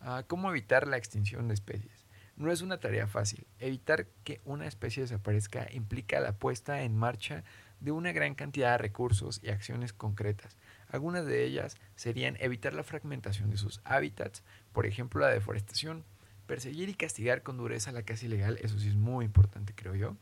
Ah, 0.00 0.24
¿Cómo 0.26 0.48
evitar 0.50 0.86
la 0.86 0.96
extinción 0.96 1.48
de 1.48 1.54
especies? 1.54 1.97
No 2.38 2.52
es 2.52 2.62
una 2.62 2.78
tarea 2.78 3.08
fácil. 3.08 3.48
Evitar 3.58 4.06
que 4.22 4.40
una 4.44 4.68
especie 4.68 5.02
desaparezca 5.02 5.66
implica 5.72 6.20
la 6.20 6.38
puesta 6.38 6.82
en 6.82 6.96
marcha 6.96 7.42
de 7.80 7.90
una 7.90 8.12
gran 8.12 8.36
cantidad 8.36 8.72
de 8.72 8.78
recursos 8.78 9.40
y 9.42 9.48
acciones 9.48 9.92
concretas. 9.92 10.56
Algunas 10.88 11.26
de 11.26 11.44
ellas 11.44 11.76
serían 11.96 12.36
evitar 12.38 12.74
la 12.74 12.84
fragmentación 12.84 13.50
de 13.50 13.56
sus 13.56 13.80
hábitats, 13.82 14.44
por 14.72 14.86
ejemplo 14.86 15.20
la 15.20 15.30
deforestación, 15.30 16.04
perseguir 16.46 16.88
y 16.88 16.94
castigar 16.94 17.42
con 17.42 17.56
dureza 17.56 17.90
la 17.90 18.04
caza 18.04 18.26
ilegal, 18.26 18.56
eso 18.62 18.78
sí 18.78 18.86
es 18.86 18.94
muy 18.94 19.24
importante 19.24 19.74
creo 19.74 19.96
yo, 19.96 20.16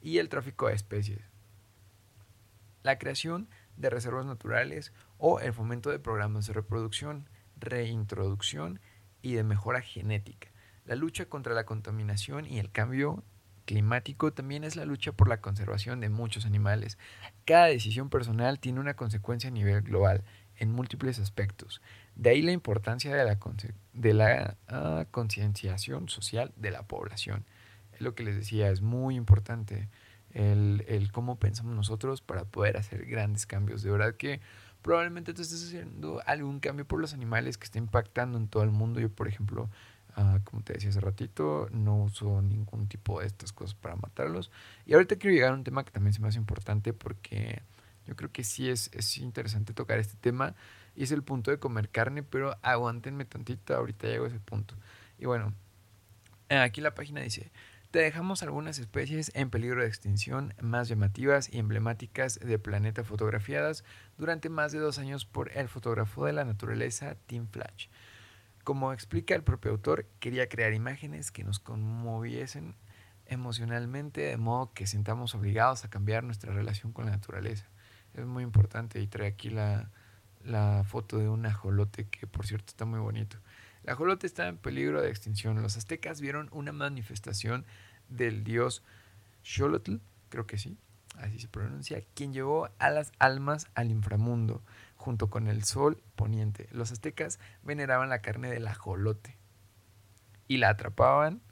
y 0.00 0.18
el 0.18 0.28
tráfico 0.28 0.68
de 0.68 0.74
especies. 0.74 1.20
La 2.84 2.96
creación 2.96 3.48
de 3.76 3.90
reservas 3.90 4.24
naturales 4.24 4.92
o 5.18 5.40
el 5.40 5.52
fomento 5.52 5.90
de 5.90 5.98
programas 5.98 6.46
de 6.46 6.52
reproducción, 6.52 7.28
reintroducción 7.56 8.78
y 9.20 9.34
de 9.34 9.42
mejora 9.42 9.80
genética. 9.80 10.48
La 10.86 10.94
lucha 10.94 11.26
contra 11.26 11.52
la 11.52 11.66
contaminación 11.66 12.46
y 12.46 12.58
el 12.58 12.70
cambio 12.70 13.24
climático 13.66 14.32
también 14.32 14.64
es 14.64 14.76
la 14.76 14.84
lucha 14.84 15.12
por 15.12 15.28
la 15.28 15.40
conservación 15.40 16.00
de 16.00 16.08
muchos 16.08 16.46
animales. 16.46 16.96
Cada 17.44 17.66
decisión 17.66 18.08
personal 18.08 18.60
tiene 18.60 18.80
una 18.80 18.94
consecuencia 18.94 19.48
a 19.48 19.52
nivel 19.52 19.82
global 19.82 20.22
en 20.56 20.72
múltiples 20.72 21.18
aspectos. 21.18 21.82
De 22.14 22.30
ahí 22.30 22.40
la 22.40 22.52
importancia 22.52 23.14
de 23.14 23.24
la, 23.24 23.38
de 23.92 24.14
la 24.14 24.56
ah, 24.68 25.04
concienciación 25.10 26.08
social 26.08 26.52
de 26.56 26.70
la 26.70 26.84
población. 26.84 27.44
Es 27.92 28.00
lo 28.00 28.14
que 28.14 28.22
les 28.22 28.36
decía, 28.36 28.70
es 28.70 28.80
muy 28.80 29.16
importante 29.16 29.88
el, 30.30 30.84
el, 30.88 31.10
cómo 31.12 31.38
pensamos 31.38 31.74
nosotros 31.74 32.20
para 32.20 32.44
poder 32.44 32.76
hacer 32.76 33.06
grandes 33.06 33.46
cambios. 33.46 33.82
De 33.82 33.90
verdad 33.90 34.14
que 34.14 34.40
probablemente 34.82 35.34
tú 35.34 35.42
estés 35.42 35.64
haciendo 35.64 36.22
algún 36.26 36.60
cambio 36.60 36.86
por 36.86 37.00
los 37.00 37.12
animales 37.12 37.58
que 37.58 37.64
está 37.64 37.78
impactando 37.78 38.38
en 38.38 38.48
todo 38.48 38.62
el 38.62 38.70
mundo. 38.70 39.00
Yo, 39.00 39.10
por 39.10 39.28
ejemplo, 39.28 39.68
ah, 40.16 40.40
como 40.44 40.62
te 40.62 40.72
decía 40.72 40.90
hace 40.90 41.00
ratito, 41.00 41.68
no 41.70 41.96
uso 42.04 42.42
ningún 42.42 42.88
tipo 42.88 43.20
de 43.20 43.26
estas 43.26 43.52
cosas 43.52 43.74
para 43.74 43.96
matarlos. 43.96 44.50
Y 44.86 44.94
ahorita 44.94 45.16
quiero 45.16 45.34
llegar 45.34 45.52
a 45.52 45.54
un 45.54 45.64
tema 45.64 45.84
que 45.84 45.92
también 45.92 46.12
se 46.12 46.20
me 46.20 46.28
hace 46.28 46.38
importante 46.38 46.92
porque 46.92 47.62
yo 48.06 48.16
creo 48.16 48.32
que 48.32 48.42
sí 48.42 48.68
es, 48.68 48.90
es 48.92 49.18
interesante 49.18 49.72
tocar 49.72 49.98
este 49.98 50.16
tema. 50.16 50.54
Y 50.96 51.04
es 51.04 51.12
el 51.12 51.22
punto 51.22 51.50
de 51.50 51.58
comer 51.58 51.90
carne, 51.90 52.22
pero 52.22 52.56
aguántenme 52.62 53.26
tantito, 53.26 53.76
ahorita 53.76 54.08
llego 54.08 54.24
a 54.24 54.28
ese 54.28 54.40
punto. 54.40 54.74
Y 55.18 55.26
bueno, 55.26 55.52
aquí 56.48 56.80
la 56.80 56.94
página 56.94 57.20
dice, 57.20 57.52
te 57.90 57.98
dejamos 58.00 58.42
algunas 58.42 58.78
especies 58.78 59.30
en 59.34 59.50
peligro 59.50 59.82
de 59.82 59.88
extinción 59.88 60.54
más 60.60 60.88
llamativas 60.88 61.52
y 61.52 61.58
emblemáticas 61.58 62.38
de 62.38 62.58
planeta 62.58 63.04
fotografiadas 63.04 63.84
durante 64.18 64.48
más 64.48 64.72
de 64.72 64.78
dos 64.78 64.98
años 64.98 65.24
por 65.24 65.50
el 65.56 65.68
fotógrafo 65.68 66.26
de 66.26 66.32
la 66.32 66.44
naturaleza 66.44 67.16
Tim 67.26 67.46
Flash. 67.46 67.86
Como 68.66 68.92
explica 68.92 69.36
el 69.36 69.44
propio 69.44 69.70
autor, 69.70 70.06
quería 70.18 70.48
crear 70.48 70.74
imágenes 70.74 71.30
que 71.30 71.44
nos 71.44 71.60
conmoviesen 71.60 72.74
emocionalmente 73.26 74.22
de 74.22 74.36
modo 74.36 74.72
que 74.72 74.88
sintamos 74.88 75.36
obligados 75.36 75.84
a 75.84 75.88
cambiar 75.88 76.24
nuestra 76.24 76.52
relación 76.52 76.92
con 76.92 77.06
la 77.06 77.12
naturaleza 77.12 77.66
es 78.20 78.26
muy 78.26 78.42
importante 78.42 79.00
y 79.00 79.06
trae 79.06 79.28
aquí 79.28 79.50
la, 79.50 79.90
foto 80.84 81.18
de 81.18 81.28
un 81.28 81.44
ajolote 81.44 82.08
que 82.08 82.26
por 82.26 82.46
cierto 82.46 82.66
está 82.68 82.84
muy 82.84 83.00
bonito. 83.00 83.36
El 83.82 83.90
ajolote 83.90 84.26
está 84.26 84.48
en 84.48 84.56
peligro 84.56 85.02
de 85.02 85.10
extinción. 85.10 85.60
Los 85.62 85.76
aztecas 85.76 86.20
vieron 86.20 86.48
una 86.52 86.72
manifestación 86.72 87.64
del 88.08 88.44
dios 88.44 88.82
Xolotl, 89.44 89.96
creo 90.28 90.46
que 90.46 90.58
sí, 90.58 90.76
así 91.16 91.38
se 91.38 91.48
pronuncia, 91.48 92.02
quien 92.14 92.32
llevó 92.32 92.68
a 92.78 92.90
las 92.90 93.12
almas 93.18 93.68
al 93.74 93.90
inframundo 93.90 94.62
junto 95.06 95.30
con 95.30 95.46
el 95.46 95.62
sol 95.62 96.02
poniente. 96.16 96.66
Los 96.72 96.90
aztecas 96.90 97.38
veneraban 97.62 98.08
la 98.08 98.22
carne 98.22 98.50
del 98.50 98.66
ajolote 98.66 99.38
y 100.48 100.56
la 100.56 100.70
atrapaban 100.70 101.42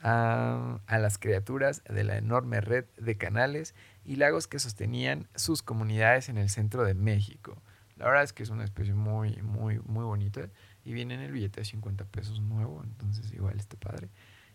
a, 0.00 0.80
a 0.86 0.98
las 0.98 1.18
criaturas 1.18 1.84
de 1.84 2.04
la 2.04 2.16
enorme 2.16 2.62
red 2.62 2.86
de 2.96 3.18
canales 3.18 3.74
y 4.06 4.16
lagos 4.16 4.48
que 4.48 4.58
sostenían 4.58 5.28
sus 5.34 5.62
comunidades 5.62 6.30
en 6.30 6.38
el 6.38 6.48
centro 6.48 6.84
de 6.84 6.94
México. 6.94 7.60
La 7.96 8.06
verdad 8.06 8.22
es 8.22 8.32
que 8.32 8.44
es 8.44 8.48
una 8.48 8.64
especie 8.64 8.94
muy, 8.94 9.36
muy, 9.42 9.78
muy 9.80 10.04
bonita 10.04 10.48
y 10.82 10.94
viene 10.94 11.12
en 11.12 11.20
el 11.20 11.32
billete 11.32 11.60
de 11.60 11.66
50 11.66 12.06
pesos 12.06 12.40
nuevo, 12.40 12.82
entonces 12.82 13.30
igual 13.34 13.60
está 13.60 13.76
padre. 13.76 14.08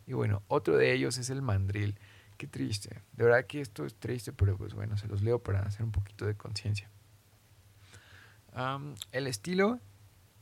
Y 0.07 0.13
bueno, 0.13 0.41
otro 0.47 0.77
de 0.77 0.93
ellos 0.93 1.19
es 1.19 1.29
el 1.29 1.43
mandril. 1.43 1.99
Qué 2.37 2.47
triste. 2.47 3.03
De 3.13 3.23
verdad 3.23 3.45
que 3.45 3.61
esto 3.61 3.85
es 3.85 3.93
triste, 3.99 4.33
pero 4.33 4.57
pues 4.57 4.73
bueno, 4.73 4.97
se 4.97 5.07
los 5.07 5.21
leo 5.21 5.43
para 5.43 5.61
hacer 5.61 5.83
un 5.83 5.91
poquito 5.91 6.25
de 6.25 6.33
conciencia. 6.33 6.89
El 9.11 9.27
estilo 9.27 9.79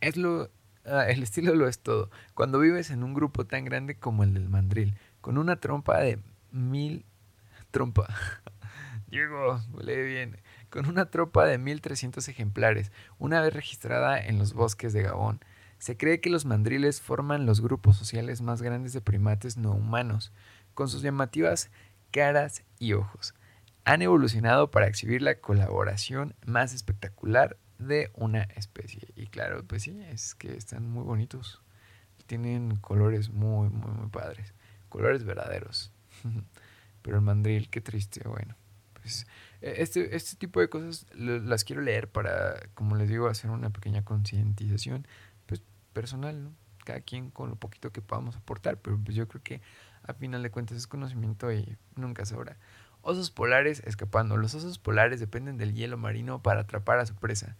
es 0.01 0.17
lo 0.17 0.49
ah, 0.85 1.05
el 1.07 1.23
estilo 1.23 1.53
lo 1.55 1.67
es 1.67 1.79
todo. 1.79 2.09
Cuando 2.33 2.59
vives 2.59 2.89
en 2.89 3.03
un 3.03 3.13
grupo 3.13 3.45
tan 3.45 3.65
grande 3.65 3.97
como 3.97 4.23
el 4.23 4.33
del 4.33 4.49
mandril, 4.49 4.97
con 5.21 5.37
una 5.37 5.59
trompa 5.59 5.99
de 5.99 6.19
mil 6.51 7.05
trompa 7.71 8.07
Diego, 9.07 9.61
lee 9.81 10.03
bien. 10.03 10.37
Con 10.69 10.87
una 10.87 11.05
tropa 11.05 11.45
de 11.45 11.59
1.300 11.59 12.27
ejemplares, 12.27 12.91
una 13.17 13.41
vez 13.41 13.53
registrada 13.53 14.19
en 14.19 14.39
los 14.39 14.53
bosques 14.53 14.93
de 14.93 15.03
Gabón. 15.03 15.39
Se 15.77 15.95
cree 15.95 16.21
que 16.21 16.29
los 16.29 16.45
mandriles 16.45 17.01
forman 17.01 17.45
los 17.45 17.61
grupos 17.61 17.97
sociales 17.97 18.41
más 18.41 18.61
grandes 18.61 18.93
de 18.93 19.01
primates 19.01 19.57
no 19.57 19.71
humanos, 19.71 20.33
con 20.73 20.89
sus 20.89 21.01
llamativas 21.01 21.69
caras 22.11 22.63
y 22.79 22.93
ojos. 22.93 23.35
Han 23.83 24.01
evolucionado 24.01 24.71
para 24.71 24.87
exhibir 24.87 25.21
la 25.21 25.35
colaboración 25.35 26.35
más 26.45 26.73
espectacular 26.73 27.57
de 27.77 28.11
una 28.13 28.43
especie. 28.43 29.07
Y 29.15 29.27
claro, 29.27 29.63
pues 29.65 29.83
sí, 29.83 30.01
es 30.09 30.35
que 30.35 30.55
están 30.55 30.89
muy 30.89 31.03
bonitos. 31.03 31.61
Tienen 32.27 32.77
colores 32.77 33.29
muy, 33.29 33.69
muy, 33.69 33.91
muy 33.91 34.09
padres. 34.09 34.53
Colores 34.89 35.23
verdaderos. 35.23 35.91
Pero 37.01 37.17
el 37.17 37.21
mandril, 37.21 37.69
qué 37.69 37.81
triste, 37.81 38.27
bueno. 38.27 38.55
Pues, 38.93 39.27
e, 39.61 39.83
este, 39.83 40.15
este 40.15 40.35
tipo 40.37 40.59
de 40.59 40.69
cosas 40.69 41.05
las 41.13 41.63
quiero 41.63 41.81
leer 41.81 42.09
para, 42.09 42.59
como 42.73 42.95
les 42.95 43.09
digo, 43.09 43.27
hacer 43.27 43.51
una 43.51 43.69
pequeña 43.69 44.03
concientización 44.03 45.07
pues, 45.45 45.61
personal, 45.93 46.43
¿no? 46.43 46.55
Cada 46.83 47.01
quien 47.01 47.29
con 47.29 47.49
lo 47.49 47.55
poquito 47.55 47.91
que 47.91 48.01
podamos 48.01 48.35
aportar, 48.35 48.77
pero 48.77 48.99
pues 49.03 49.15
yo 49.15 49.27
creo 49.27 49.41
que 49.43 49.61
a 50.03 50.13
final 50.13 50.43
de 50.43 50.51
cuentas 50.51 50.77
es 50.77 50.87
conocimiento 50.87 51.51
y 51.51 51.77
nunca 51.95 52.25
sobra. 52.25 52.57
Osos 53.01 53.29
polares 53.29 53.83
escapando. 53.85 54.37
Los 54.37 54.55
osos 54.55 54.79
polares 54.79 55.19
dependen 55.19 55.57
del 55.57 55.73
hielo 55.73 55.97
marino 55.97 56.41
para 56.41 56.61
atrapar 56.61 56.99
a 56.99 57.05
su 57.05 57.15
presa. 57.15 57.55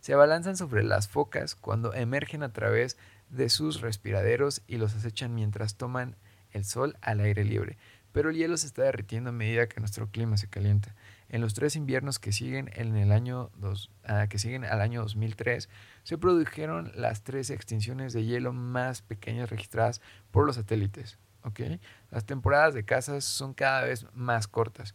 Se 0.00 0.12
abalanzan 0.12 0.56
sobre 0.56 0.82
las 0.84 1.08
focas 1.08 1.54
cuando 1.54 1.94
emergen 1.94 2.42
a 2.42 2.52
través 2.52 2.96
de 3.30 3.48
sus 3.48 3.80
respiraderos 3.80 4.62
y 4.66 4.76
los 4.76 4.94
acechan 4.94 5.34
mientras 5.34 5.76
toman 5.76 6.16
el 6.52 6.64
sol 6.64 6.96
al 7.02 7.20
aire 7.20 7.44
libre 7.44 7.76
pero 8.12 8.30
el 8.30 8.36
hielo 8.36 8.56
se 8.56 8.66
está 8.66 8.82
derritiendo 8.82 9.30
a 9.30 9.32
medida 9.32 9.68
que 9.68 9.80
nuestro 9.80 10.08
clima 10.10 10.36
se 10.36 10.48
calienta. 10.48 10.94
En 11.28 11.40
los 11.40 11.54
tres 11.54 11.76
inviernos 11.76 12.18
que 12.18 12.32
siguen, 12.32 12.70
en 12.74 12.96
el 12.96 13.12
año 13.12 13.50
dos, 13.56 13.90
ah, 14.04 14.26
que 14.28 14.38
siguen 14.38 14.64
al 14.64 14.80
año 14.80 15.02
2003 15.02 15.68
se 16.02 16.18
produjeron 16.18 16.90
las 16.94 17.22
tres 17.22 17.50
extinciones 17.50 18.12
de 18.12 18.24
hielo 18.24 18.52
más 18.52 19.02
pequeñas 19.02 19.50
registradas 19.50 20.00
por 20.30 20.46
los 20.46 20.56
satélites. 20.56 21.18
¿okay? 21.44 21.80
Las 22.10 22.24
temporadas 22.24 22.74
de 22.74 22.84
caza 22.84 23.20
son 23.20 23.52
cada 23.52 23.82
vez 23.82 24.06
más 24.14 24.48
cortas. 24.48 24.94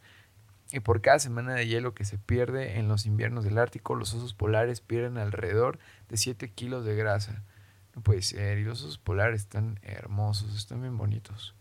Y 0.74 0.80
por 0.80 1.02
cada 1.02 1.20
semana 1.20 1.54
de 1.54 1.68
hielo 1.68 1.94
que 1.94 2.04
se 2.04 2.18
pierde 2.18 2.80
en 2.80 2.88
los 2.88 3.06
inviernos 3.06 3.44
del 3.44 3.60
Ártico, 3.60 3.94
los 3.94 4.16
osos 4.16 4.34
polares 4.34 4.82
pierden 4.82 5.20
alrededor 5.20 5.78
de 6.10 6.18
7 6.18 6.52
kilos 6.52 6.84
de 6.84 6.96
grasa. 6.96 7.44
No 7.96 8.02
puede 8.02 8.24
ser. 8.24 8.58
Y 8.58 8.64
los 8.64 8.82
osos 8.82 8.98
polares 8.98 9.42
están 9.42 9.80
hermosos, 9.84 10.58
están 10.58 10.82
bien 10.82 10.98
bonitos. 10.98 11.54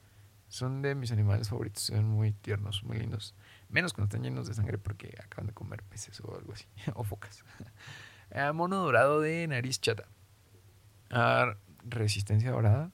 Son 0.48 0.80
de 0.80 0.94
mis 0.94 1.12
animales 1.12 1.50
favoritos, 1.50 1.82
son 1.82 2.06
muy 2.06 2.32
tiernos, 2.32 2.84
muy 2.84 2.96
lindos. 2.96 3.34
Menos 3.68 3.92
cuando 3.92 4.06
están 4.06 4.22
llenos 4.22 4.48
de 4.48 4.54
sangre 4.54 4.78
porque 4.78 5.14
acaban 5.22 5.48
de 5.48 5.52
comer 5.52 5.82
peces 5.82 6.18
o 6.22 6.34
algo 6.34 6.54
así, 6.54 6.64
o 6.94 7.04
focas. 7.04 7.44
Eh, 8.30 8.50
mono 8.54 8.76
dorado 8.76 9.20
de 9.20 9.46
nariz 9.46 9.78
chata. 9.78 10.08
Ah, 11.10 11.58
resistencia 11.84 12.50
dorada. 12.50 12.90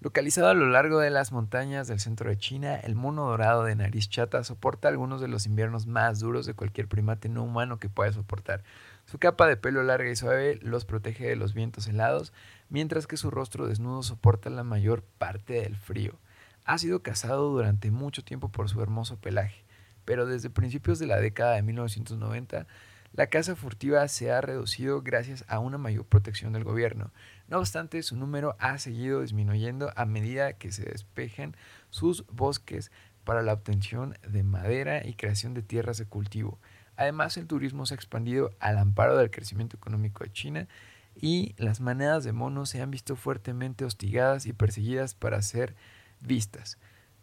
Localizado 0.00 0.48
a 0.48 0.54
lo 0.54 0.68
largo 0.68 0.98
de 0.98 1.10
las 1.10 1.32
montañas 1.32 1.88
del 1.88 2.00
centro 2.00 2.28
de 2.28 2.36
China, 2.36 2.76
el 2.76 2.94
mono 2.94 3.24
dorado 3.26 3.64
de 3.64 3.74
nariz 3.74 4.08
chata 4.08 4.44
soporta 4.44 4.88
algunos 4.88 5.20
de 5.20 5.28
los 5.28 5.46
inviernos 5.46 5.86
más 5.86 6.20
duros 6.20 6.44
de 6.46 6.54
cualquier 6.54 6.86
primate 6.86 7.28
no 7.28 7.42
humano 7.42 7.78
que 7.78 7.88
pueda 7.88 8.12
soportar. 8.12 8.62
Su 9.06 9.18
capa 9.18 9.46
de 9.46 9.56
pelo 9.56 9.82
larga 9.82 10.10
y 10.10 10.16
suave 10.16 10.58
los 10.60 10.84
protege 10.84 11.26
de 11.26 11.36
los 11.36 11.54
vientos 11.54 11.86
helados, 11.86 12.32
mientras 12.68 13.06
que 13.06 13.16
su 13.16 13.30
rostro 13.30 13.66
desnudo 13.66 14.02
soporta 14.02 14.50
la 14.50 14.64
mayor 14.64 15.02
parte 15.18 15.54
del 15.54 15.76
frío 15.76 16.18
ha 16.66 16.78
sido 16.78 17.00
cazado 17.00 17.48
durante 17.50 17.90
mucho 17.90 18.24
tiempo 18.24 18.50
por 18.50 18.68
su 18.68 18.82
hermoso 18.82 19.16
pelaje, 19.16 19.64
pero 20.04 20.26
desde 20.26 20.50
principios 20.50 20.98
de 20.98 21.06
la 21.06 21.20
década 21.20 21.54
de 21.54 21.62
1990 21.62 22.66
la 23.12 23.28
caza 23.28 23.54
furtiva 23.54 24.06
se 24.08 24.32
ha 24.32 24.40
reducido 24.40 25.00
gracias 25.00 25.44
a 25.48 25.60
una 25.60 25.78
mayor 25.78 26.04
protección 26.04 26.52
del 26.52 26.64
gobierno. 26.64 27.12
No 27.48 27.58
obstante, 27.58 28.02
su 28.02 28.16
número 28.16 28.56
ha 28.58 28.78
seguido 28.78 29.20
disminuyendo 29.20 29.92
a 29.94 30.04
medida 30.04 30.54
que 30.54 30.72
se 30.72 30.84
despejan 30.84 31.56
sus 31.90 32.26
bosques 32.26 32.90
para 33.24 33.42
la 33.42 33.52
obtención 33.52 34.16
de 34.28 34.42
madera 34.42 35.06
y 35.06 35.14
creación 35.14 35.54
de 35.54 35.62
tierras 35.62 35.98
de 35.98 36.06
cultivo. 36.06 36.58
Además, 36.96 37.36
el 37.36 37.46
turismo 37.46 37.86
se 37.86 37.94
ha 37.94 37.96
expandido 37.96 38.50
al 38.58 38.78
amparo 38.78 39.16
del 39.16 39.30
crecimiento 39.30 39.76
económico 39.76 40.24
de 40.24 40.32
China 40.32 40.68
y 41.14 41.54
las 41.56 41.80
manadas 41.80 42.24
de 42.24 42.32
monos 42.32 42.70
se 42.70 42.82
han 42.82 42.90
visto 42.90 43.16
fuertemente 43.16 43.84
hostigadas 43.84 44.46
y 44.46 44.52
perseguidas 44.52 45.14
para 45.14 45.40
ser 45.42 45.74
vistas. 46.20 46.78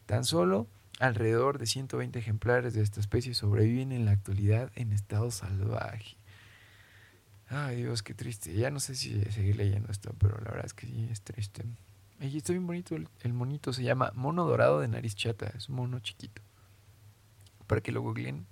Tan 0.05 0.23
solo 0.23 0.67
alrededor 0.99 1.57
de 1.57 1.65
120 1.65 2.19
ejemplares 2.19 2.73
de 2.73 2.81
esta 2.81 2.99
especie 2.99 3.33
sobreviven 3.33 3.91
en 3.91 4.05
la 4.05 4.11
actualidad 4.11 4.71
en 4.75 4.93
estado 4.93 5.31
salvaje. 5.31 6.17
Ay 7.55 7.75
Dios, 7.83 8.01
qué 8.01 8.15
triste. 8.15 8.51
Ya 8.53 8.71
no 8.71 8.79
sé 8.79 8.95
si 8.95 9.21
seguir 9.25 9.57
leyendo 9.57 9.91
esto, 9.91 10.11
pero 10.17 10.37
la 10.39 10.49
verdad 10.49 10.65
es 10.65 10.73
que 10.73 10.87
sí, 10.87 11.07
es 11.11 11.21
triste. 11.21 11.63
Y 12.19 12.37
está 12.37 12.51
bien 12.51 12.65
bonito 12.65 12.95
el, 12.95 13.33
monito, 13.33 13.73
se 13.73 13.83
llama 13.83 14.11
mono 14.15 14.45
dorado 14.45 14.79
de 14.79 14.87
nariz 14.87 15.15
chata, 15.15 15.51
es 15.55 15.69
un 15.69 15.75
mono 15.75 15.99
chiquito. 15.99 16.41
para 17.67 17.81
que 17.81 17.91
lo 17.91 18.01
googleen. 18.01 18.47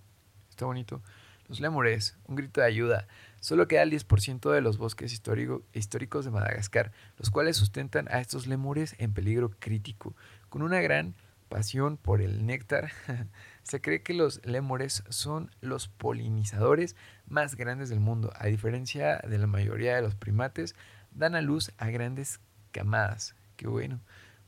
Está 0.52 0.66
bonito. 0.66 1.02
Los 1.47 1.60
lémures, 1.60 2.16
un 2.28 2.36
grito 2.36 2.62
de 2.62 2.68
ayuda. 2.68 3.08
Solo 3.39 3.68
queda 3.68 3.82
el 3.82 3.91
10% 3.91 4.52
de 4.52 4.62
los 4.62 4.78
bosques 4.78 5.12
históricos 5.12 6.26
de 6.26 6.32
Madagascar, 6.32 6.91
los 7.18 7.32
cuales 7.32 7.58
sustentan 7.58 8.08
a 8.10 8.20
estos 8.20 8.45
lémures 8.45 8.95
en 8.99 9.14
peligro 9.14 9.49
crítico. 9.58 10.16
Con 10.49 10.62
una 10.62 10.80
gran 10.80 11.16
pasión 11.52 11.97
por 11.97 12.22
el 12.22 12.45
néctar, 12.45 12.91
se 13.64 13.82
cree 13.82 14.02
que 14.02 14.14
los 14.14 14.43
lémures 14.45 15.04
son 15.10 15.52
los 15.60 15.89
polinizadores 15.89 16.95
más 17.28 17.56
grandes 17.56 17.89
del 17.89 17.99
mundo. 17.99 18.32
A 18.38 18.47
diferencia 18.47 19.18
de 19.18 19.38
la 19.38 19.47
mayoría 19.47 19.95
de 19.95 20.02
los 20.02 20.16
primates, 20.16 20.76
dan 21.12 21.36
a 21.36 21.41
luz 21.41 21.74
a 21.78 21.89
grandes 21.89 22.39
camadas. 22.72 23.36
Qué 23.58 23.68
bueno. 23.68 23.99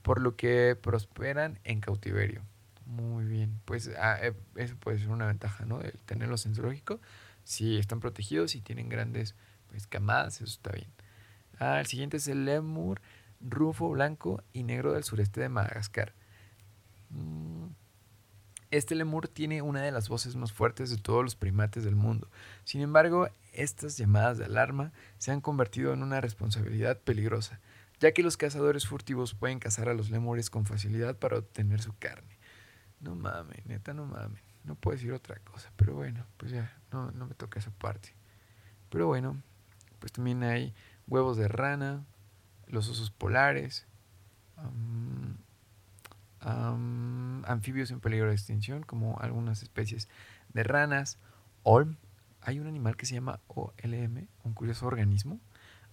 Por 0.02 0.22
lo 0.22 0.38
que 0.38 0.78
prosperan 0.82 1.60
en 1.66 1.82
cautiverio. 1.82 2.42
Muy 2.86 3.26
bien. 3.26 3.60
Pues 3.66 3.92
ah, 4.00 4.18
eh, 4.22 4.34
eso 4.56 4.78
puede 4.78 4.98
ser 4.98 5.10
una 5.10 5.28
ventaja, 5.28 5.66
¿no? 5.66 5.82
El 5.82 5.92
tenerlos 6.06 6.46
en 6.46 6.56
zoológico. 6.56 7.02
Si 7.44 7.78
están 7.78 8.00
protegidos 8.00 8.56
y 8.56 8.62
tienen 8.62 8.88
grandes 8.88 9.36
pues, 9.68 9.88
camadas, 9.88 10.36
eso 10.36 10.46
está 10.46 10.72
bien. 10.72 10.90
Ah, 11.60 11.82
el 11.82 11.86
siguiente 11.86 12.18
es 12.18 12.28
el 12.30 12.46
lemur 12.46 13.02
rufo, 13.42 13.90
blanco 13.90 14.42
y 14.54 14.64
negro 14.64 14.94
del 14.94 15.04
sureste 15.04 15.42
de 15.42 15.50
Madagascar. 15.50 16.14
Mm, 17.14 17.68
este 18.72 18.96
lemur 18.96 19.28
tiene 19.28 19.62
una 19.62 19.82
de 19.82 19.92
las 19.92 20.10
voces 20.10 20.36
más 20.36 20.52
fuertes 20.52 20.90
de 20.90 20.98
todos 20.98 21.24
los 21.24 21.36
primates 21.36 21.84
del 21.84 21.96
mundo. 21.96 22.28
Sin 22.64 22.82
embargo, 22.82 23.30
estas 23.54 23.98
llamadas 23.98 24.40
de 24.40 24.46
alarma 24.46 24.92
se 25.20 25.32
han 25.32 25.42
convertido 25.42 25.94
en 25.94 26.02
una 26.02 26.22
responsabilidad 26.22 27.00
peligrosa, 27.00 27.60
ya 28.00 28.14
que 28.14 28.24
los 28.24 28.36
cazadores 28.36 28.88
furtivos 28.88 29.36
pueden 29.36 29.60
cazar 29.60 29.90
a 29.90 29.94
los 29.94 30.10
lemures 30.10 30.50
con 30.50 30.66
facilidad 30.66 31.16
para 31.18 31.38
obtener 31.38 31.82
su 31.82 31.96
carne. 31.98 32.38
No 33.00 33.16
mames, 33.16 33.66
neta, 33.66 33.94
no 33.94 34.06
mames. 34.06 34.42
No 34.64 34.76
puedo 34.76 34.96
decir 34.96 35.12
otra 35.12 35.36
cosa, 35.40 35.72
pero 35.76 35.94
bueno, 35.94 36.26
pues 36.38 36.52
ya, 36.52 36.76
no, 36.92 37.12
no 37.12 37.28
me 37.28 37.36
toca 37.36 37.60
esa 37.60 37.72
parte. 37.72 38.14
Pero 38.90 39.08
bueno, 39.08 39.42
pues 40.00 40.14
también 40.14 40.42
hay 40.44 40.74
huevos 41.08 41.38
de 41.38 41.48
rana, 41.48 42.06
los 42.68 42.88
osos 42.90 43.12
polares, 43.12 43.86
anfibios 46.44 47.92
en 47.92 48.00
peligro 48.00 48.28
de 48.28 48.36
extinción, 48.36 48.84
como 48.84 49.20
algunas 49.20 49.64
especies 49.64 50.10
de 50.54 50.64
ranas, 50.64 51.18
OLM. 51.64 51.98
Hay 52.42 52.60
un 52.60 52.68
animal 52.68 52.98
que 52.98 53.06
se 53.06 53.16
llama 53.16 53.40
OLM, 53.48 54.28
un 54.44 54.54
curioso 54.54 54.86
organismo. 54.86 55.40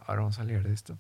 Ahora 0.01 0.22
vamos 0.22 0.38
a 0.38 0.44
leer 0.44 0.64
de 0.64 0.72
esto. 0.72 0.98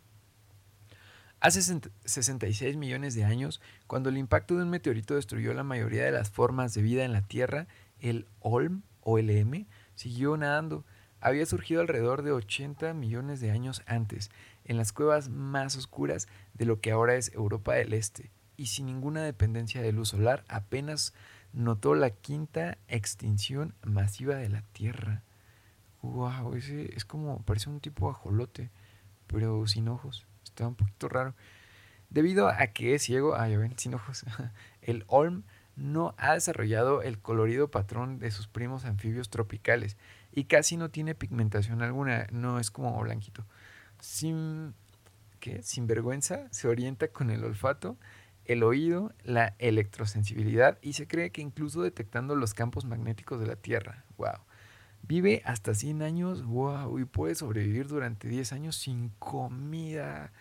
Hace 1.40 1.62
66 2.04 2.76
millones 2.76 3.14
de 3.14 3.24
años, 3.24 3.60
cuando 3.86 4.10
el 4.10 4.18
impacto 4.18 4.56
de 4.56 4.62
un 4.62 4.70
meteorito 4.70 5.14
destruyó 5.14 5.54
la 5.54 5.64
mayoría 5.64 6.04
de 6.04 6.12
las 6.12 6.30
formas 6.30 6.74
de 6.74 6.82
vida 6.82 7.04
en 7.04 7.12
la 7.12 7.22
Tierra, 7.22 7.66
el 7.98 8.26
OLM, 8.40 8.82
OLM 9.02 9.66
siguió 9.94 10.36
nadando. 10.36 10.84
Había 11.20 11.46
surgido 11.46 11.80
alrededor 11.80 12.22
de 12.22 12.32
80 12.32 12.94
millones 12.94 13.40
de 13.40 13.50
años 13.50 13.82
antes, 13.86 14.30
en 14.64 14.76
las 14.76 14.92
cuevas 14.92 15.28
más 15.30 15.76
oscuras 15.76 16.28
de 16.54 16.66
lo 16.66 16.80
que 16.80 16.92
ahora 16.92 17.16
es 17.16 17.32
Europa 17.34 17.74
del 17.74 17.94
Este 17.94 18.30
y 18.60 18.66
sin 18.66 18.84
ninguna 18.84 19.22
dependencia 19.22 19.80
de 19.80 19.90
luz 19.90 20.10
solar, 20.10 20.44
apenas 20.46 21.14
notó 21.54 21.94
la 21.94 22.10
quinta 22.10 22.76
extinción 22.88 23.74
masiva 23.82 24.34
de 24.34 24.50
la 24.50 24.60
Tierra. 24.74 25.22
Wow, 26.02 26.54
ese 26.54 26.94
es 26.94 27.06
como, 27.06 27.42
parece 27.42 27.70
un 27.70 27.80
tipo 27.80 28.10
ajolote, 28.10 28.68
pero 29.26 29.66
sin 29.66 29.88
ojos. 29.88 30.26
Está 30.44 30.68
un 30.68 30.74
poquito 30.74 31.08
raro. 31.08 31.34
Debido 32.10 32.48
a 32.48 32.66
que 32.66 32.94
es 32.94 33.02
ciego, 33.02 33.34
ah, 33.34 33.48
ya 33.48 33.56
ven, 33.56 33.78
sin 33.78 33.94
ojos, 33.94 34.26
el 34.82 35.04
Olm 35.06 35.44
no 35.74 36.14
ha 36.18 36.34
desarrollado 36.34 37.00
el 37.00 37.18
colorido 37.18 37.70
patrón 37.70 38.18
de 38.18 38.30
sus 38.30 38.46
primos 38.46 38.84
anfibios 38.84 39.30
tropicales 39.30 39.96
y 40.32 40.44
casi 40.44 40.76
no 40.76 40.90
tiene 40.90 41.14
pigmentación 41.14 41.80
alguna, 41.80 42.26
no 42.30 42.60
es 42.60 42.70
como 42.70 43.00
blanquito. 43.00 43.46
Sin, 44.00 44.74
¿qué? 45.38 45.62
Sin 45.62 45.86
vergüenza, 45.86 46.46
se 46.50 46.68
orienta 46.68 47.08
con 47.08 47.30
el 47.30 47.42
olfato 47.42 47.96
el 48.52 48.64
oído, 48.64 49.12
la 49.22 49.54
electrosensibilidad 49.60 50.76
y 50.82 50.94
se 50.94 51.06
cree 51.06 51.30
que 51.30 51.40
incluso 51.40 51.82
detectando 51.82 52.34
los 52.34 52.52
campos 52.52 52.84
magnéticos 52.84 53.38
de 53.38 53.46
la 53.46 53.54
Tierra. 53.54 54.04
¡Wow! 54.18 54.40
Vive 55.02 55.40
hasta 55.44 55.72
100 55.72 56.02
años, 56.02 56.44
wow, 56.44 56.98
y 56.98 57.04
puede 57.04 57.36
sobrevivir 57.36 57.86
durante 57.86 58.26
10 58.26 58.52
años 58.52 58.74
sin 58.74 59.10
comida. 59.20 60.32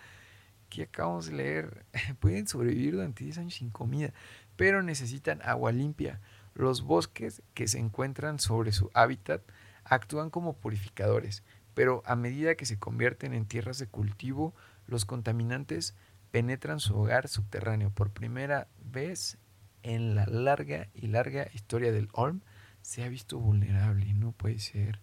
¿Qué 0.70 0.84
acabamos 0.84 1.28
de 1.28 1.34
leer? 1.34 1.86
Pueden 2.20 2.48
sobrevivir 2.48 2.94
durante 2.94 3.24
10 3.26 3.38
años 3.38 3.54
sin 3.54 3.70
comida, 3.70 4.12
pero 4.56 4.82
necesitan 4.82 5.40
agua 5.44 5.72
limpia. 5.72 6.20
Los 6.56 6.82
bosques 6.82 7.44
que 7.54 7.68
se 7.68 7.78
encuentran 7.78 8.40
sobre 8.40 8.72
su 8.72 8.90
hábitat 8.96 9.44
actúan 9.84 10.32
como 10.32 10.54
purificadores, 10.54 11.44
pero 11.76 12.02
a 12.08 12.16
medida 12.16 12.56
que 12.56 12.66
se 12.66 12.80
convierten 12.80 13.36
en 13.36 13.46
tierras 13.46 13.78
de 13.78 13.86
cultivo, 13.86 14.56
los 14.88 15.06
contaminantes 15.06 15.94
penetran 16.32 16.80
su 16.80 16.96
hogar 16.98 17.28
subterráneo. 17.28 17.92
Por 17.92 18.12
primera 18.12 18.68
vez 18.82 19.38
en 19.84 20.16
la 20.16 20.26
larga 20.26 20.88
y 20.94 21.08
larga 21.08 21.48
historia 21.54 21.92
del 21.92 22.10
Olm, 22.14 22.42
se 22.82 23.04
ha 23.04 23.10
visto 23.10 23.40
vulnerable. 23.40 24.14
No 24.14 24.32
puede 24.32 24.60
ser. 24.60 25.02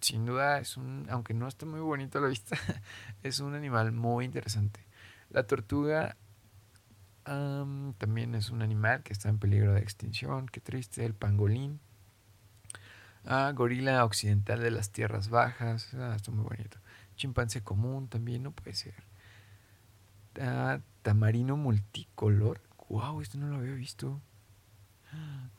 Sin 0.00 0.26
duda 0.26 0.58
es 0.58 0.76
un, 0.76 1.06
aunque 1.10 1.34
no 1.34 1.46
esté 1.46 1.66
muy 1.66 1.80
bonito 1.80 2.18
a 2.18 2.22
la 2.22 2.28
vista, 2.28 2.56
es 3.22 3.40
un 3.40 3.54
animal 3.54 3.92
muy 3.92 4.24
interesante. 4.24 4.80
La 5.30 5.46
tortuga 5.46 6.16
también 7.24 8.34
es 8.34 8.50
un 8.50 8.62
animal 8.62 9.04
que 9.04 9.12
está 9.12 9.28
en 9.28 9.38
peligro 9.38 9.74
de 9.74 9.80
extinción. 9.80 10.46
Qué 10.46 10.60
triste. 10.60 11.04
El 11.04 11.14
pangolín. 11.14 11.80
Ah, 13.24 13.52
gorila 13.54 14.04
occidental 14.04 14.60
de 14.60 14.72
las 14.72 14.90
tierras 14.90 15.28
bajas. 15.28 15.94
Ah, 15.94 16.14
está 16.16 16.32
muy 16.32 16.44
bonito. 16.44 16.78
Chimpancé 17.14 17.62
común 17.62 18.08
también, 18.08 18.42
no 18.42 18.50
puede 18.50 18.74
ser 18.74 19.11
tamarino 21.02 21.56
multicolor. 21.56 22.60
Wow, 22.88 23.20
esto 23.20 23.38
no 23.38 23.48
lo 23.48 23.56
había 23.56 23.74
visto. 23.74 24.20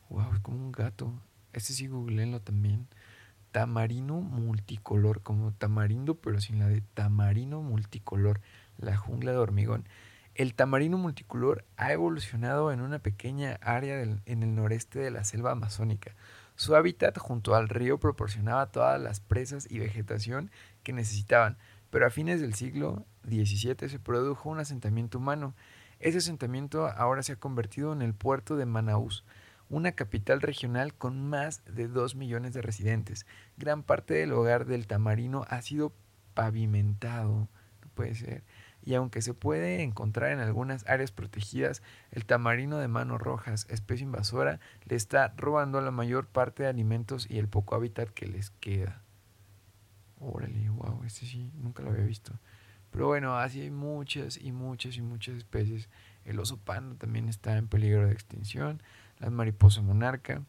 Wow, 0.08 0.34
es 0.34 0.40
como 0.40 0.58
un 0.58 0.72
gato. 0.72 1.12
Este 1.52 1.72
sí, 1.72 1.86
googleenlo 1.86 2.40
también. 2.40 2.88
Tamarino 3.52 4.20
multicolor, 4.20 5.22
como 5.22 5.52
tamarindo, 5.52 6.16
pero 6.16 6.40
sin 6.40 6.58
la 6.58 6.68
de 6.68 6.80
tamarino 6.80 7.62
multicolor, 7.62 8.40
la 8.78 8.96
jungla 8.96 9.32
de 9.32 9.38
hormigón. 9.38 9.88
El 10.34 10.54
tamarino 10.54 10.98
multicolor 10.98 11.64
ha 11.76 11.92
evolucionado 11.92 12.72
en 12.72 12.80
una 12.80 12.98
pequeña 12.98 13.58
área 13.62 14.02
en 14.02 14.42
el 14.42 14.54
noreste 14.56 14.98
de 14.98 15.12
la 15.12 15.22
selva 15.22 15.52
amazónica. 15.52 16.16
Su 16.56 16.74
hábitat 16.74 17.18
junto 17.18 17.54
al 17.54 17.68
río 17.68 17.98
proporcionaba 17.98 18.66
todas 18.66 19.00
las 19.00 19.20
presas 19.20 19.68
y 19.70 19.78
vegetación 19.78 20.50
que 20.82 20.92
necesitaban, 20.92 21.56
pero 21.94 22.08
a 22.08 22.10
fines 22.10 22.40
del 22.40 22.54
siglo 22.54 23.06
XVII 23.24 23.88
se 23.88 24.00
produjo 24.00 24.50
un 24.50 24.58
asentamiento 24.58 25.18
humano. 25.18 25.54
Ese 26.00 26.18
asentamiento 26.18 26.88
ahora 26.88 27.22
se 27.22 27.34
ha 27.34 27.36
convertido 27.36 27.92
en 27.92 28.02
el 28.02 28.14
puerto 28.14 28.56
de 28.56 28.66
Manaus, 28.66 29.24
una 29.68 29.92
capital 29.92 30.40
regional 30.40 30.92
con 30.94 31.24
más 31.28 31.62
de 31.66 31.86
2 31.86 32.16
millones 32.16 32.52
de 32.52 32.62
residentes. 32.62 33.26
Gran 33.56 33.84
parte 33.84 34.14
del 34.14 34.32
hogar 34.32 34.66
del 34.66 34.88
tamarino 34.88 35.44
ha 35.48 35.62
sido 35.62 35.92
pavimentado, 36.34 37.48
no 37.80 37.88
puede 37.94 38.16
ser. 38.16 38.42
Y 38.82 38.94
aunque 38.94 39.22
se 39.22 39.32
puede 39.32 39.80
encontrar 39.84 40.32
en 40.32 40.40
algunas 40.40 40.84
áreas 40.88 41.12
protegidas, 41.12 41.80
el 42.10 42.26
tamarino 42.26 42.78
de 42.78 42.88
manos 42.88 43.20
rojas, 43.20 43.68
especie 43.70 44.02
invasora, 44.02 44.58
le 44.84 44.96
está 44.96 45.32
robando 45.36 45.80
la 45.80 45.92
mayor 45.92 46.26
parte 46.26 46.64
de 46.64 46.70
alimentos 46.70 47.30
y 47.30 47.38
el 47.38 47.46
poco 47.46 47.76
hábitat 47.76 48.08
que 48.08 48.26
les 48.26 48.50
queda. 48.50 49.03
Órale, 50.26 50.70
wow, 50.70 51.02
este 51.04 51.26
sí, 51.26 51.52
nunca 51.56 51.82
lo 51.82 51.90
había 51.90 52.04
visto. 52.04 52.32
Pero 52.90 53.08
bueno, 53.08 53.36
así 53.36 53.60
hay 53.60 53.70
muchas 53.70 54.38
y 54.40 54.52
muchas 54.52 54.96
y 54.96 55.02
muchas 55.02 55.34
especies. 55.36 55.88
El 56.24 56.38
oso 56.38 56.58
panda 56.58 56.96
también 56.96 57.28
está 57.28 57.58
en 57.58 57.66
peligro 57.66 58.06
de 58.06 58.12
extinción. 58.12 58.82
Las 59.18 59.32
mariposas 59.32 59.82
monarca. 59.82 60.42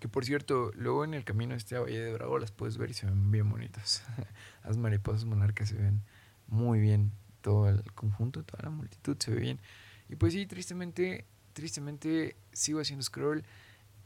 Que 0.00 0.08
por 0.08 0.24
cierto, 0.24 0.72
luego 0.74 1.04
en 1.04 1.14
el 1.14 1.24
camino 1.24 1.52
de 1.52 1.58
este 1.58 1.78
Valle 1.78 2.00
de 2.00 2.12
Bravo 2.14 2.38
las 2.38 2.50
puedes 2.50 2.78
ver 2.78 2.90
y 2.90 2.94
se 2.94 3.06
ven 3.06 3.30
bien 3.30 3.48
bonitas. 3.48 4.04
Las 4.64 4.76
mariposas 4.76 5.24
monarcas 5.24 5.68
se 5.68 5.76
ven 5.76 6.02
muy 6.48 6.80
bien. 6.80 7.12
Todo 7.42 7.68
el 7.68 7.82
conjunto, 7.92 8.42
toda 8.42 8.62
la 8.64 8.70
multitud 8.70 9.16
se 9.18 9.30
ve 9.30 9.40
bien. 9.40 9.60
Y 10.08 10.16
pues 10.16 10.32
sí, 10.32 10.46
tristemente, 10.46 11.26
tristemente 11.52 12.36
sigo 12.52 12.80
haciendo 12.80 13.02
scroll 13.02 13.44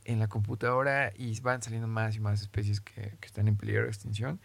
en 0.05 0.19
la 0.19 0.29
computadora 0.29 1.13
y 1.17 1.39
van 1.41 1.63
saliendo 1.63 1.89
más 1.89 2.17
y 2.17 2.21
más 2.21 2.41
especies 2.41 2.81
que, 2.81 3.17
que 3.21 3.27
están 3.27 3.49
en 3.49 3.57
peligro 3.57 3.85
de 3.85 3.89
extinción 3.89 4.41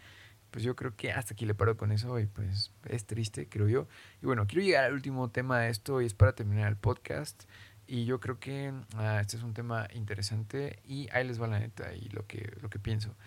pues 0.55 0.63
yo 0.63 0.73
creo 0.73 0.95
que 0.95 1.11
hasta 1.11 1.33
aquí 1.33 1.45
le 1.45 1.53
paro 1.53 1.75
con 1.75 1.91
eso 1.91 2.17
y 2.17 2.27
pues 2.27 2.71
es 2.85 3.05
triste, 3.05 3.49
creo 3.49 3.67
yo. 3.67 3.89
Y 4.23 4.25
bueno, 4.25 4.47
quiero 4.47 4.63
llegar 4.63 4.85
al 4.85 4.93
último 4.93 5.29
tema 5.29 5.59
de 5.59 5.69
esto 5.69 6.01
y 6.01 6.05
es 6.05 6.13
para 6.13 6.33
terminar 6.33 6.69
el 6.69 6.77
podcast. 6.77 7.43
Y 7.87 8.05
yo 8.05 8.21
creo 8.21 8.39
que 8.39 8.73
ah, 8.95 9.19
este 9.19 9.35
es 9.35 9.43
un 9.43 9.53
tema 9.53 9.89
interesante 9.93 10.79
y 10.85 11.09
ahí 11.11 11.27
les 11.27 11.41
va 11.41 11.47
la 11.47 11.59
neta 11.59 11.93
y 11.93 12.07
lo 12.07 12.25
que, 12.25 12.53
lo 12.61 12.69
que 12.69 12.79
pienso. 12.79 13.17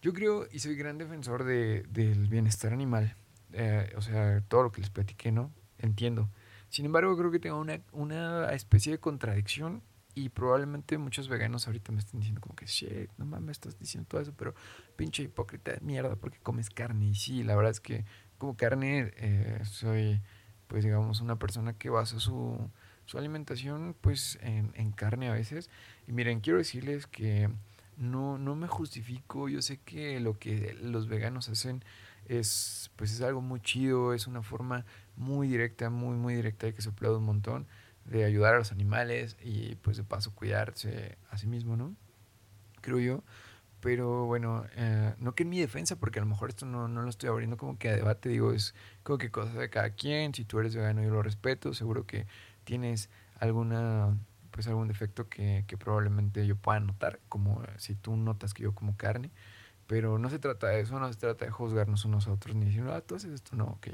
Yo 0.00 0.14
creo 0.14 0.48
y 0.50 0.60
soy 0.60 0.76
gran 0.76 0.96
defensor 0.96 1.44
de, 1.44 1.82
del 1.90 2.28
bienestar 2.28 2.72
animal. 2.72 3.14
Eh, 3.52 3.92
o 3.98 4.00
sea, 4.00 4.40
todo 4.48 4.62
lo 4.62 4.72
que 4.72 4.80
les 4.80 4.88
platiqué, 4.88 5.32
¿no? 5.32 5.52
Entiendo. 5.76 6.30
Sin 6.70 6.86
embargo, 6.86 7.18
creo 7.18 7.30
que 7.30 7.38
tengo 7.38 7.60
una, 7.60 7.82
una 7.92 8.50
especie 8.54 8.92
de 8.92 8.98
contradicción 8.98 9.82
Y 10.14 10.28
probablemente 10.30 10.98
muchos 10.98 11.28
veganos 11.28 11.66
ahorita 11.66 11.92
me 11.92 12.00
estén 12.00 12.20
diciendo 12.20 12.40
como 12.40 12.56
que, 12.56 12.66
shit, 12.66 13.10
no 13.16 13.26
mames, 13.26 13.52
estás 13.52 13.78
diciendo 13.78 14.08
todo 14.08 14.20
eso, 14.20 14.32
pero 14.36 14.54
pinche 14.96 15.22
hipócrita 15.22 15.72
de 15.72 15.80
mierda 15.80 16.16
porque 16.16 16.38
comes 16.40 16.70
carne. 16.70 17.06
Y 17.06 17.14
sí, 17.14 17.42
la 17.44 17.54
verdad 17.54 17.70
es 17.70 17.80
que 17.80 18.04
como 18.38 18.56
carne 18.56 19.12
eh, 19.16 19.60
soy, 19.64 20.20
pues 20.66 20.84
digamos, 20.84 21.20
una 21.20 21.38
persona 21.38 21.74
que 21.74 21.90
basa 21.90 22.18
su, 22.18 22.70
su 23.06 23.18
alimentación 23.18 23.94
pues 24.00 24.38
en, 24.42 24.72
en, 24.74 24.90
carne 24.90 25.28
a 25.28 25.32
veces. 25.32 25.70
Y 26.08 26.12
miren, 26.12 26.40
quiero 26.40 26.58
decirles 26.58 27.06
que 27.06 27.48
no, 27.96 28.38
no 28.38 28.56
me 28.56 28.66
justifico, 28.66 29.48
yo 29.48 29.62
sé 29.62 29.78
que 29.78 30.18
lo 30.20 30.38
que 30.38 30.76
los 30.80 31.06
veganos 31.06 31.48
hacen 31.48 31.84
es 32.26 32.90
pues 32.96 33.12
es 33.12 33.20
algo 33.20 33.40
muy 33.40 33.60
chido, 33.60 34.14
es 34.14 34.26
una 34.26 34.42
forma 34.42 34.84
muy 35.16 35.48
directa, 35.48 35.90
muy 35.90 36.16
muy 36.16 36.34
directa 36.34 36.68
y 36.68 36.72
que 36.72 36.82
se 36.82 36.90
aplaude 36.90 37.18
un 37.18 37.24
montón 37.24 37.66
de 38.10 38.24
ayudar 38.24 38.54
a 38.54 38.58
los 38.58 38.72
animales 38.72 39.36
y 39.42 39.76
pues 39.76 39.96
de 39.96 40.04
paso 40.04 40.34
cuidarse 40.34 41.16
a 41.30 41.38
sí 41.38 41.46
mismo, 41.46 41.76
¿no? 41.76 41.94
Creo 42.82 42.98
yo. 42.98 43.22
Pero 43.80 44.26
bueno, 44.26 44.64
eh, 44.76 45.14
no 45.18 45.34
que 45.34 45.44
en 45.44 45.48
mi 45.48 45.58
defensa, 45.58 45.96
porque 45.96 46.18
a 46.18 46.22
lo 46.22 46.28
mejor 46.28 46.50
esto 46.50 46.66
no, 46.66 46.86
no, 46.86 47.02
lo 47.02 47.08
estoy 47.08 47.30
abriendo 47.30 47.56
como 47.56 47.78
que 47.78 47.88
a 47.88 47.96
debate, 47.96 48.28
digo, 48.28 48.52
es 48.52 48.74
como 49.02 49.16
que 49.16 49.30
cosa 49.30 49.54
de 49.54 49.70
cada 49.70 49.90
quien, 49.90 50.34
si 50.34 50.44
tú 50.44 50.58
eres 50.58 50.74
vegano 50.74 51.02
yo 51.02 51.08
lo 51.10 51.22
respeto, 51.22 51.72
seguro 51.72 52.06
que 52.06 52.26
tienes 52.64 53.08
alguna, 53.38 54.18
pues 54.50 54.66
algún 54.66 54.88
defecto 54.88 55.30
que, 55.30 55.64
que 55.66 55.78
probablemente 55.78 56.46
yo 56.46 56.56
pueda 56.56 56.78
notar, 56.80 57.20
como 57.30 57.62
si 57.78 57.94
tú 57.94 58.16
notas 58.16 58.52
que 58.52 58.64
yo 58.64 58.74
como 58.74 58.98
carne, 58.98 59.30
pero 59.86 60.18
no 60.18 60.28
se 60.28 60.38
trata 60.38 60.66
de 60.68 60.80
eso, 60.80 61.00
no 61.00 61.10
se 61.10 61.18
trata 61.18 61.46
de 61.46 61.50
juzgarnos 61.50 62.04
unos 62.04 62.28
a 62.28 62.32
otros, 62.32 62.54
ni 62.56 62.66
decir, 62.66 62.84
ah, 62.90 63.00
tú 63.00 63.14
haces 63.14 63.32
esto, 63.32 63.56
no, 63.56 63.64
ok, 63.64 63.88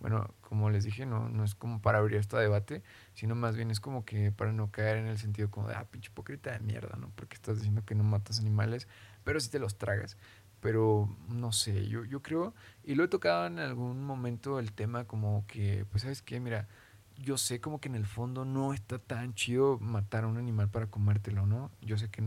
bueno, 0.00 0.34
como 0.40 0.70
les 0.70 0.84
dije, 0.84 1.06
no, 1.06 1.28
no 1.28 1.44
es 1.44 1.54
como 1.54 1.80
para 1.80 1.98
abrir 1.98 2.18
este 2.18 2.36
debate, 2.36 2.82
sino 3.14 3.34
más 3.34 3.56
bien 3.56 3.70
es 3.70 3.80
como 3.80 4.04
que 4.04 4.32
para 4.32 4.52
no 4.52 4.70
caer 4.70 4.98
en 4.98 5.06
el 5.06 5.18
sentido 5.18 5.50
como 5.50 5.68
de, 5.68 5.74
ah, 5.74 5.86
pinche 5.90 6.10
hipócrita 6.10 6.52
de 6.52 6.60
mierda, 6.60 6.96
¿no? 6.96 7.10
Porque 7.16 7.34
estás 7.34 7.56
diciendo 7.56 7.84
que 7.84 7.94
no 7.94 8.04
matas 8.04 8.38
animales, 8.40 8.88
pero 9.24 9.40
sí 9.40 9.50
te 9.50 9.58
los 9.58 9.78
tragas. 9.78 10.16
Pero 10.60 11.08
no 11.28 11.52
sé, 11.52 11.86
yo, 11.88 12.04
yo 12.04 12.22
creo, 12.22 12.54
y 12.84 12.94
lo 12.96 13.04
he 13.04 13.08
tocado 13.08 13.46
en 13.46 13.58
algún 13.60 14.04
momento 14.04 14.58
el 14.58 14.72
tema 14.72 15.04
como 15.04 15.44
que, 15.46 15.84
pues 15.90 16.02
sabes 16.02 16.22
qué, 16.22 16.40
mira, 16.40 16.68
yo 17.16 17.36
sé 17.36 17.60
como 17.60 17.80
que 17.80 17.88
en 17.88 17.94
el 17.94 18.06
fondo 18.06 18.44
no 18.44 18.72
está 18.74 18.98
tan 18.98 19.34
chido 19.34 19.78
matar 19.80 20.24
a 20.24 20.26
un 20.28 20.36
animal 20.36 20.68
para 20.68 20.86
comértelo, 20.86 21.46
¿no? 21.46 21.70
Yo 21.80 21.98
sé 21.98 22.08
que, 22.10 22.22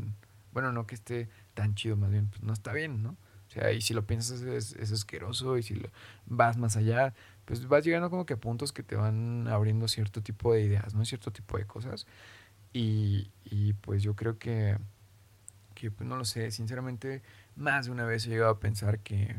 bueno, 0.53 0.71
no 0.71 0.87
que 0.87 0.95
esté 0.95 1.29
tan 1.53 1.75
chido, 1.75 1.97
más 1.97 2.11
bien, 2.11 2.27
pues 2.27 2.41
no 2.43 2.53
está 2.53 2.73
bien, 2.73 3.03
¿no? 3.03 3.17
O 3.51 3.53
sea, 3.53 3.73
y 3.73 3.81
si 3.81 3.93
lo 3.93 4.05
piensas 4.05 4.41
es, 4.41 4.73
es 4.73 4.91
asqueroso 4.93 5.57
y 5.57 5.63
si 5.63 5.75
lo, 5.75 5.89
vas 6.25 6.57
más 6.57 6.77
allá, 6.77 7.13
pues 7.43 7.67
vas 7.67 7.83
llegando 7.83 8.09
como 8.09 8.25
que 8.25 8.35
a 8.35 8.37
puntos 8.37 8.71
que 8.71 8.81
te 8.81 8.95
van 8.95 9.47
abriendo 9.49 9.89
cierto 9.89 10.21
tipo 10.21 10.53
de 10.53 10.61
ideas, 10.61 10.93
¿no? 10.93 11.03
Cierto 11.03 11.31
tipo 11.31 11.57
de 11.57 11.65
cosas. 11.65 12.07
Y, 12.71 13.29
y 13.43 13.73
pues 13.73 14.03
yo 14.03 14.15
creo 14.15 14.39
que, 14.39 14.77
que, 15.75 15.91
pues 15.91 16.07
no 16.07 16.15
lo 16.15 16.23
sé, 16.23 16.49
sinceramente, 16.51 17.21
más 17.57 17.87
de 17.87 17.91
una 17.91 18.05
vez 18.05 18.25
he 18.25 18.29
llegado 18.29 18.51
a 18.51 18.59
pensar 18.59 18.99
que, 18.99 19.35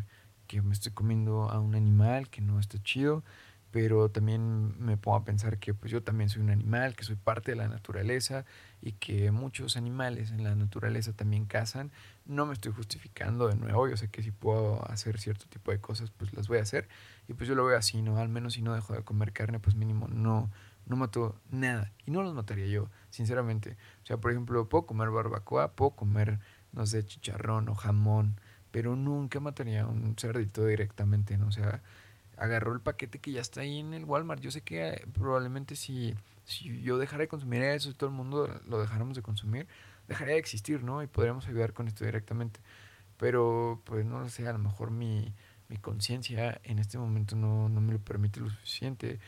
que 0.46 0.60
me 0.60 0.74
estoy 0.74 0.92
comiendo 0.92 1.50
a 1.50 1.58
un 1.58 1.74
animal, 1.74 2.28
que 2.28 2.42
no 2.42 2.60
está 2.60 2.82
chido 2.82 3.24
pero 3.72 4.10
también 4.10 4.78
me 4.78 4.96
pongo 4.96 5.16
a 5.16 5.24
pensar 5.24 5.58
que 5.58 5.74
pues 5.74 5.90
yo 5.90 6.02
también 6.02 6.28
soy 6.30 6.42
un 6.42 6.50
animal, 6.50 6.94
que 6.94 7.04
soy 7.04 7.16
parte 7.16 7.52
de 7.52 7.56
la 7.56 7.66
naturaleza 7.66 8.44
y 8.80 8.92
que 8.92 9.32
muchos 9.32 9.76
animales 9.76 10.30
en 10.30 10.44
la 10.44 10.54
naturaleza 10.54 11.12
también 11.14 11.46
cazan. 11.46 11.90
No 12.24 12.46
me 12.46 12.52
estoy 12.52 12.72
justificando 12.72 13.48
de 13.48 13.56
nuevo, 13.56 13.88
yo 13.88 13.96
sé 13.96 14.08
que 14.08 14.22
si 14.22 14.30
puedo 14.30 14.88
hacer 14.90 15.18
cierto 15.18 15.46
tipo 15.46 15.72
de 15.72 15.80
cosas, 15.80 16.10
pues 16.10 16.32
las 16.34 16.46
voy 16.46 16.58
a 16.58 16.62
hacer 16.62 16.88
y 17.26 17.34
pues 17.34 17.48
yo 17.48 17.56
lo 17.56 17.64
veo 17.64 17.76
así, 17.76 18.02
¿no? 18.02 18.18
Al 18.18 18.28
menos 18.28 18.52
si 18.52 18.62
no 18.62 18.74
dejo 18.74 18.94
de 18.94 19.02
comer 19.02 19.32
carne, 19.32 19.58
pues 19.58 19.74
mínimo 19.74 20.06
no 20.08 20.50
no 20.84 20.96
mato 20.96 21.40
nada 21.50 21.92
y 22.06 22.10
no 22.10 22.22
los 22.22 22.34
mataría 22.34 22.66
yo, 22.66 22.90
sinceramente. 23.10 23.76
O 24.02 24.06
sea, 24.06 24.18
por 24.18 24.32
ejemplo, 24.32 24.68
puedo 24.68 24.84
comer 24.84 25.10
barbacoa, 25.10 25.72
puedo 25.72 25.92
comer 25.92 26.40
no 26.72 26.86
sé, 26.86 27.04
chicharrón 27.04 27.68
o 27.68 27.74
jamón, 27.74 28.40
pero 28.70 28.96
nunca 28.96 29.40
mataría 29.40 29.86
un 29.86 30.16
cerdito 30.18 30.66
directamente, 30.66 31.36
¿no? 31.36 31.48
O 31.48 31.52
sea, 31.52 31.82
agarró 32.42 32.72
el 32.72 32.80
paquete 32.80 33.20
que 33.20 33.30
ya 33.30 33.40
está 33.40 33.60
ahí 33.60 33.78
en 33.78 33.94
el 33.94 34.04
Walmart. 34.04 34.42
Yo 34.42 34.50
sé 34.50 34.62
que 34.62 34.88
eh, 34.88 35.06
probablemente 35.12 35.76
si, 35.76 36.14
si 36.44 36.82
yo 36.82 36.98
dejara 36.98 37.22
de 37.22 37.28
consumir 37.28 37.62
eso 37.62 37.90
y 37.90 37.94
todo 37.94 38.10
el 38.10 38.16
mundo 38.16 38.60
lo 38.66 38.80
dejáramos 38.80 39.14
de 39.16 39.22
consumir, 39.22 39.68
dejaría 40.08 40.34
de 40.34 40.40
existir, 40.40 40.82
¿no? 40.82 41.02
Y 41.02 41.06
podríamos 41.06 41.46
ayudar 41.46 41.72
con 41.72 41.86
esto 41.86 42.04
directamente. 42.04 42.60
Pero, 43.16 43.80
pues 43.84 44.04
no 44.04 44.18
lo 44.18 44.28
sé, 44.28 44.48
a 44.48 44.52
lo 44.52 44.58
mejor 44.58 44.90
mi, 44.90 45.32
mi 45.68 45.76
conciencia 45.76 46.60
en 46.64 46.80
este 46.80 46.98
momento 46.98 47.36
no, 47.36 47.68
no 47.68 47.80
me 47.80 47.92
lo 47.92 48.00
permite 48.00 48.40
lo 48.40 48.50
suficiente. 48.50 49.20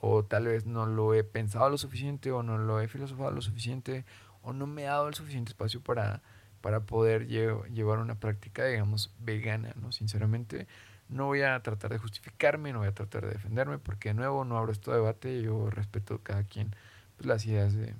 O 0.00 0.24
tal 0.24 0.46
vez 0.46 0.64
no 0.64 0.86
lo 0.86 1.14
he 1.14 1.24
pensado 1.24 1.68
lo 1.68 1.78
suficiente, 1.78 2.32
o 2.32 2.42
no 2.42 2.56
lo 2.56 2.80
he 2.80 2.88
filosofado 2.88 3.30
lo 3.32 3.42
suficiente, 3.42 4.06
o 4.40 4.54
no 4.54 4.66
me 4.66 4.82
he 4.82 4.86
dado 4.86 5.08
el 5.08 5.14
suficiente 5.14 5.50
espacio 5.50 5.82
para, 5.82 6.22
para 6.62 6.80
poder 6.80 7.28
llevar 7.28 7.98
una 7.98 8.14
práctica, 8.18 8.64
digamos, 8.64 9.14
vegana, 9.20 9.74
¿no? 9.80 9.92
Sinceramente, 9.92 10.66
no 11.12 11.26
voy 11.26 11.42
a 11.42 11.60
tratar 11.62 11.92
de 11.92 11.98
justificarme, 11.98 12.72
no 12.72 12.80
voy 12.80 12.88
a 12.88 12.94
tratar 12.94 13.26
de 13.26 13.32
defenderme, 13.32 13.78
porque 13.78 14.10
de 14.10 14.14
nuevo 14.14 14.44
no 14.44 14.58
abro 14.58 14.72
este 14.72 14.90
debate, 14.90 15.42
yo 15.42 15.70
respeto 15.70 16.20
cada 16.22 16.44
quien 16.44 16.74
pues, 17.16 17.26
las 17.26 17.44
ideas 17.46 17.74
de... 17.74 17.94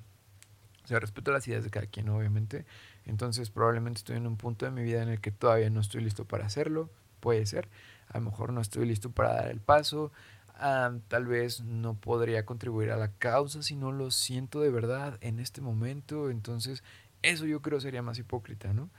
O 0.85 0.87
sea, 0.89 0.99
respeto 0.99 1.31
las 1.31 1.47
ideas 1.47 1.63
de 1.63 1.71
cada 1.71 1.87
quien, 1.87 2.09
obviamente. 2.09 2.67
Entonces 3.07 3.51
probablemente 3.51 3.99
estoy 3.99 4.17
en 4.17 4.27
un 4.27 4.37
punto 4.37 4.65
de 4.65 4.73
mi 4.73 4.83
vida 4.83 5.03
en 5.03 5.09
el 5.09 5.21
que 5.21 5.31
todavía 5.31 5.71
no 5.71 5.81
estoy 5.81 6.03
listo 6.03 6.25
para 6.25 6.47
hacerlo, 6.47 6.91
puede 7.21 7.47
ser. 7.47 7.69
A 8.09 8.19
lo 8.19 8.25
mejor 8.25 8.53
no 8.53 8.61
estoy 8.61 8.87
listo 8.87 9.11
para 9.11 9.35
dar 9.35 9.49
el 9.49 9.61
paso. 9.61 10.11
Ah, 10.57 10.93
tal 11.09 11.27
vez 11.27 11.61
no 11.61 11.95
podría 11.95 12.45
contribuir 12.45 12.91
a 12.91 12.97
la 12.97 13.13
causa 13.13 13.63
si 13.63 13.77
no 13.77 13.93
lo 13.93 14.11
siento 14.11 14.61
de 14.61 14.71
verdad 14.71 15.19
en 15.21 15.39
este 15.39 15.61
momento. 15.61 16.31
Entonces, 16.31 16.83
eso 17.23 17.47
yo 17.47 17.63
creo 17.63 17.81
sería 17.81 18.03
más 18.03 18.19
hipócrita, 18.19 18.73
¿no? 18.73 18.91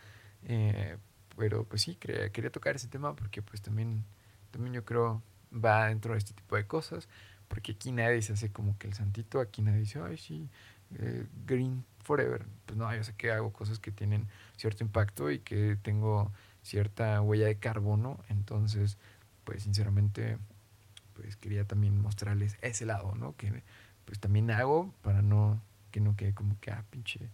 Eh, 0.45 0.97
pero 1.37 1.63
pues 1.65 1.81
sí, 1.83 1.95
quería, 1.95 2.29
quería 2.29 2.51
tocar 2.51 2.75
ese 2.75 2.87
tema 2.87 3.15
porque 3.15 3.41
pues 3.41 3.61
también, 3.61 4.03
también 4.51 4.73
yo 4.73 4.85
creo 4.85 5.21
va 5.53 5.87
dentro 5.87 6.13
de 6.13 6.19
este 6.19 6.33
tipo 6.33 6.55
de 6.55 6.65
cosas, 6.65 7.07
porque 7.47 7.73
aquí 7.73 7.91
nadie 7.91 8.21
se 8.21 8.33
hace 8.33 8.51
como 8.51 8.77
que 8.77 8.87
el 8.87 8.93
santito, 8.93 9.39
aquí 9.39 9.61
nadie 9.61 9.79
dice, 9.79 9.99
ay 10.01 10.17
sí, 10.17 10.49
eh, 10.97 11.25
green 11.45 11.85
forever. 12.03 12.45
Pues 12.65 12.77
no, 12.77 12.93
yo 12.95 13.03
sé 13.03 13.13
que 13.15 13.31
hago 13.31 13.51
cosas 13.53 13.79
que 13.79 13.91
tienen 13.91 14.27
cierto 14.57 14.83
impacto 14.83 15.31
y 15.31 15.39
que 15.39 15.77
tengo 15.81 16.31
cierta 16.63 17.21
huella 17.21 17.45
de 17.45 17.57
carbono, 17.57 18.19
entonces 18.29 18.97
pues 19.43 19.63
sinceramente 19.63 20.37
pues 21.13 21.35
quería 21.35 21.65
también 21.65 21.99
mostrarles 22.01 22.57
ese 22.61 22.85
lado, 22.85 23.13
¿no? 23.15 23.35
Que 23.35 23.63
pues 24.05 24.19
también 24.19 24.49
hago 24.51 24.93
para 25.01 25.21
no 25.21 25.61
que 25.91 25.99
no 25.99 26.15
quede 26.15 26.33
como 26.33 26.59
que 26.59 26.71
ah 26.71 26.83
pinche 26.89 27.29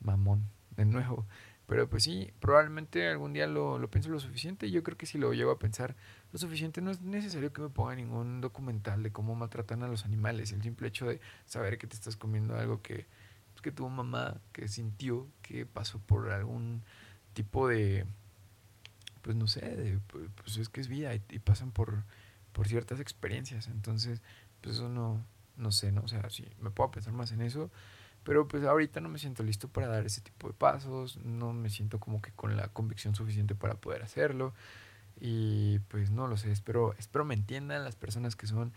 mamón 0.00 0.44
de 0.76 0.84
nuevo. 0.86 1.26
Pero 1.72 1.88
pues 1.88 2.02
sí, 2.02 2.30
probablemente 2.38 3.08
algún 3.08 3.32
día 3.32 3.46
lo, 3.46 3.78
lo 3.78 3.90
pienso 3.90 4.10
lo 4.10 4.20
suficiente. 4.20 4.70
Yo 4.70 4.82
creo 4.82 4.98
que 4.98 5.06
si 5.06 5.16
lo 5.16 5.32
llego 5.32 5.50
a 5.50 5.58
pensar 5.58 5.96
lo 6.30 6.38
suficiente, 6.38 6.82
no 6.82 6.90
es 6.90 7.00
necesario 7.00 7.50
que 7.50 7.62
me 7.62 7.70
ponga 7.70 7.94
ningún 7.94 8.42
documental 8.42 9.02
de 9.02 9.10
cómo 9.10 9.34
maltratan 9.34 9.82
a 9.82 9.88
los 9.88 10.04
animales. 10.04 10.52
El 10.52 10.60
simple 10.60 10.88
hecho 10.88 11.06
de 11.06 11.18
saber 11.46 11.78
que 11.78 11.86
te 11.86 11.94
estás 11.94 12.14
comiendo 12.14 12.58
algo 12.58 12.82
que, 12.82 13.06
pues, 13.54 13.62
que 13.62 13.72
tuvo 13.72 13.88
mamá, 13.88 14.38
que 14.52 14.68
sintió, 14.68 15.26
que 15.40 15.64
pasó 15.64 15.98
por 15.98 16.30
algún 16.30 16.82
tipo 17.32 17.66
de, 17.66 18.04
pues 19.22 19.34
no 19.34 19.46
sé, 19.46 19.62
de, 19.62 19.98
pues 20.34 20.58
es 20.58 20.68
que 20.68 20.82
es 20.82 20.88
vida 20.88 21.14
y, 21.14 21.38
pasan 21.38 21.70
por, 21.70 22.04
por 22.52 22.68
ciertas 22.68 23.00
experiencias. 23.00 23.68
Entonces, 23.68 24.20
pues 24.60 24.76
eso 24.76 24.90
no, 24.90 25.24
no 25.56 25.72
sé, 25.72 25.90
¿no? 25.90 26.02
O 26.02 26.08
sea, 26.08 26.28
si 26.28 26.46
me 26.60 26.70
puedo 26.70 26.90
pensar 26.90 27.14
más 27.14 27.32
en 27.32 27.40
eso 27.40 27.70
pero 28.24 28.46
pues 28.48 28.64
ahorita 28.64 29.00
no 29.00 29.08
me 29.08 29.18
siento 29.18 29.42
listo 29.42 29.68
para 29.68 29.88
dar 29.88 30.06
ese 30.06 30.20
tipo 30.20 30.48
de 30.48 30.54
pasos, 30.54 31.16
no 31.18 31.52
me 31.52 31.70
siento 31.70 31.98
como 31.98 32.22
que 32.22 32.30
con 32.32 32.56
la 32.56 32.68
convicción 32.68 33.14
suficiente 33.14 33.54
para 33.54 33.74
poder 33.74 34.02
hacerlo. 34.02 34.54
Y 35.20 35.78
pues 35.88 36.10
no 36.10 36.26
lo 36.26 36.36
sé, 36.36 36.50
espero, 36.50 36.94
espero 36.98 37.24
me 37.24 37.34
entiendan 37.34 37.84
las 37.84 37.96
personas 37.96 38.34
que 38.34 38.46
son 38.46 38.72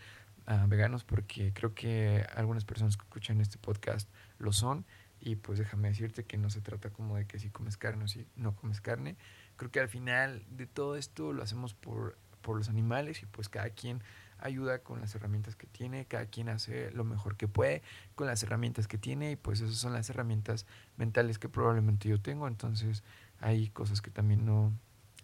uh, 0.47 0.67
veganos 0.67 1.03
porque 1.03 1.53
creo 1.53 1.73
que 1.73 2.25
algunas 2.35 2.65
personas 2.65 2.97
que 2.97 3.03
escuchan 3.03 3.41
este 3.41 3.57
podcast 3.57 4.09
lo 4.37 4.53
son. 4.53 4.85
Y 5.19 5.37
pues 5.37 5.57
déjame 5.57 5.87
decirte 5.87 6.23
que 6.25 6.37
no 6.37 6.49
se 6.49 6.61
trata 6.61 6.91
como 6.91 7.15
de 7.15 7.25
que 7.25 7.39
si 7.39 7.49
comes 7.49 7.77
carne 7.77 8.03
o 8.03 8.07
si 8.07 8.27
no 8.35 8.55
comes 8.55 8.81
carne. 8.81 9.17
Creo 9.55 9.71
que 9.71 9.79
al 9.79 9.87
final 9.89 10.45
de 10.49 10.67
todo 10.67 10.97
esto 10.97 11.33
lo 11.33 11.41
hacemos 11.41 11.73
por, 11.73 12.17
por 12.45 12.57
los 12.57 12.69
animales 12.69 13.23
y 13.23 13.25
pues 13.25 13.49
cada 13.49 13.71
quien 13.71 14.03
ayuda 14.37 14.83
con 14.83 15.01
las 15.01 15.15
herramientas 15.15 15.55
que 15.55 15.65
tiene, 15.65 16.05
cada 16.05 16.27
quien 16.27 16.47
hace 16.47 16.91
lo 16.91 17.03
mejor 17.03 17.37
que 17.37 17.47
puede 17.47 17.81
con 18.13 18.27
las 18.27 18.43
herramientas 18.43 18.87
que 18.87 18.99
tiene 18.99 19.31
y 19.31 19.35
pues 19.35 19.61
esas 19.61 19.77
son 19.77 19.93
las 19.93 20.11
herramientas 20.11 20.67
mentales 20.95 21.39
que 21.39 21.49
probablemente 21.49 22.07
yo 22.07 22.21
tengo, 22.21 22.47
entonces 22.47 23.03
hay 23.39 23.69
cosas 23.69 24.03
que 24.03 24.11
también 24.11 24.45
no, 24.45 24.71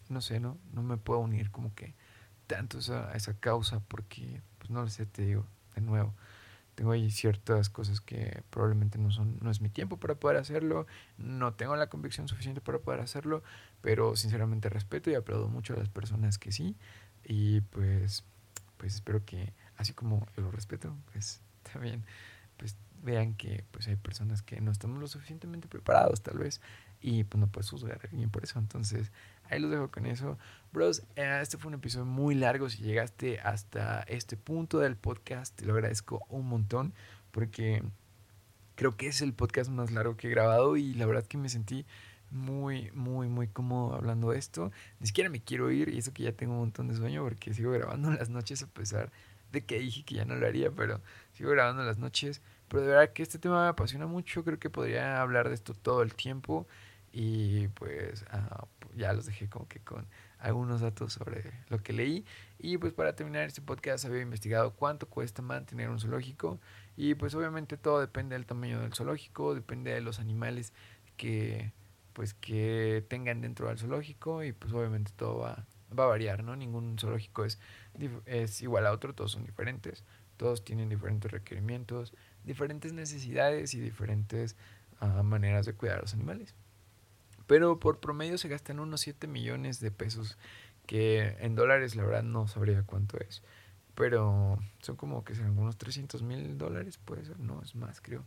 no 0.09 0.19
sé, 0.21 0.39
¿no? 0.39 0.57
No 0.73 0.81
me 0.81 0.97
puedo 0.97 1.19
unir 1.19 1.51
como 1.51 1.75
que 1.75 1.93
tanto 2.47 2.79
a 2.91 3.13
esa 3.13 3.33
causa 3.35 3.81
porque, 3.81 4.41
pues 4.57 4.71
no 4.71 4.81
lo 4.81 4.89
sé, 4.89 5.05
te 5.05 5.21
digo, 5.23 5.45
de 5.75 5.81
nuevo, 5.81 6.15
tengo 6.73 6.91
ahí 6.93 7.11
ciertas 7.11 7.69
cosas 7.69 8.01
que 8.01 8.41
probablemente 8.49 8.97
no 8.97 9.11
son, 9.11 9.37
no 9.41 9.51
es 9.51 9.61
mi 9.61 9.69
tiempo 9.69 9.97
para 9.97 10.15
poder 10.15 10.37
hacerlo, 10.37 10.87
no 11.17 11.53
tengo 11.53 11.75
la 11.75 11.87
convicción 11.87 12.27
suficiente 12.27 12.61
para 12.61 12.79
poder 12.79 13.01
hacerlo, 13.01 13.43
pero 13.81 14.15
sinceramente 14.15 14.67
respeto 14.69 15.11
y 15.11 15.15
aplaudo 15.15 15.47
mucho 15.47 15.73
a 15.73 15.77
las 15.77 15.89
personas 15.89 16.39
que 16.39 16.51
sí 16.51 16.75
y 17.31 17.61
pues 17.61 18.25
pues 18.75 18.95
espero 18.95 19.23
que, 19.23 19.53
así 19.77 19.93
como 19.93 20.27
lo 20.35 20.51
respeto, 20.51 20.93
pues 21.13 21.39
también 21.71 22.03
pues 22.57 22.75
vean 23.03 23.35
que 23.35 23.63
pues 23.71 23.87
hay 23.87 23.95
personas 23.95 24.41
que 24.41 24.59
no 24.59 24.69
estamos 24.71 24.99
lo 24.99 25.07
suficientemente 25.07 25.69
preparados 25.69 26.21
tal 26.21 26.39
vez 26.39 26.59
y 26.99 27.23
pues 27.23 27.39
no 27.39 27.47
puedes 27.47 27.69
juzgar 27.69 28.01
a 28.03 28.09
alguien 28.09 28.29
por 28.29 28.43
eso. 28.43 28.59
Entonces 28.59 29.11
ahí 29.49 29.59
los 29.61 29.71
dejo 29.71 29.89
con 29.89 30.07
eso. 30.07 30.37
Bros, 30.73 31.03
eh, 31.15 31.39
este 31.41 31.57
fue 31.57 31.69
un 31.69 31.75
episodio 31.75 32.05
muy 32.05 32.35
largo. 32.35 32.69
Si 32.69 32.83
llegaste 32.83 33.39
hasta 33.39 34.01
este 34.01 34.35
punto 34.35 34.79
del 34.79 34.97
podcast, 34.97 35.55
te 35.55 35.65
lo 35.65 35.73
agradezco 35.73 36.25
un 36.27 36.47
montón 36.47 36.93
porque 37.31 37.81
creo 38.75 38.97
que 38.97 39.07
es 39.07 39.21
el 39.21 39.33
podcast 39.33 39.69
más 39.69 39.91
largo 39.91 40.17
que 40.17 40.27
he 40.27 40.31
grabado 40.31 40.75
y 40.75 40.95
la 40.95 41.05
verdad 41.05 41.25
que 41.25 41.37
me 41.37 41.47
sentí 41.47 41.85
muy, 42.31 42.91
muy, 42.91 43.27
muy 43.27 43.47
cómodo 43.47 43.95
hablando 43.95 44.31
de 44.31 44.39
esto. 44.39 44.71
Ni 44.99 45.07
siquiera 45.07 45.29
me 45.29 45.41
quiero 45.41 45.71
ir 45.71 45.89
y 45.89 45.97
eso 45.97 46.13
que 46.13 46.23
ya 46.23 46.31
tengo 46.31 46.53
un 46.53 46.59
montón 46.59 46.87
de 46.87 46.95
sueño 46.95 47.23
porque 47.23 47.53
sigo 47.53 47.71
grabando 47.71 48.11
las 48.11 48.29
noches 48.29 48.63
a 48.63 48.67
pesar 48.67 49.11
de 49.51 49.65
que 49.65 49.79
dije 49.79 50.03
que 50.03 50.15
ya 50.15 50.25
no 50.25 50.35
lo 50.35 50.47
haría, 50.47 50.71
pero 50.71 51.01
sigo 51.33 51.51
grabando 51.51 51.83
las 51.83 51.97
noches. 51.97 52.41
Pero 52.67 52.83
de 52.83 52.87
verdad 52.89 53.13
que 53.13 53.21
este 53.23 53.37
tema 53.37 53.63
me 53.63 53.69
apasiona 53.69 54.07
mucho, 54.07 54.43
creo 54.45 54.59
que 54.59 54.69
podría 54.69 55.21
hablar 55.21 55.49
de 55.49 55.55
esto 55.55 55.73
todo 55.73 56.03
el 56.03 56.15
tiempo 56.15 56.67
y 57.11 57.67
pues 57.69 58.25
ah, 58.31 58.65
ya 58.95 59.11
los 59.13 59.25
dejé 59.25 59.49
como 59.49 59.67
que 59.67 59.79
con 59.79 60.07
algunos 60.39 60.81
datos 60.81 61.13
sobre 61.13 61.51
lo 61.69 61.83
que 61.83 61.93
leí. 61.93 62.25
Y 62.59 62.77
pues 62.77 62.93
para 62.93 63.15
terminar 63.15 63.43
este 63.43 63.61
podcast 63.61 64.05
había 64.05 64.21
investigado 64.21 64.71
cuánto 64.73 65.07
cuesta 65.07 65.41
mantener 65.41 65.89
un 65.89 65.99
zoológico 65.99 66.59
y 66.95 67.15
pues 67.15 67.35
obviamente 67.35 67.77
todo 67.77 67.99
depende 67.99 68.35
del 68.35 68.45
tamaño 68.45 68.79
del 68.81 68.93
zoológico, 68.93 69.53
depende 69.53 69.91
de 69.91 70.01
los 70.01 70.19
animales 70.19 70.73
que 71.17 71.73
pues 72.13 72.33
que 72.33 73.05
tengan 73.07 73.41
dentro 73.41 73.67
del 73.67 73.77
zoológico 73.77 74.43
y 74.43 74.53
pues 74.53 74.73
obviamente 74.73 75.11
todo 75.15 75.39
va, 75.39 75.65
va 75.97 76.05
a 76.05 76.07
variar, 76.07 76.43
¿no? 76.43 76.55
Ningún 76.55 76.97
zoológico 76.99 77.45
es, 77.45 77.59
es 78.25 78.61
igual 78.61 78.85
a 78.87 78.91
otro, 78.91 79.13
todos 79.13 79.31
son 79.31 79.43
diferentes, 79.43 80.03
todos 80.37 80.63
tienen 80.63 80.89
diferentes 80.89 81.31
requerimientos, 81.31 82.13
diferentes 82.43 82.93
necesidades 82.93 83.73
y 83.73 83.79
diferentes 83.79 84.55
ah, 84.99 85.23
maneras 85.23 85.65
de 85.65 85.73
cuidar 85.73 85.99
a 85.99 86.01
los 86.01 86.13
animales. 86.13 86.55
Pero 87.47 87.79
por 87.79 87.99
promedio 87.99 88.37
se 88.37 88.47
gastan 88.47 88.79
unos 88.79 89.01
7 89.01 89.27
millones 89.27 89.79
de 89.79 89.91
pesos, 89.91 90.37
que 90.85 91.35
en 91.39 91.55
dólares 91.55 91.95
la 91.95 92.03
verdad 92.03 92.23
no 92.23 92.47
sabría 92.47 92.83
cuánto 92.83 93.17
es. 93.17 93.43
Pero 93.93 94.57
son 94.81 94.95
como 94.95 95.23
que 95.23 95.35
serán 95.35 95.57
unos 95.57 95.77
300 95.77 96.23
mil 96.23 96.57
dólares, 96.57 96.97
puede 96.97 97.25
ser, 97.25 97.39
no, 97.39 97.61
es 97.61 97.75
más 97.75 97.99
creo. 97.99 98.25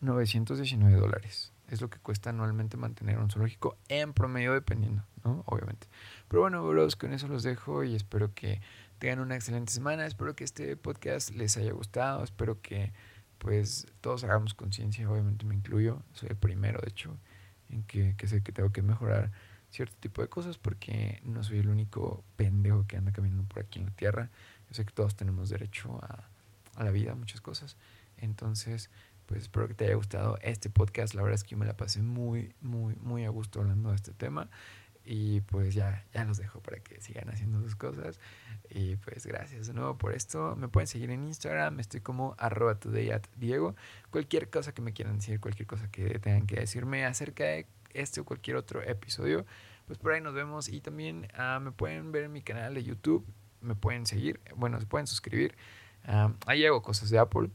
919 0.00 0.96
dólares. 0.96 1.52
Es 1.68 1.80
lo 1.80 1.88
que 1.88 1.98
cuesta 1.98 2.30
anualmente 2.30 2.76
mantener 2.76 3.18
un 3.18 3.30
zoológico 3.30 3.76
en 3.88 4.12
promedio, 4.12 4.54
dependiendo, 4.54 5.04
¿no? 5.22 5.44
Obviamente. 5.46 5.86
Pero 6.26 6.42
bueno, 6.42 6.66
bros, 6.66 6.96
con 6.96 7.12
eso 7.12 7.28
los 7.28 7.44
dejo 7.44 7.84
y 7.84 7.94
espero 7.94 8.34
que 8.34 8.60
tengan 8.98 9.20
una 9.20 9.36
excelente 9.36 9.72
semana. 9.72 10.06
Espero 10.06 10.34
que 10.34 10.42
este 10.42 10.76
podcast 10.76 11.30
les 11.30 11.56
haya 11.56 11.72
gustado. 11.72 12.24
Espero 12.24 12.60
que, 12.60 12.92
pues, 13.40 13.86
todos 14.02 14.22
hagamos 14.22 14.54
conciencia. 14.54 15.10
Obviamente 15.10 15.46
me 15.46 15.54
incluyo. 15.54 16.02
Soy 16.12 16.28
el 16.28 16.36
primero, 16.36 16.78
de 16.80 16.90
hecho, 16.90 17.16
en 17.70 17.82
que, 17.84 18.14
que 18.16 18.28
sé 18.28 18.42
que 18.42 18.52
tengo 18.52 18.70
que 18.70 18.82
mejorar 18.82 19.32
cierto 19.70 19.96
tipo 19.98 20.20
de 20.20 20.28
cosas 20.28 20.58
porque 20.58 21.20
no 21.24 21.42
soy 21.42 21.58
el 21.58 21.68
único 21.68 22.22
pendejo 22.36 22.86
que 22.86 22.96
anda 22.96 23.12
caminando 23.12 23.44
por 23.44 23.60
aquí 23.60 23.78
en 23.78 23.86
la 23.86 23.92
tierra. 23.92 24.30
Yo 24.68 24.74
sé 24.74 24.84
que 24.84 24.92
todos 24.92 25.16
tenemos 25.16 25.48
derecho 25.48 25.98
a, 26.02 26.28
a 26.76 26.84
la 26.84 26.90
vida, 26.90 27.14
muchas 27.14 27.40
cosas. 27.40 27.76
Entonces, 28.18 28.90
pues 29.24 29.42
espero 29.42 29.68
que 29.68 29.74
te 29.74 29.86
haya 29.86 29.94
gustado 29.94 30.38
este 30.42 30.68
podcast. 30.68 31.14
La 31.14 31.22
verdad 31.22 31.36
es 31.36 31.44
que 31.44 31.52
yo 31.52 31.56
me 31.56 31.66
la 31.66 31.76
pasé 31.76 32.02
muy, 32.02 32.54
muy, 32.60 32.96
muy 32.96 33.24
a 33.24 33.30
gusto 33.30 33.60
hablando 33.60 33.88
de 33.88 33.96
este 33.96 34.12
tema. 34.12 34.50
Y 35.12 35.40
pues 35.40 35.74
ya, 35.74 36.04
ya 36.14 36.24
los 36.24 36.38
dejo 36.38 36.60
para 36.60 36.78
que 36.78 37.00
sigan 37.00 37.28
haciendo 37.30 37.60
sus 37.60 37.74
cosas. 37.74 38.20
Y 38.68 38.94
pues 38.94 39.26
gracias 39.26 39.66
de 39.66 39.72
nuevo 39.72 39.98
por 39.98 40.14
esto. 40.14 40.54
Me 40.54 40.68
pueden 40.68 40.86
seguir 40.86 41.10
en 41.10 41.24
Instagram. 41.24 41.80
Estoy 41.80 42.00
como 42.00 42.36
arroba 42.38 42.76
today 42.76 43.10
at 43.10 43.24
Diego. 43.34 43.74
Cualquier 44.10 44.50
cosa 44.50 44.72
que 44.72 44.82
me 44.82 44.92
quieran 44.92 45.16
decir, 45.16 45.40
cualquier 45.40 45.66
cosa 45.66 45.90
que 45.90 46.20
tengan 46.20 46.46
que 46.46 46.60
decirme 46.60 47.04
acerca 47.04 47.42
de 47.42 47.66
este 47.92 48.20
o 48.20 48.24
cualquier 48.24 48.56
otro 48.56 48.84
episodio, 48.84 49.44
pues 49.88 49.98
por 49.98 50.12
ahí 50.12 50.20
nos 50.20 50.32
vemos. 50.32 50.68
Y 50.68 50.80
también 50.80 51.26
ah, 51.34 51.58
me 51.60 51.72
pueden 51.72 52.12
ver 52.12 52.22
en 52.22 52.32
mi 52.32 52.42
canal 52.42 52.74
de 52.74 52.84
YouTube. 52.84 53.26
Me 53.62 53.74
pueden 53.74 54.06
seguir. 54.06 54.38
Bueno, 54.54 54.78
se 54.78 54.86
pueden 54.86 55.08
suscribir. 55.08 55.56
Ah, 56.04 56.32
ahí 56.46 56.64
hago 56.64 56.82
cosas 56.82 57.10
de 57.10 57.18
Apple 57.18 57.50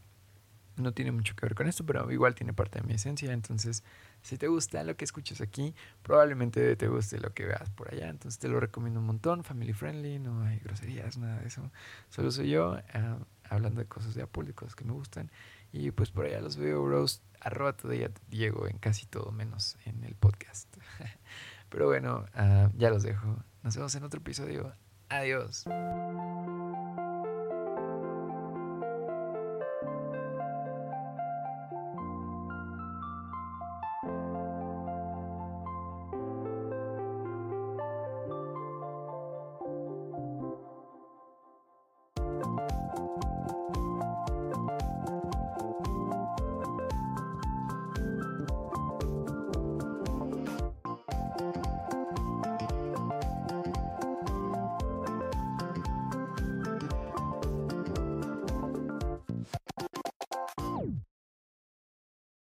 no 0.78 0.94
tiene 0.94 1.12
mucho 1.12 1.36
que 1.36 1.46
ver 1.46 1.56
con 1.56 1.68
esto, 1.68 1.86
pero 1.86 2.12
igual 2.12 2.36
tiene 2.36 2.54
parte 2.54 2.80
de 2.80 2.88
mi 2.88 2.94
esencia. 2.94 3.32
Entonces, 3.32 3.84
si 4.22 4.38
te 4.38 4.48
gusta 4.48 4.84
lo 4.84 4.96
que 4.96 5.06
escuchas 5.06 5.42
aquí, 5.42 5.74
probablemente 6.02 6.76
te 6.76 6.88
guste 6.88 7.20
lo 7.20 7.34
que 7.34 7.46
veas 7.46 7.70
por 7.70 7.94
allá. 7.94 8.10
Entonces, 8.10 8.40
te 8.40 8.48
lo 8.48 8.60
recomiendo 8.60 9.00
un 9.00 9.06
montón. 9.06 9.44
Family 9.44 9.74
friendly, 9.74 10.20
no 10.20 10.44
hay 10.44 10.60
groserías, 10.60 11.18
nada 11.18 11.40
de 11.40 11.48
eso. 11.48 11.72
Solo 12.10 12.32
soy 12.32 12.50
yo 12.50 12.78
ah, 12.94 13.18
hablando 13.50 13.82
de 13.82 13.88
cosas 13.88 14.16
de 14.16 14.24
Apple, 14.24 14.54
que 14.76 14.86
me 14.86 14.94
gustan. 14.94 15.32
Y 15.72 15.92
pues 15.92 16.10
por 16.10 16.26
allá 16.26 16.42
los 16.42 16.58
veo, 16.58 16.84
bros. 16.84 17.22
Arroba 17.42 17.74
todavía 17.74 18.10
Diego 18.28 18.68
en 18.68 18.78
casi 18.78 19.06
todo, 19.06 19.32
menos 19.32 19.78
en 19.86 20.04
el 20.04 20.16
podcast. 20.16 20.76
pero 21.70 21.86
bueno, 21.88 22.26
ah, 22.34 22.70
ya 22.76 22.90
los 22.90 23.04
dejo. 23.04 23.44
Nos 23.64 23.76
vemos 23.76 23.94
en 23.96 24.04
otro 24.04 24.20
episodio. 24.20 24.74
Adiós. 25.10 25.66